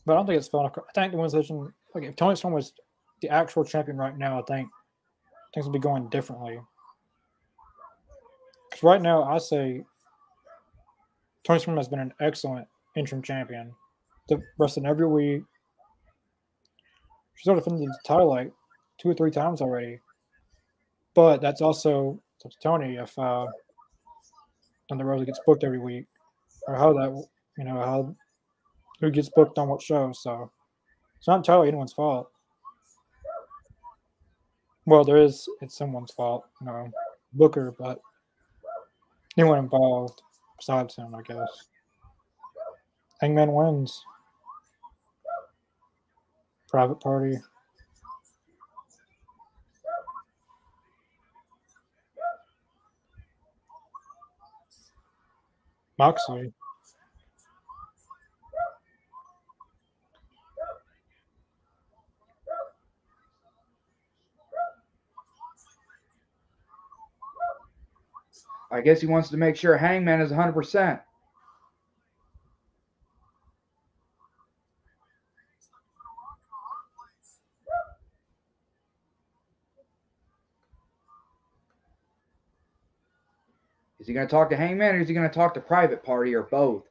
[0.05, 0.67] but I don't think it's fun.
[0.67, 2.73] I think the women's division, like if Toni Storm was
[3.23, 4.69] the actual champion right now, I think
[5.55, 6.59] things will be going differently.
[8.69, 9.85] Because right now, I say
[11.45, 12.67] Toni Storm has been an excellent
[12.97, 13.73] interim champion.
[14.29, 15.43] The wrestling every week.
[17.35, 18.53] She's already defended the title like
[18.99, 20.01] two or three times already.
[21.15, 23.47] But that's also to Tony if uh,
[24.89, 26.07] Thunder Rosa gets booked every week,
[26.67, 27.27] or how that
[27.57, 28.15] you know how
[29.01, 30.13] who gets booked on what show.
[30.13, 30.51] So
[31.19, 32.31] it's not entirely anyone's fault.
[34.87, 36.91] Well, there is it's someone's fault, you know,
[37.33, 38.01] Booker, but
[39.37, 40.23] anyone involved
[40.57, 41.67] besides him, I guess.
[43.21, 44.01] Hangman wins.
[46.69, 47.37] Private party.
[55.99, 56.53] Moxley.
[68.71, 71.01] I guess he wants to make sure Hangman is 100%.
[83.99, 86.05] Is he going to talk to Hangman or is he going to talk to Private
[86.05, 86.85] Party or both?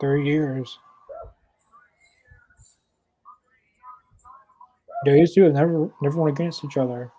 [0.00, 0.78] Three years.
[5.04, 7.12] These two have never never went against each other.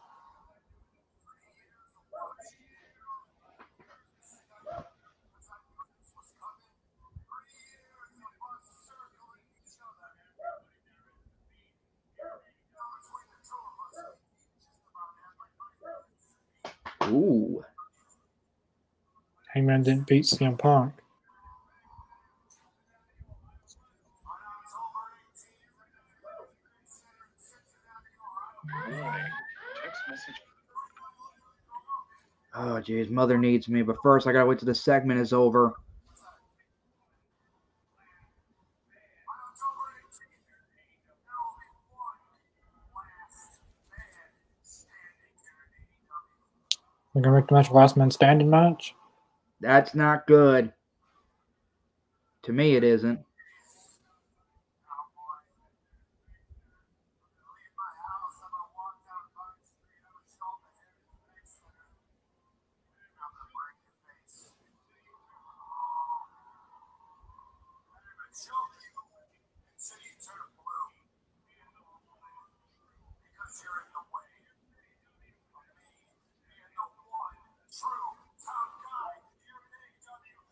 [17.05, 17.65] Ooh.
[19.53, 20.93] Hangman didn't beat CM Punk.
[30.19, 30.41] Message.
[32.55, 33.09] Oh, geez.
[33.09, 33.81] Mother needs me.
[33.81, 35.73] But first, I got to wait till the segment is over.
[47.13, 48.93] We're gonna make the match last man standing match.
[49.59, 50.71] That's not good.
[52.43, 53.19] To me, it isn't.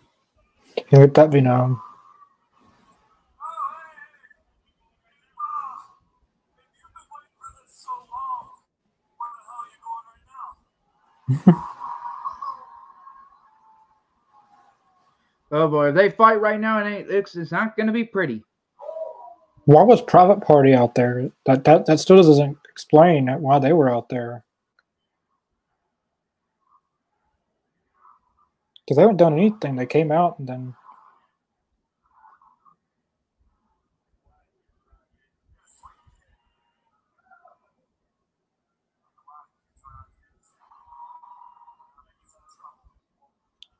[9.61, 11.59] are you going right now?
[15.51, 17.11] Oh boy, if they fight right now, it ain't.
[17.11, 18.43] It's, it's not going to be pretty.
[19.65, 21.31] Why was Private Party out there?
[21.47, 24.45] That that that still doesn't explain why they were out there.
[28.93, 29.77] Because they haven't done anything.
[29.77, 30.75] They came out and then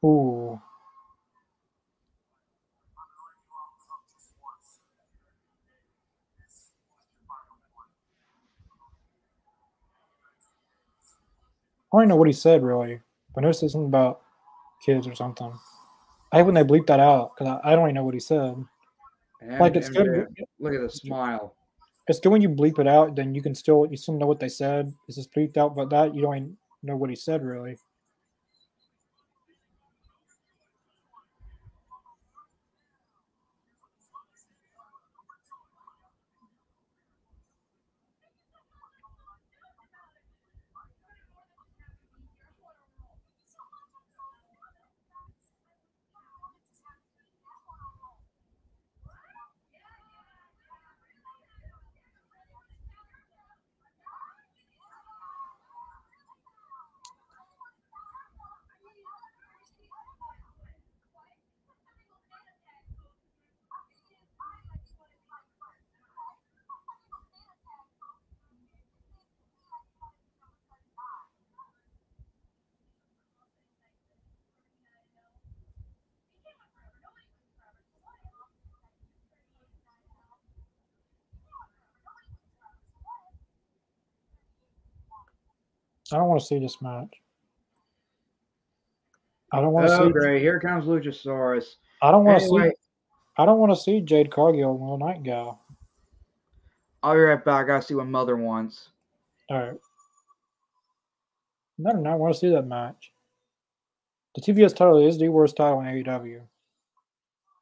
[0.03, 0.59] ooh.
[11.93, 13.03] I don't know what he said really.
[13.35, 14.22] But I noticed something about
[14.85, 15.53] kids or something.
[16.33, 18.21] I hate when they bleep that out because I, I don't even know what he
[18.21, 18.57] said.
[19.41, 20.27] And Like it's good.
[20.59, 21.55] Look at the smile.
[22.09, 24.41] It's good when you bleep it out, then you can still you still know what
[24.41, 24.93] they said.
[25.07, 27.77] It's just bleeped out, but that you don't even know what he said really.
[86.13, 87.21] I don't want to see this match.
[89.53, 90.13] I don't want to Oh see.
[90.13, 91.77] great, here comes Luchasaurus.
[92.01, 92.73] I don't want to see.
[93.39, 95.59] I don't want to see Jade Cargill and Will go.
[97.03, 97.69] I'll be right back.
[97.69, 98.91] I see what Mother wants.
[99.51, 99.79] All right.
[101.79, 103.13] No, no, I want to see that match.
[104.35, 106.41] The TBS title is the worst title in AEW.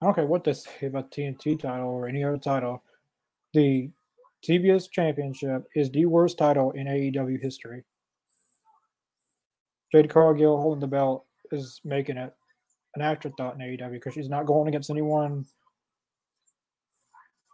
[0.02, 2.82] I don't care what they say about TNT title or any other title.
[3.54, 3.90] The
[4.46, 7.84] TBS Championship is the worst title in AEW history.
[9.92, 12.32] Jade Cargill holding the belt is making it
[12.94, 15.44] an afterthought in AEW because she's not going against anyone,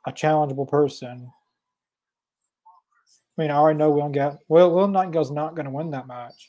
[0.07, 1.31] a challengeable person.
[3.39, 6.07] I mean, I already know Will get Will Will Nightingale's not going to win that
[6.07, 6.49] match.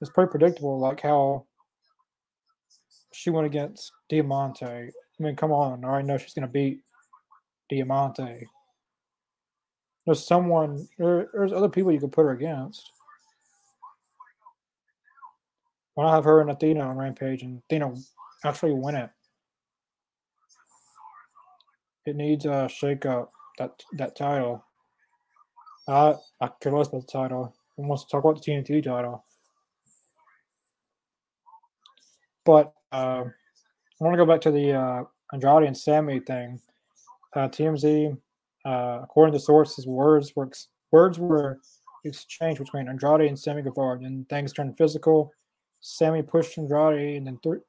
[0.00, 1.46] It's pretty predictable, like how
[3.12, 4.66] she went against Diamante.
[4.66, 6.80] I mean, come on, I already know she's going to beat
[7.68, 8.46] Diamante.
[10.04, 12.90] There's someone, there, there's other people you could put her against.
[15.94, 17.94] Why not have her and Athena on Rampage and Athena
[18.44, 19.10] actually win it?
[22.06, 24.64] It needs a shake up that that title.
[25.86, 27.54] I I care about the title.
[27.78, 29.24] I want to talk about the TNT title.
[32.44, 36.60] But uh, I want to go back to the uh, Andrade and Sammy thing.
[37.34, 38.16] Uh, TMZ,
[38.66, 41.58] uh, according to sources, words were ex- words were
[42.04, 45.32] exchanged between Andrade and Sammy Guevara, and things turned physical.
[45.82, 47.60] Sammy pushed Andrade and then threw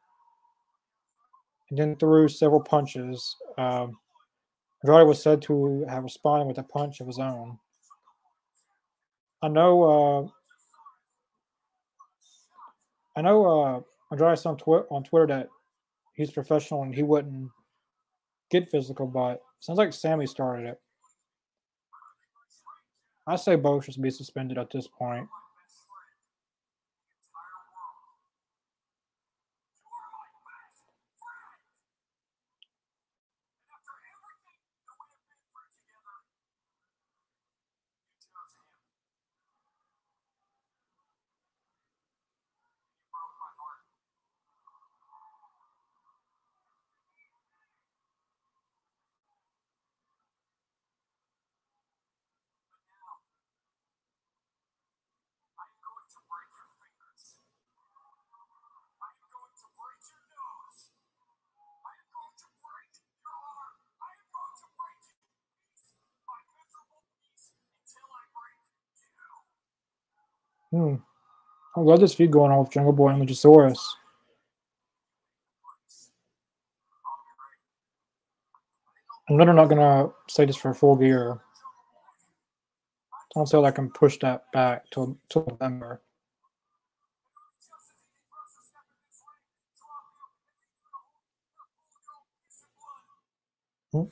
[1.69, 3.35] and then threw several punches.
[3.57, 3.98] Um,
[4.84, 7.57] Andrade was said to have responded with a punch of his own.
[9.41, 9.84] I know.
[9.84, 10.27] Uh,
[13.18, 13.45] I know.
[13.45, 13.81] Uh,
[14.11, 14.60] Andrade said on,
[14.91, 15.49] on Twitter that
[16.14, 17.49] he's professional and he wouldn't
[18.52, 20.81] get physical, but sounds like Sammy started it.
[23.26, 25.27] I say both should be suspended at this point.
[55.53, 57.23] I am going to break your fingers.
[58.99, 60.80] I am going to break your nose.
[61.85, 63.73] I am going to break your arm.
[64.02, 65.19] I am going to break you
[65.69, 65.94] piece
[66.26, 69.14] by miserable piece until I break you.
[70.74, 70.95] Hmm.
[71.78, 73.80] I love this feud going on with Jungle Boy and Luchasaurus.
[79.30, 81.40] I'm literally not gonna say this for a full gear.
[83.36, 86.02] Until I can push that back till till November.
[93.94, 94.04] Hmm.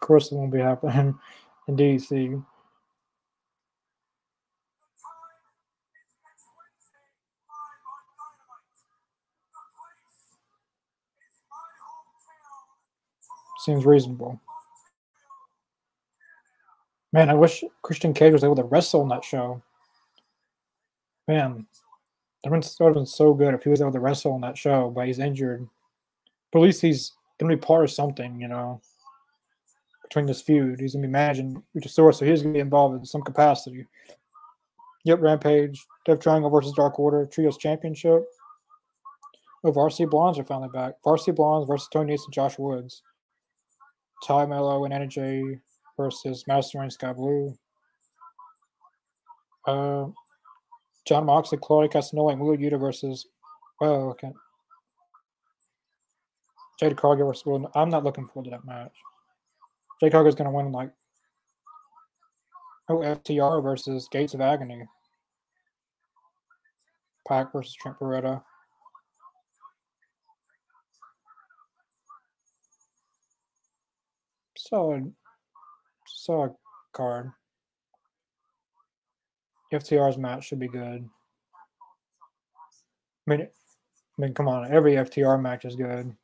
[0.00, 1.18] Of course, it won't be happening
[1.68, 2.42] in DC.
[13.58, 14.40] Seems reasonable.
[17.12, 19.60] Man, I wish Christian Cage was able to wrestle in that show.
[21.28, 21.66] Man,
[22.42, 24.88] that would have been so good if he was able to wrestle in that show,
[24.88, 25.68] but he's injured.
[26.50, 28.80] But at least he's gonna be part of something, you know,
[30.10, 30.80] between this feud.
[30.80, 33.86] He's gonna be managing Luchasaurus, so he's gonna be involved in some capacity.
[35.04, 38.24] Yep, Rampage, Death Triangle versus Dark Order, Trios Championship.
[39.62, 40.94] Oh, Varsity Blondes are finally back.
[41.04, 43.02] Varsity Blondes versus Tony Nese and Josh Woods.
[44.26, 45.42] Tay Melo and Anna Jay
[45.96, 47.56] versus Master and Skye Blue.
[49.66, 50.06] Uh,
[51.06, 53.26] Jon Moxley, Claudio Castagnoli, and Wheeler Yuta versus.
[53.80, 54.32] Well, okay.
[56.78, 57.46] Jade Cargill versus.
[57.46, 58.92] Well, I'm not looking forward to that match.
[60.00, 60.90] Jade Cargill's going to win like.
[62.88, 64.84] Oh, FTR versus Gates of Agony.
[67.28, 68.42] Pac versus Trent Beretta.
[74.56, 75.12] Solid,
[76.06, 76.52] solid
[76.92, 77.30] card.
[79.72, 81.08] FTR's match should be good.
[83.26, 86.14] I mean, I mean, come on, every FTR match is good.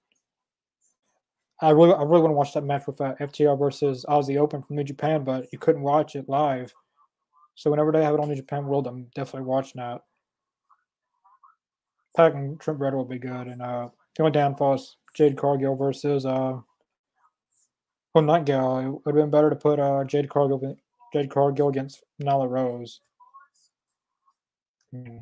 [1.61, 4.63] I really, I really want to watch that match with uh, FTR versus Aussie Open
[4.63, 6.73] from New Japan, but you couldn't watch it live.
[7.55, 10.03] So whenever they have it on New Japan World, I'm definitely watching that.
[12.15, 13.89] Pac and Trent Beretta will be good, and uh,
[14.19, 16.59] only downfall is Jade Cargill versus uh,
[18.15, 18.79] well, Gal.
[18.79, 20.77] It would have been better to put uh, Jade Cargill,
[21.13, 23.01] Jade Cargill against Nyla Rose.
[24.95, 25.21] I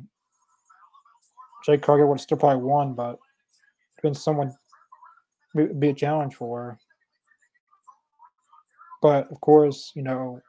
[1.65, 4.55] Jade Cargill would have still probably won, but it's been someone
[5.55, 6.79] be, a challenge for her.
[9.01, 10.41] But of course, you know,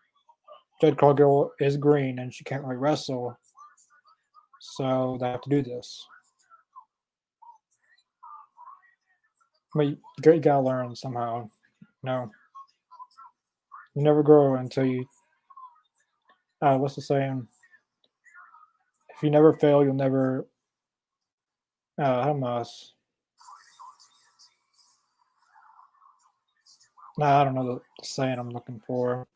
[0.80, 3.38] Jade Cargill is green and she can't really wrestle,
[4.60, 6.06] so they have to do this.
[9.74, 11.50] Mean, you gotta learn somehow.
[12.02, 12.30] No,
[13.94, 15.04] you never grow until you.
[16.62, 17.46] Uh, what's the saying?
[19.10, 20.46] If you never fail, you'll never.
[21.98, 22.95] Uh, how much?
[27.22, 29.26] I don't know the saying I'm looking for.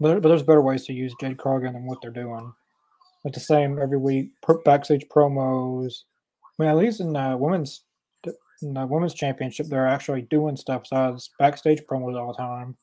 [0.00, 2.52] But, but there's better ways to use Jade Cargill than what they're doing.
[3.24, 4.30] Like the same every week,
[4.64, 6.02] backstage promos.
[6.44, 7.84] I mean, at least in the women's
[8.62, 12.76] in the women's championship, they're actually doing stuff besides backstage promos all the time.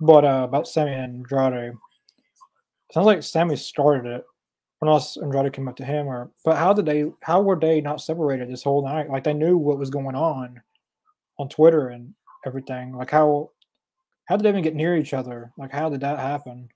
[0.00, 1.74] But uh, about Sammy and Andrade,
[2.92, 4.24] sounds like Sammy started it
[4.82, 8.00] unless Andrade came up to him or but how did they how were they not
[8.00, 9.08] separated this whole night?
[9.10, 10.60] Like they knew what was going on
[11.38, 12.14] on Twitter and
[12.46, 12.94] everything.
[12.96, 13.50] Like how
[14.26, 15.52] how did they even get near each other?
[15.58, 16.68] Like how did that happen?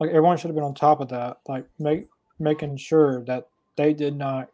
[0.00, 2.06] Like everyone should have been on top of that, like make
[2.38, 4.48] making sure that they did not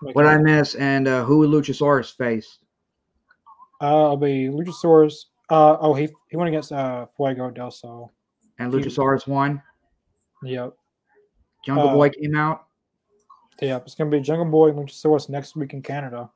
[0.00, 2.58] What I miss and uh, who would Luchasaurus face?
[3.82, 5.26] uh it'll be Luchasaurus.
[5.48, 8.12] Uh oh he he went against uh Fuego del Sol.
[8.58, 9.62] And He- Luchasaurus won.
[10.42, 10.74] Yep.
[11.64, 12.66] Jungle Uh, Boy came out.
[13.60, 13.82] Yep.
[13.84, 16.30] It's gonna be Jungle Boy and Luchasaurus next week in Canada.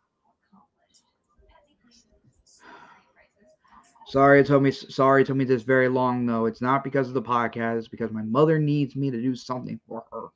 [4.06, 4.70] Sorry, it took me.
[4.70, 6.46] Sorry, it took me this very long though.
[6.46, 7.78] It's not because of the podcast.
[7.78, 10.28] It's because my mother needs me to do something for her.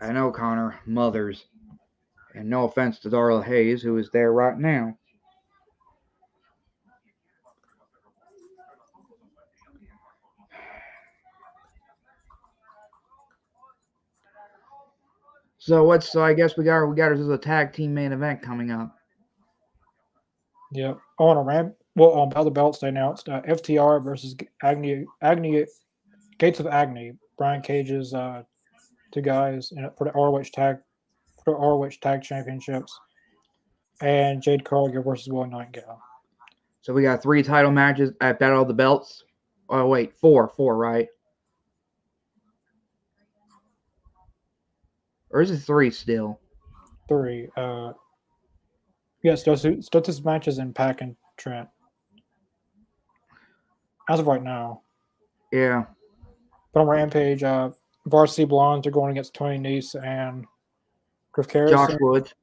[0.00, 0.80] I know, Connor.
[0.86, 1.46] Mothers,
[2.34, 4.96] and no offense to Darla Hayes, who is there right now.
[15.64, 18.42] So what's so I guess we got we got us a tag team main event
[18.42, 18.94] coming up.
[20.72, 20.98] Yep.
[21.18, 21.74] Oh, on a ramp.
[21.96, 25.64] Well, on Battle the Belts, they announced uh, FTR versus Agni, Agni,
[26.36, 27.14] Gates of Agni.
[27.38, 28.42] Brian Cage's uh,
[29.10, 30.76] two guys in for the ROH tag
[31.42, 33.00] for the ROH Tag Championships,
[34.02, 35.98] and Jade Cargill versus Willow Nightingale.
[36.82, 39.24] So we got three title matches at Battle of the Belts.
[39.70, 41.08] Oh wait, four, four, right?
[45.34, 46.40] Or is it three still?
[47.08, 47.48] Three.
[47.56, 47.92] Uh,
[49.22, 51.68] yes, those matches in Pac and Trent.
[54.08, 54.82] As of right now,
[55.50, 55.86] Yeah.
[56.72, 57.70] but on Rampage, uh,
[58.06, 60.46] Varsity Blondes are going against Tony Nese and
[61.32, 61.76] Griff Garrison.
[61.76, 62.34] Josh Woods.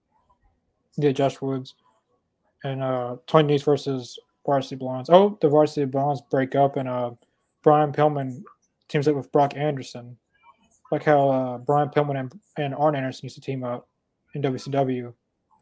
[0.97, 1.76] Yeah, Josh Woods.
[2.63, 5.09] And uh Tony Nese versus Varsity Blondes.
[5.11, 7.11] Oh, the Varsity Blondes break up and uh
[7.61, 8.43] Brian Pillman
[8.88, 10.18] teams up with Brock Anderson.
[10.91, 13.88] Like how uh Brian Pillman and, and Arn Anderson used to team up
[14.35, 15.13] in WCW.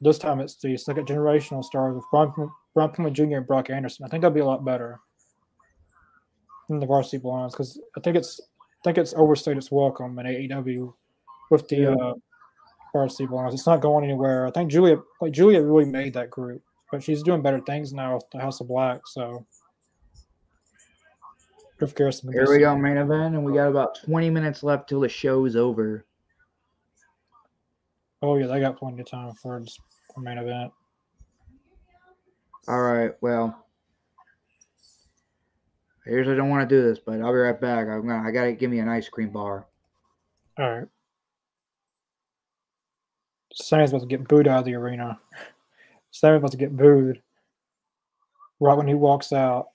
[0.01, 3.37] This time it's the second generational stars with Brian, Pillman- Brian Pillman Jr.
[3.37, 4.05] and Brock Anderson.
[4.05, 4.99] I think that'd be a lot better
[6.67, 10.25] than the Varsity Blondes because I think it's I think it's overstayed its welcome in
[10.25, 10.93] AEW
[11.51, 11.95] with the Yeah.
[11.95, 12.13] uh,
[12.93, 13.53] Varsity Blondes.
[13.55, 14.47] It's not going anywhere.
[14.47, 16.61] I think Julia like Julia really made that group,
[16.91, 19.01] but she's doing better things now with the House of Black.
[19.05, 19.45] So
[21.79, 22.31] Griff Garrison.
[22.33, 25.55] Here we go, main event, and we got about 20 minutes left till the show's
[25.55, 26.05] over.
[28.21, 29.63] Oh yeah, they got plenty of time for
[30.13, 30.73] for main event.
[32.67, 33.65] All right, well,
[36.05, 37.87] I usually don't want to do this, but I'll be right back.
[37.87, 39.65] I'm gonna, I gotta give me an ice cream bar.
[40.57, 40.87] All right.
[43.53, 45.17] Sammy's about to get booed out of the arena.
[46.11, 47.21] Sammy's about to get booed
[48.59, 49.69] right when he walks out.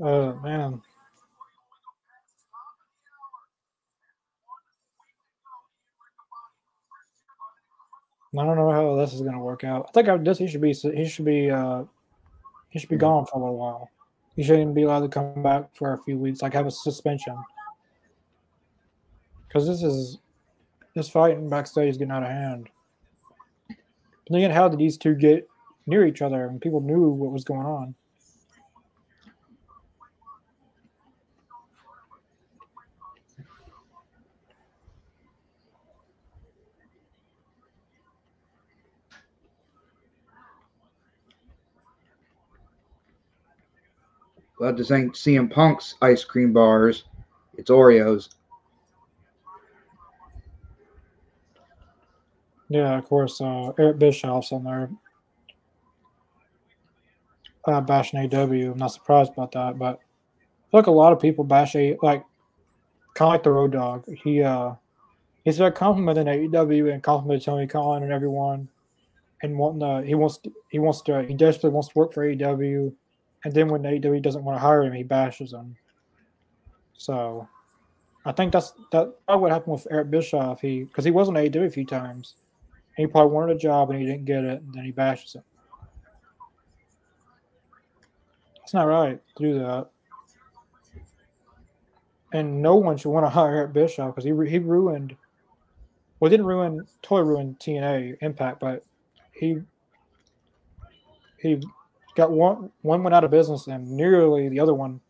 [0.00, 0.80] Oh man.
[8.36, 9.86] I don't know how this is gonna work out.
[9.88, 11.84] I think I this he should be he should be uh
[12.70, 13.00] he should be Mhm.
[13.00, 13.90] gone for a little while.
[14.34, 17.36] He shouldn't be allowed to come back for a few weeks, like have a suspension.
[19.46, 20.18] Because this is
[20.94, 22.68] this fighting backstage is getting out of hand.
[23.68, 25.48] But then how did these two get
[25.86, 27.94] near each other and people knew what was going on?
[44.56, 47.04] Glad this ain't CM Punk's ice cream bars.
[47.56, 48.30] It's Oreos.
[52.68, 53.40] Yeah, of course.
[53.40, 54.90] Uh, Eric Bischoff's on there.
[57.66, 58.72] Uh, bashing AW.
[58.72, 59.98] I'm not surprised about that, but
[60.72, 62.24] like a lot of people bash A like
[63.14, 64.04] kind of like the Road Dog.
[64.22, 64.74] He uh
[65.44, 68.68] he's like complimenting AEW and complimenting Tony Khan and everyone,
[69.42, 72.26] and wanting to, he wants to, he wants to he desperately wants to work for
[72.26, 72.92] AEW,
[73.44, 75.76] and then when AEW doesn't want to hire him, he bashes them.
[76.94, 77.46] So,
[78.24, 80.60] I think that's that probably what happened with Eric Bischoff.
[80.60, 82.36] He because he was on AEW a few times.
[82.96, 85.42] He probably wanted a job and he didn't get it, and then he bashes it.
[88.62, 89.90] It's not right to do that.
[92.32, 95.16] And no one should want to hire Eric Bischoff because he he ruined.
[96.18, 98.84] Well, didn't ruin totally ruin TNA Impact, but
[99.32, 99.58] he
[101.38, 101.60] he
[102.14, 105.00] got one one went out of business and nearly the other one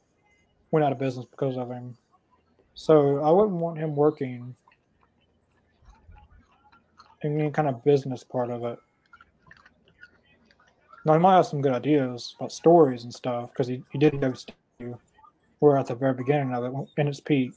[0.70, 1.96] went out of business because of him.
[2.74, 4.54] So I wouldn't want him working
[7.22, 8.78] in any kind of business part of it.
[11.04, 14.14] Now he might have some good ideas about stories and stuff because he, he did
[14.14, 14.98] WCW.
[15.60, 17.52] We're at the very beginning of it in its peak.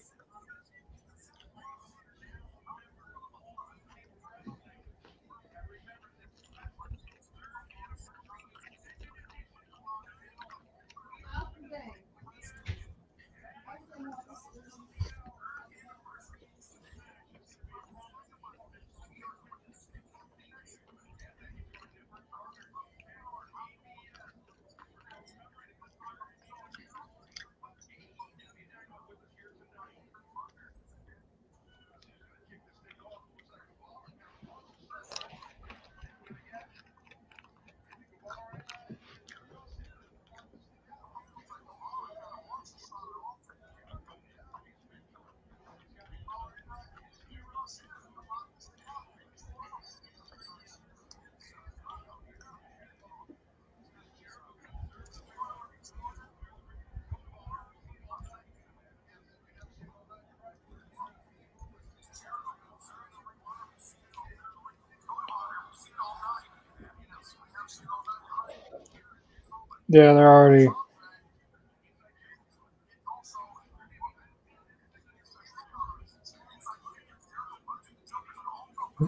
[69.89, 70.68] Yeah, they're already.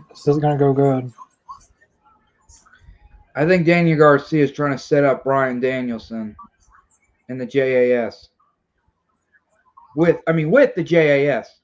[0.09, 1.11] This isn't gonna go good.
[3.35, 6.35] I think Daniel Garcia is trying to set up Bryan Danielson
[7.29, 8.29] in the JAS.
[9.95, 11.58] With I mean with the JAS.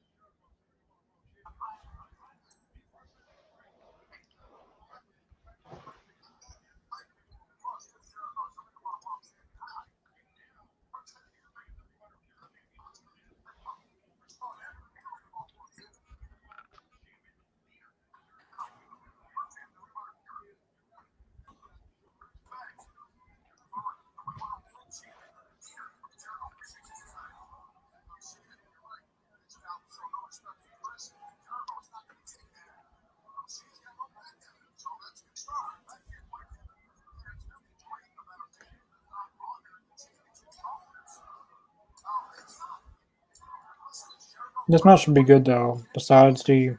[44.67, 45.83] This match should be good though.
[45.93, 46.77] Besides the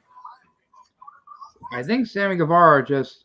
[1.73, 3.25] I think Sammy Guevara just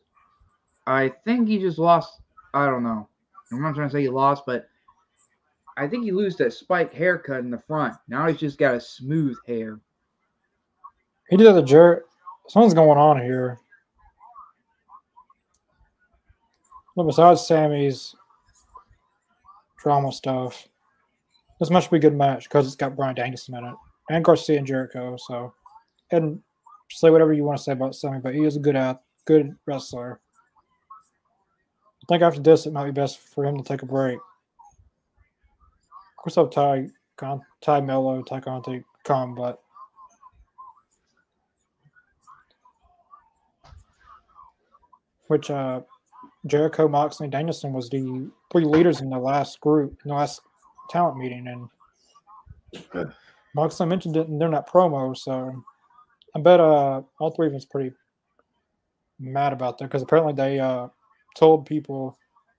[0.85, 2.21] I think he just lost
[2.53, 3.07] I don't know.
[3.51, 4.67] I'm not trying to say he lost, but
[5.77, 7.95] I think he lost that spike haircut in the front.
[8.07, 9.79] Now he's just got a smooth hair.
[11.29, 12.05] he did the jerk.
[12.49, 13.59] Something's going on here.
[16.95, 18.13] But besides Sammy's
[19.79, 20.67] drama stuff,
[21.59, 23.75] this match should be a good match because it's got Bryan Danielson in it
[24.11, 25.15] and Garcia and Jericho.
[25.17, 25.53] So,
[26.11, 26.41] and
[26.91, 29.55] say whatever you want to say about Sammy, but he is a good at good
[29.65, 30.19] wrestler.
[32.03, 34.17] I think after this, it might be best for him to take a break.
[34.17, 39.61] Of course, I'll Ty, Con, Tay Melo, Tay Conti come, but
[45.27, 45.81] which uh,
[46.45, 50.41] Jericho, Moxley, and Danielson was the three leaders in the last group, in the last
[50.89, 51.69] talent meeting, and
[53.55, 55.53] Moxley mentioned it in their not promo, so
[56.35, 57.91] I bet uh, all three of them's pretty
[59.19, 60.87] mad about that because apparently they uh,
[61.35, 62.17] told people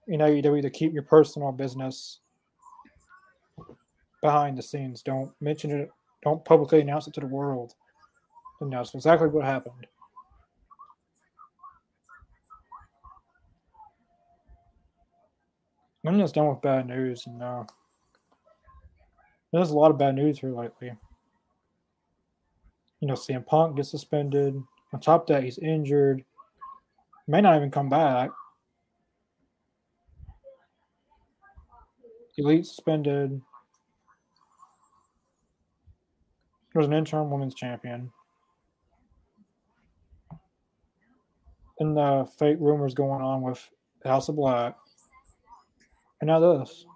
[0.08, 2.20] in AEW to keep your personal business
[4.20, 5.02] behind the scenes.
[5.02, 5.90] Don't mention it.
[6.22, 7.74] Don't publicly announce it to the world.
[8.60, 9.86] And that's exactly what happened.
[16.04, 17.62] I'm just done with bad news, and uh,
[19.52, 20.92] there's a lot of bad news here lately.
[23.00, 24.54] You know, CM Punk gets suspended.
[24.92, 26.24] On top of that, he's injured.
[27.26, 28.30] May not even come back.
[32.38, 33.40] Elite suspended.
[36.72, 38.10] There's an interim women's champion.
[41.78, 43.68] And the fake rumors going on with
[44.04, 44.76] House of Black.
[46.20, 46.86] And now this.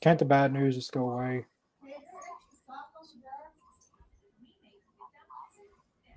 [0.00, 1.44] Can't the bad news just go away?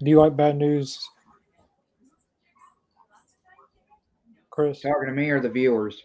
[0.01, 0.99] Do you like bad news,
[4.49, 4.81] Chris?
[4.81, 6.03] Talking to me or the viewers?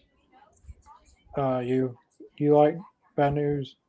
[1.36, 1.96] Uh, you
[2.36, 2.76] do you like
[3.16, 3.76] bad news?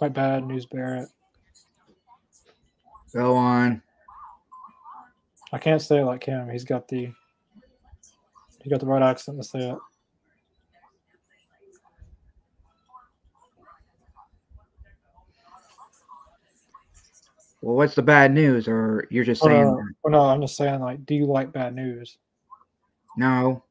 [0.00, 1.10] Like bad news, Barrett.
[3.12, 3.82] Go on.
[5.52, 6.48] I can't say like him.
[6.48, 7.12] He's got the
[8.62, 9.78] he got the right accent to say it.
[17.62, 18.68] Well, what's the bad news?
[18.68, 21.52] Or you're just saying uh, no, oh, no, I'm just saying like, do you like
[21.52, 22.16] bad news?
[23.16, 23.62] no?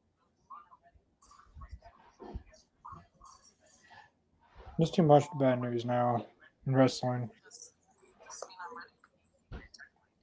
[4.78, 6.24] There's too much bad news now
[6.66, 7.28] in wrestling.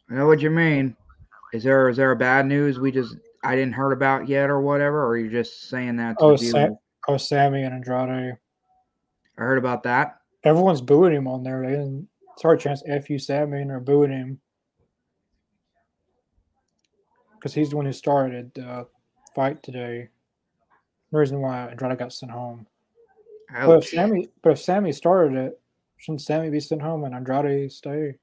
[0.09, 0.95] I know what you mean.
[1.53, 4.61] Is there is there a bad news we just I didn't heard about yet or
[4.61, 5.03] whatever?
[5.03, 6.69] Or are you just saying that to Oh, the Sa-
[7.07, 8.37] oh, Sammy and Andrade.
[9.37, 10.17] I heard about that.
[10.43, 11.61] Everyone's booing him on there.
[11.61, 12.07] They didn't.
[12.37, 14.39] Sorry, chance F you Sammy and they're booing him
[17.35, 18.87] because he's the one who started the
[19.35, 20.09] fight today.
[21.11, 22.67] The reason why Andrade got sent home.
[23.51, 25.61] But if Sammy, but if Sammy started it,
[25.97, 28.15] shouldn't Sammy be sent home and Andrade stay?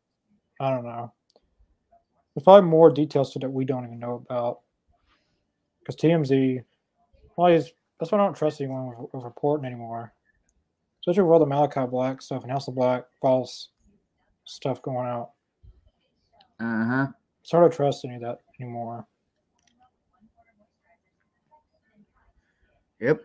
[0.61, 1.13] I don't know.
[2.35, 4.61] There's probably more details to that we don't even know about.
[5.85, 6.65] Because TMZ,
[7.37, 10.15] well, he's, that's why I don't trust anyone with, with reporting anymore.
[11.01, 13.69] Especially with all the Malachi Black stuff and House of Black false
[14.45, 15.33] stuff going out.
[16.59, 17.07] Uh huh.
[17.51, 19.07] Hard to trust any of that anymore.
[23.01, 23.21] Yep.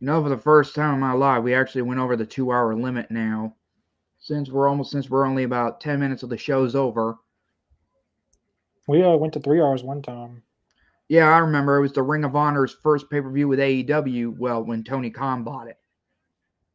[0.00, 2.50] You know, for the first time in my life, we actually went over the two
[2.50, 3.54] hour limit now.
[4.26, 7.16] Since we're almost since we're only about ten minutes of the show's over.
[8.88, 10.42] We uh, went to three hours one time.
[11.08, 14.36] Yeah, I remember it was the Ring of Honor's first pay per view with AEW.
[14.36, 15.78] Well, when Tony Khan bought it.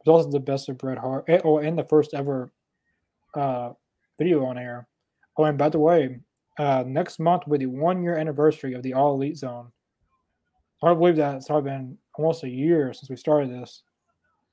[0.06, 1.26] It was also the best of Bret Hart.
[1.28, 2.52] eh, Oh, and the first ever
[3.36, 3.74] uh,
[4.18, 4.88] video on air.
[5.38, 6.20] Oh, and by the way,
[6.58, 9.72] uh, next month will be the one year anniversary of the All Elite Zone.
[10.82, 13.84] Hard to believe that it's already been almost a year since we started this.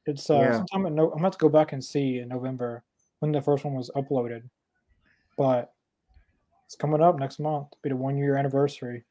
[0.06, 0.52] It's uh, Yeah.
[0.58, 2.82] sometime in no, I'm gonna to go back and see in November
[3.20, 4.42] when the first one was uploaded,
[5.36, 5.72] but
[6.66, 7.68] it's coming up next month.
[7.82, 9.04] Be the one year anniversary.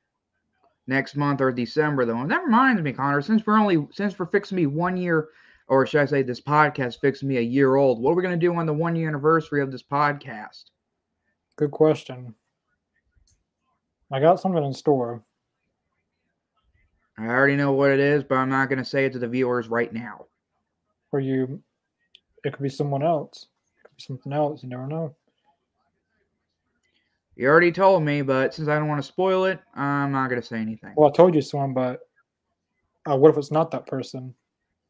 [0.90, 2.22] next month or December though.
[2.22, 5.28] And that reminds me, Connor, since we're only since we're fixing me one year,
[5.68, 8.38] or should I say this podcast fixing me a year old, what are we gonna
[8.38, 10.66] do on the one year anniversary of this podcast?
[11.58, 12.34] Good question.
[14.12, 15.22] I got something in store.
[17.18, 19.68] I already know what it is, but I'm not gonna say it to the viewers
[19.68, 20.26] right now.
[21.10, 21.62] for you.
[22.44, 23.48] It could be someone else.
[23.98, 24.64] It could be something else.
[24.64, 25.16] You never know.
[27.36, 30.42] You already told me, but since I don't want to spoil it, I'm not gonna
[30.42, 30.94] say anything.
[30.96, 32.02] Well, I told you someone, but
[33.10, 34.34] uh, what if it's not that person?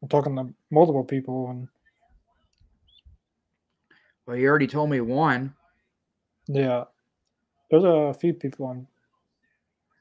[0.02, 1.68] I'm talking to multiple people, and
[4.26, 5.54] Well, you already told me one.
[6.46, 6.84] yeah,
[7.70, 8.86] there's a few people on.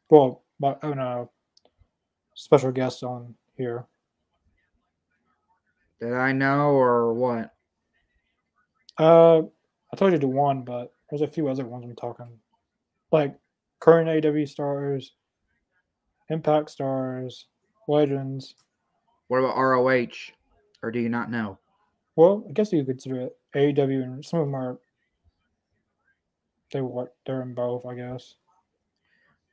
[0.10, 1.26] Well, but I mean, uh,
[2.34, 3.86] special guest on here.
[6.00, 7.54] Did I know or what?
[8.98, 9.42] Uh,
[9.94, 12.28] I told you to one, but there's a few other ones I'm talking,
[13.12, 13.36] like
[13.80, 15.14] current AW stars,
[16.30, 17.46] Impact stars,
[17.88, 18.56] legends.
[19.30, 20.34] What about ROH?
[20.84, 21.58] Or do you not know?
[22.18, 24.78] Well, I guess you could consider it AEW, and some of them are.
[26.72, 28.36] They what they're in both, I guess.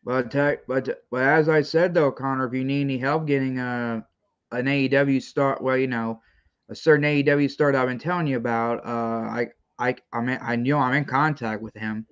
[0.05, 3.59] But tech, but but as I said though, Connor, if you need any help getting
[3.59, 4.05] a
[4.51, 6.21] an AEW start, well, you know,
[6.69, 10.39] a certain AEW star that I've been telling you about, uh, I I I'm in,
[10.41, 12.07] I know I'm in contact with him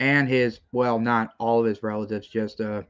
[0.00, 2.82] and his well, not all of his relatives, just uh,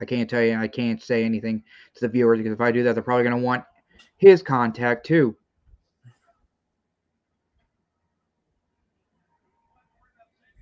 [0.00, 1.62] I can't tell you, I can't say anything
[1.94, 3.64] to the viewers because if I do that, they're probably gonna want
[4.16, 5.36] his contact too.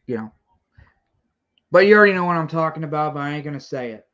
[0.06, 0.32] You know.
[1.70, 4.06] But you already know what I'm talking about, but I ain't gonna say it.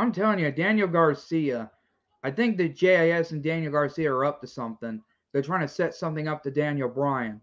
[0.00, 1.70] I'm telling you, Daniel Garcia.
[2.22, 5.02] I think that JAS and Daniel Garcia are up to something.
[5.30, 7.38] They're trying to set something up to Daniel Bryan.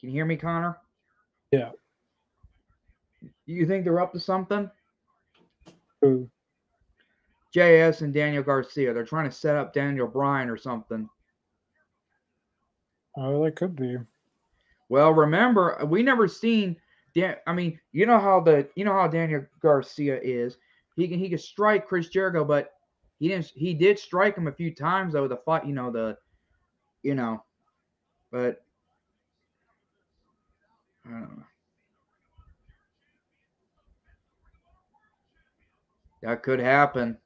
[0.00, 0.78] Can you hear me, Connor?
[1.52, 1.70] Yeah.
[3.46, 4.68] You think they're up to something?
[6.02, 6.28] Who?
[7.54, 8.92] JAS and Daniel Garcia.
[8.92, 11.08] They're trying to set up Daniel Bryan or something.
[13.16, 13.98] Oh, they could be.
[14.88, 16.76] Well, remember, we never seen
[17.14, 17.36] Dan.
[17.46, 20.56] I mean, you know how the you know how Daniel Garcia is.
[20.96, 22.72] He can he can strike Chris Jericho, but
[23.18, 23.46] he didn't.
[23.54, 25.28] He did strike him a few times though.
[25.28, 26.16] The fight, you know the,
[27.02, 27.42] you know,
[28.30, 28.64] but
[31.06, 31.44] I don't know.
[36.22, 37.16] That could happen.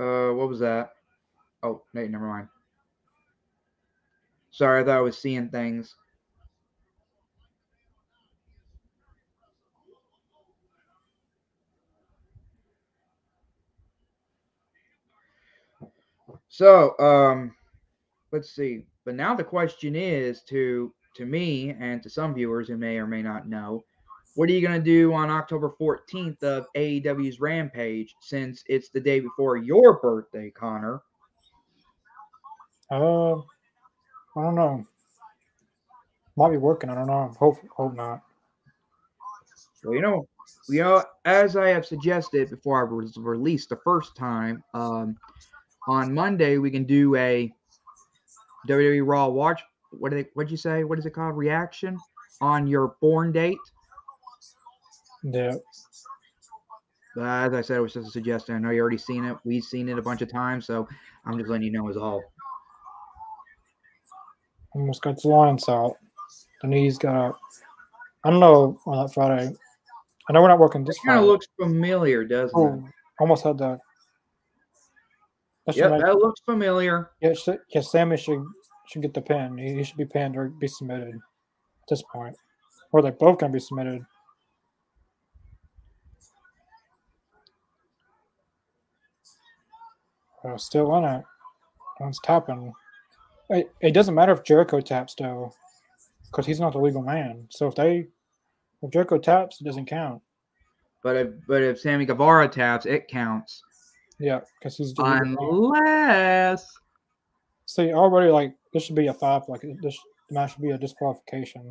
[0.00, 0.92] Uh, what was that?
[1.62, 2.48] Oh, no, never mind.
[4.50, 5.94] Sorry, I thought I was seeing things.
[16.48, 17.54] So, um,
[18.32, 18.84] let's see.
[19.04, 23.06] But now the question is to to me and to some viewers who may or
[23.06, 23.84] may not know,
[24.40, 28.98] what are you going to do on October 14th of AEW's Rampage since it's the
[28.98, 31.02] day before your birthday, Connor?
[32.90, 33.42] Uh, I
[34.36, 34.86] don't know.
[36.38, 36.88] Might be working.
[36.88, 37.34] I don't know.
[37.38, 38.22] Hope hope not.
[39.84, 40.26] Well, you know,
[40.70, 45.18] you know, as I have suggested before I was released the first time, um,
[45.86, 47.52] on Monday we can do a
[48.66, 49.60] WWE Raw watch.
[49.90, 50.30] What do they?
[50.32, 50.84] What'd you say?
[50.84, 51.36] What is it called?
[51.36, 51.98] Reaction
[52.40, 53.58] on your born date.
[55.24, 55.54] Yeah.
[57.16, 58.54] But as I said, it was just a suggestion.
[58.54, 59.36] I know you already seen it.
[59.44, 60.86] We've seen it a bunch of times, so
[61.26, 62.22] I'm just letting you know as all.
[64.74, 65.96] Almost got the lines out.
[66.62, 67.36] The knees got out.
[68.24, 69.52] I don't know on that Friday.
[70.28, 71.22] I know we're not working this It kind Friday.
[71.22, 72.52] of looks familiar, doesn't it?
[72.54, 72.84] Oh,
[73.18, 73.80] almost had that.
[75.66, 77.10] That Yep, that looks familiar.
[77.20, 77.34] yeah,
[77.74, 78.44] yeah, Sammy should
[78.88, 79.58] should get the pin.
[79.58, 82.36] He, he should be pinned or be submitted at this point.
[82.92, 84.02] Or they're both gonna be submitted.
[90.44, 91.24] Uh, still in it.
[91.98, 92.72] One's tapping.
[93.50, 95.52] It, it doesn't matter if Jericho taps though,
[96.30, 97.46] because he's not the legal man.
[97.50, 98.08] So if they,
[98.82, 100.22] if Jericho taps, it doesn't count.
[101.02, 103.62] But if but if Sammy Guevara taps, it counts.
[104.18, 104.94] Yeah, because he's.
[104.98, 106.66] Unless
[107.70, 109.42] See, already like this should be a five.
[109.46, 109.96] Like this
[110.28, 111.70] match should be a disqualification.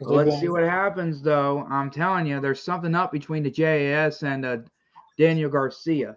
[0.00, 1.64] Well, let's see what happens, though.
[1.70, 4.56] I'm telling you, there's something up between the JAS and uh,
[5.18, 6.16] Daniel Garcia.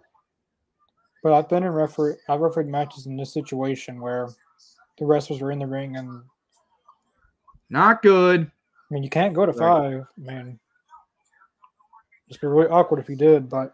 [1.22, 2.14] But I've been in referee.
[2.28, 4.28] I've refereed matches in this situation where
[4.98, 6.22] the wrestlers are in the ring, and
[7.68, 8.50] Not good.
[8.90, 9.58] I mean you can't go to Right.
[9.58, 10.06] five.
[10.16, 10.58] I mean,
[12.28, 13.48] it'd be really awkward if you did.
[13.48, 13.72] But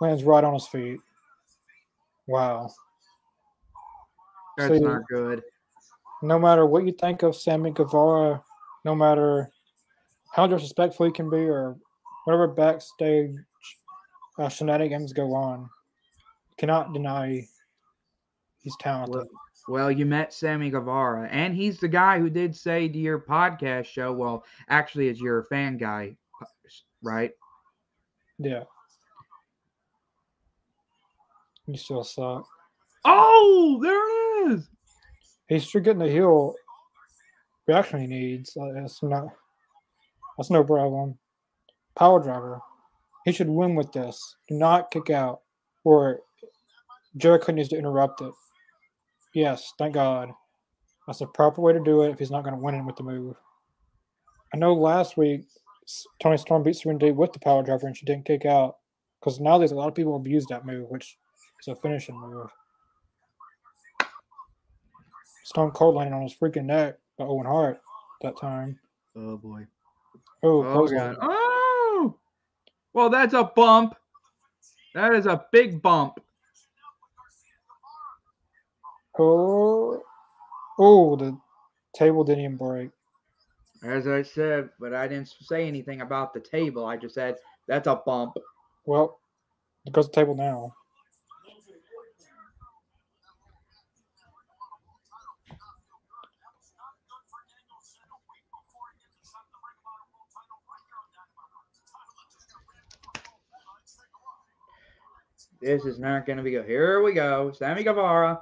[0.00, 1.00] lands right on his feet.
[2.26, 2.70] Wow.
[4.56, 5.42] That's See, not good.
[6.22, 8.42] no matter what you think of Sammy Guevara,
[8.84, 9.50] no matter
[10.32, 11.76] how disrespectful he can be or
[12.24, 13.34] whatever backstage
[14.38, 15.68] uh, shenanigans go on,
[16.56, 17.46] cannot deny
[18.60, 19.14] he's talented.
[19.14, 19.26] Well,
[19.68, 23.84] well, you met Sammy Guevara, and he's the guy who did say to your podcast
[23.86, 24.12] show.
[24.12, 26.16] Well, actually, it's your fan guy,
[27.02, 27.32] right?
[28.38, 28.64] yeah.
[31.66, 32.46] You still suck.
[33.04, 34.68] Oh, there it is.
[35.48, 36.54] He's still getting the heel
[37.66, 38.56] reaction he needs.
[38.74, 39.28] That's not.
[40.38, 41.18] That's no problem.
[41.94, 42.62] Power driver.
[43.28, 44.36] He should win with this.
[44.48, 45.42] Do not kick out,
[45.84, 46.20] or
[47.18, 48.32] Jericho needs to interrupt it.
[49.34, 50.30] Yes, thank God.
[51.06, 52.96] That's the proper way to do it if he's not going to win it with
[52.96, 53.36] the move.
[54.54, 55.42] I know last week
[56.20, 58.78] Toni Storm beat Serena Deeb with the power driver and she didn't kick out
[59.20, 61.18] because now there's a lot of people abuse that move, which
[61.60, 62.48] is a finishing move.
[65.44, 67.82] Stone Cold landed on his freaking neck by Owen Hart
[68.22, 68.80] that time.
[69.14, 69.66] Oh boy.
[70.42, 71.16] Oh, Oh god.
[71.20, 71.47] Oh.
[72.92, 73.94] Well, that's a bump.
[74.94, 76.20] That is a big bump.
[79.18, 80.02] oh,
[80.78, 81.36] oh, the
[81.94, 82.90] table didn't even break.
[83.82, 86.86] As I said, but I didn't say anything about the table.
[86.86, 87.36] I just said
[87.66, 88.36] that's a bump.
[88.86, 89.20] Well,
[89.86, 90.74] it goes to the table now.
[105.60, 106.66] This is not going to be good.
[106.66, 107.52] Here we go.
[107.52, 108.40] Sammy Guevara.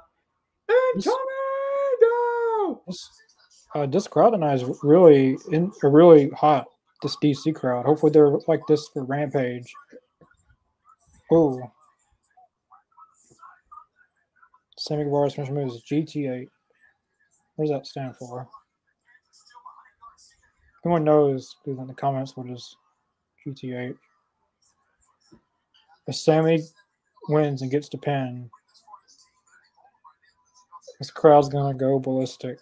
[0.69, 2.81] And Tornado.
[2.85, 3.09] This,
[3.73, 6.65] uh, this crowd tonight is really in, uh, really hot.
[7.01, 7.85] This DC crowd.
[7.85, 9.71] Hopefully they're like this for Rampage.
[11.31, 11.59] Oh,
[14.77, 16.47] Sammy Guevara's finisher move is GTH.
[17.55, 18.47] What does that stand for?
[20.85, 22.77] Anyone knows, leave in the comments what is
[23.45, 23.97] GTH.
[26.07, 26.63] If Sammy
[27.29, 28.49] wins and gets the pin,
[30.99, 32.57] this crowd's gonna go ballistic.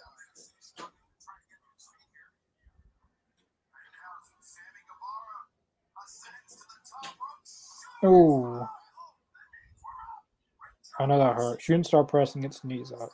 [8.04, 8.68] Oh,
[11.00, 11.62] I know that hurt.
[11.62, 13.10] Shooting star pressing its knees up.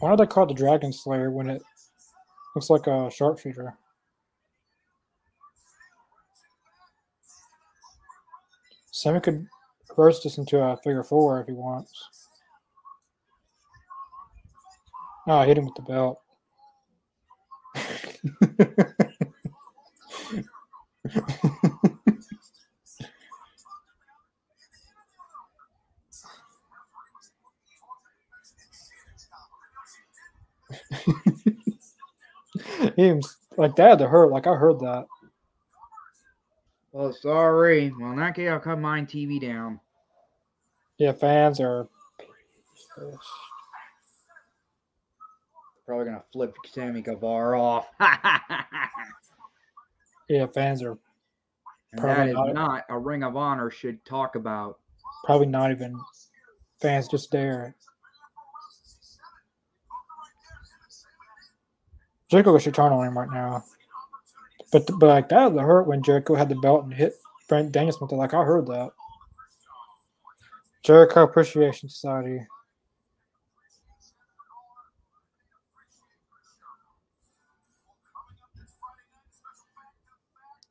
[0.00, 1.62] Why do they call it the Dragon Slayer when it
[2.54, 3.76] looks like a sharpshooter?
[9.04, 9.46] Sammy could
[9.90, 11.92] reverse this into a figure four if he wants.
[15.28, 16.22] Oh, I hit him with the belt.
[32.96, 34.30] he was like that to hurt.
[34.30, 35.04] Like I heard that.
[36.94, 37.92] Well, sorry.
[37.98, 39.80] Well, in that case, I'll cut my TV down.
[40.96, 41.88] Yeah, fans are.
[45.84, 47.88] Probably gonna flip Sammy Guevara off.
[50.28, 50.96] Yeah, fans are
[51.92, 52.54] that is not.
[52.54, 54.78] not a Ring of Honor should talk about.
[55.24, 56.00] probably not even
[56.80, 57.76] fans just there.
[62.30, 63.62] Jericho should turn on him right now.
[64.74, 67.14] But but like that would hurt when Jericho had the belt and hit
[67.48, 68.16] Bryan Danielson with it.
[68.16, 68.90] Like I heard that.
[70.82, 72.44] Jericho Appreciation Society.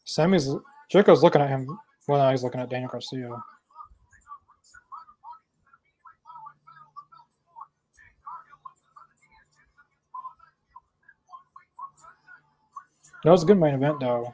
[0.03, 0.49] Sammy's
[0.91, 1.79] Jericho's looking at him.
[2.05, 3.29] Well, now he's looking at Daniel Garcia.
[13.23, 14.33] That was a good main event, though.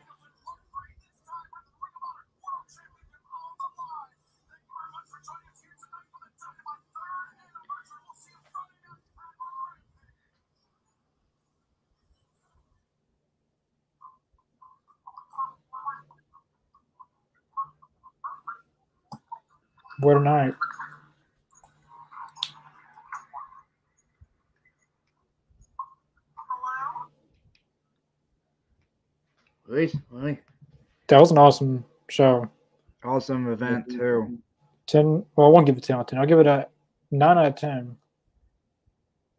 [20.01, 20.53] What a night.
[29.69, 29.95] Luis.
[31.07, 32.49] That was an awesome show.
[33.03, 34.39] Awesome event too.
[34.87, 36.19] 10, well, I won't give it 10 out of 10.
[36.19, 36.67] I'll give it a
[37.11, 37.95] 9 out of 10.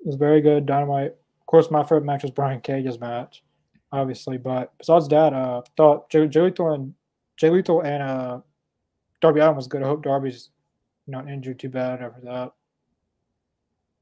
[0.00, 0.67] It was very good.
[0.67, 1.10] Dynamite.
[1.41, 3.42] Of course, my favorite match was Brian Cage's match,
[3.91, 4.39] obviously.
[4.39, 6.94] But besides that, uh, thought Jay, Jay Lethal and
[7.36, 8.41] Jay Lethal and uh,
[9.20, 9.83] Darby Allin was good.
[9.83, 10.50] I hope Darby's
[11.09, 12.52] not injured too bad after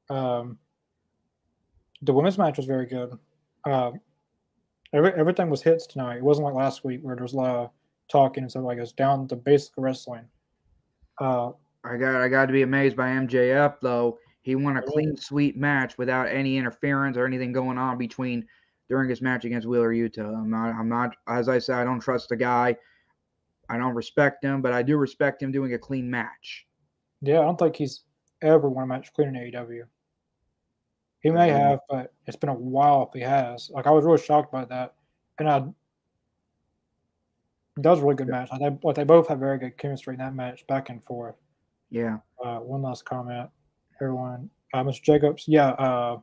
[0.07, 0.13] that.
[0.15, 0.59] Um,
[2.03, 3.17] the women's match was very good.
[3.65, 3.91] Uh,
[4.93, 6.17] every, everything was hits tonight.
[6.17, 7.69] It wasn't like last week where there was a lot of
[8.09, 8.91] talking and stuff like this.
[8.91, 10.25] Down to basic wrestling.
[11.19, 11.51] Uh,
[11.83, 14.17] I got I got to be amazed by MJF though.
[14.41, 18.45] He won a clean sweep match without any interference or anything going on between
[18.89, 20.25] during his match against Wheeler Yuta.
[20.25, 22.75] I'm not I'm not as I said I don't trust the guy.
[23.69, 26.65] I don't respect him, but I do respect him doing a clean match.
[27.21, 28.01] Yeah, I don't think he's
[28.41, 29.83] ever won a match clean in AEW.
[31.21, 31.57] He may Mhm.
[31.57, 33.69] have, but it's been a while if he has.
[33.69, 34.95] Like I was really shocked by that,
[35.37, 35.59] and I
[37.77, 38.51] that was a really good match.
[38.51, 41.35] Like they, like they both had very good chemistry in that match, back and forth.
[41.89, 42.19] Yeah.
[42.43, 43.49] Uh, one last comment,
[44.01, 44.49] everyone.
[44.73, 45.01] Uh, Mr.
[45.01, 45.69] Jacobs, yeah.
[45.69, 46.19] Uh,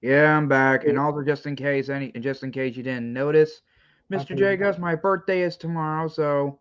[0.00, 0.84] Yeah, I'm back.
[0.84, 3.62] And also just in case any just in case you didn't notice,
[4.12, 4.36] Mr.
[4.36, 6.60] Jacobs, my birthday is tomorrow, so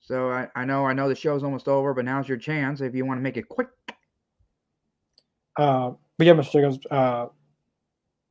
[0.00, 2.94] so I, I know I know the show's almost over, but now's your chance if
[2.94, 3.68] you want to make it quick.
[5.56, 6.52] Uh, but yeah, Mr.
[6.52, 7.26] Jacobs, uh,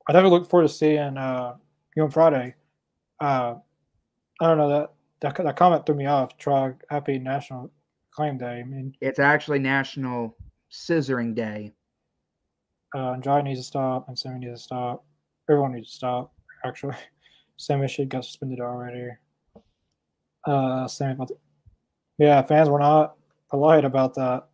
[0.07, 1.55] I definitely look forward to seeing uh,
[1.95, 2.55] you on Friday.
[3.19, 3.55] Uh,
[4.41, 6.37] I don't know that, that that comment threw me off.
[6.37, 7.71] Try Happy National
[8.11, 8.59] Claim Day.
[8.59, 10.35] I mean, It's actually National
[10.71, 11.73] Scissoring Day.
[12.95, 15.05] uh, needs to stop, and Sammy needs to stop.
[15.49, 16.33] Everyone needs to stop.
[16.65, 16.95] Actually,
[17.57, 19.09] Sammy should got suspended already.
[20.45, 21.25] Uh, Sammy,
[22.17, 23.15] yeah, fans were not
[23.49, 24.47] polite about that.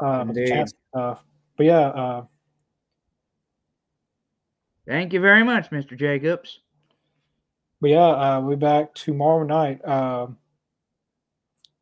[0.00, 1.24] Uh, the chance stuff.
[1.56, 2.24] But yeah, uh,
[4.86, 5.96] Thank you very much, Mr.
[5.98, 6.60] Jacobs.
[7.80, 9.82] but yeah, uh, we'll be back tomorrow night.
[9.86, 10.36] Um,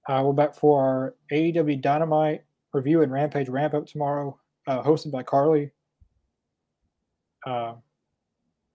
[0.08, 5.10] uh, we're back for our AEW Dynamite review and Rampage ramp up tomorrow, uh, hosted
[5.10, 5.70] by Carly.
[7.44, 7.74] Uh,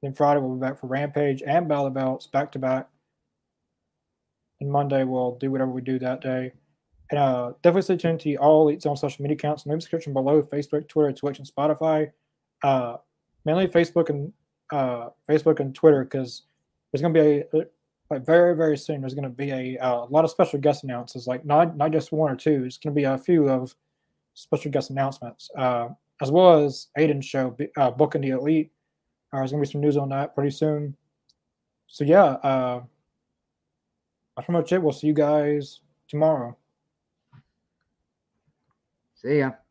[0.02, 2.90] then Friday we'll be back for Rampage and Battle Belts back to back.
[4.60, 6.52] And Monday we'll do whatever we do that day.
[7.10, 10.14] And uh, definitely stay tuned to All Elite Zone social media accounts in the description
[10.14, 12.12] below Facebook, Twitter, Twitch, and Spotify.
[12.64, 12.98] Uh,
[13.46, 14.34] mainly Facebook and
[14.72, 16.44] uh, Facebook and Twitter because
[16.92, 17.66] there's going to be a,
[18.10, 19.02] like very very soon.
[19.02, 21.92] There's going to be a, uh, a lot of special guest announcements, like not not
[21.92, 22.64] just one or two.
[22.66, 23.74] It's going to be a few of
[24.34, 25.90] special guest announcements, uh,
[26.22, 28.72] as well as Aiden's show, uh, booking the elite.
[29.34, 30.96] Uh, there's going to be some news on that pretty soon.
[31.88, 32.82] So yeah, uh,
[34.36, 34.82] that's pretty much it.
[34.82, 36.56] We'll see you guys tomorrow.
[39.28, 39.67] See ya.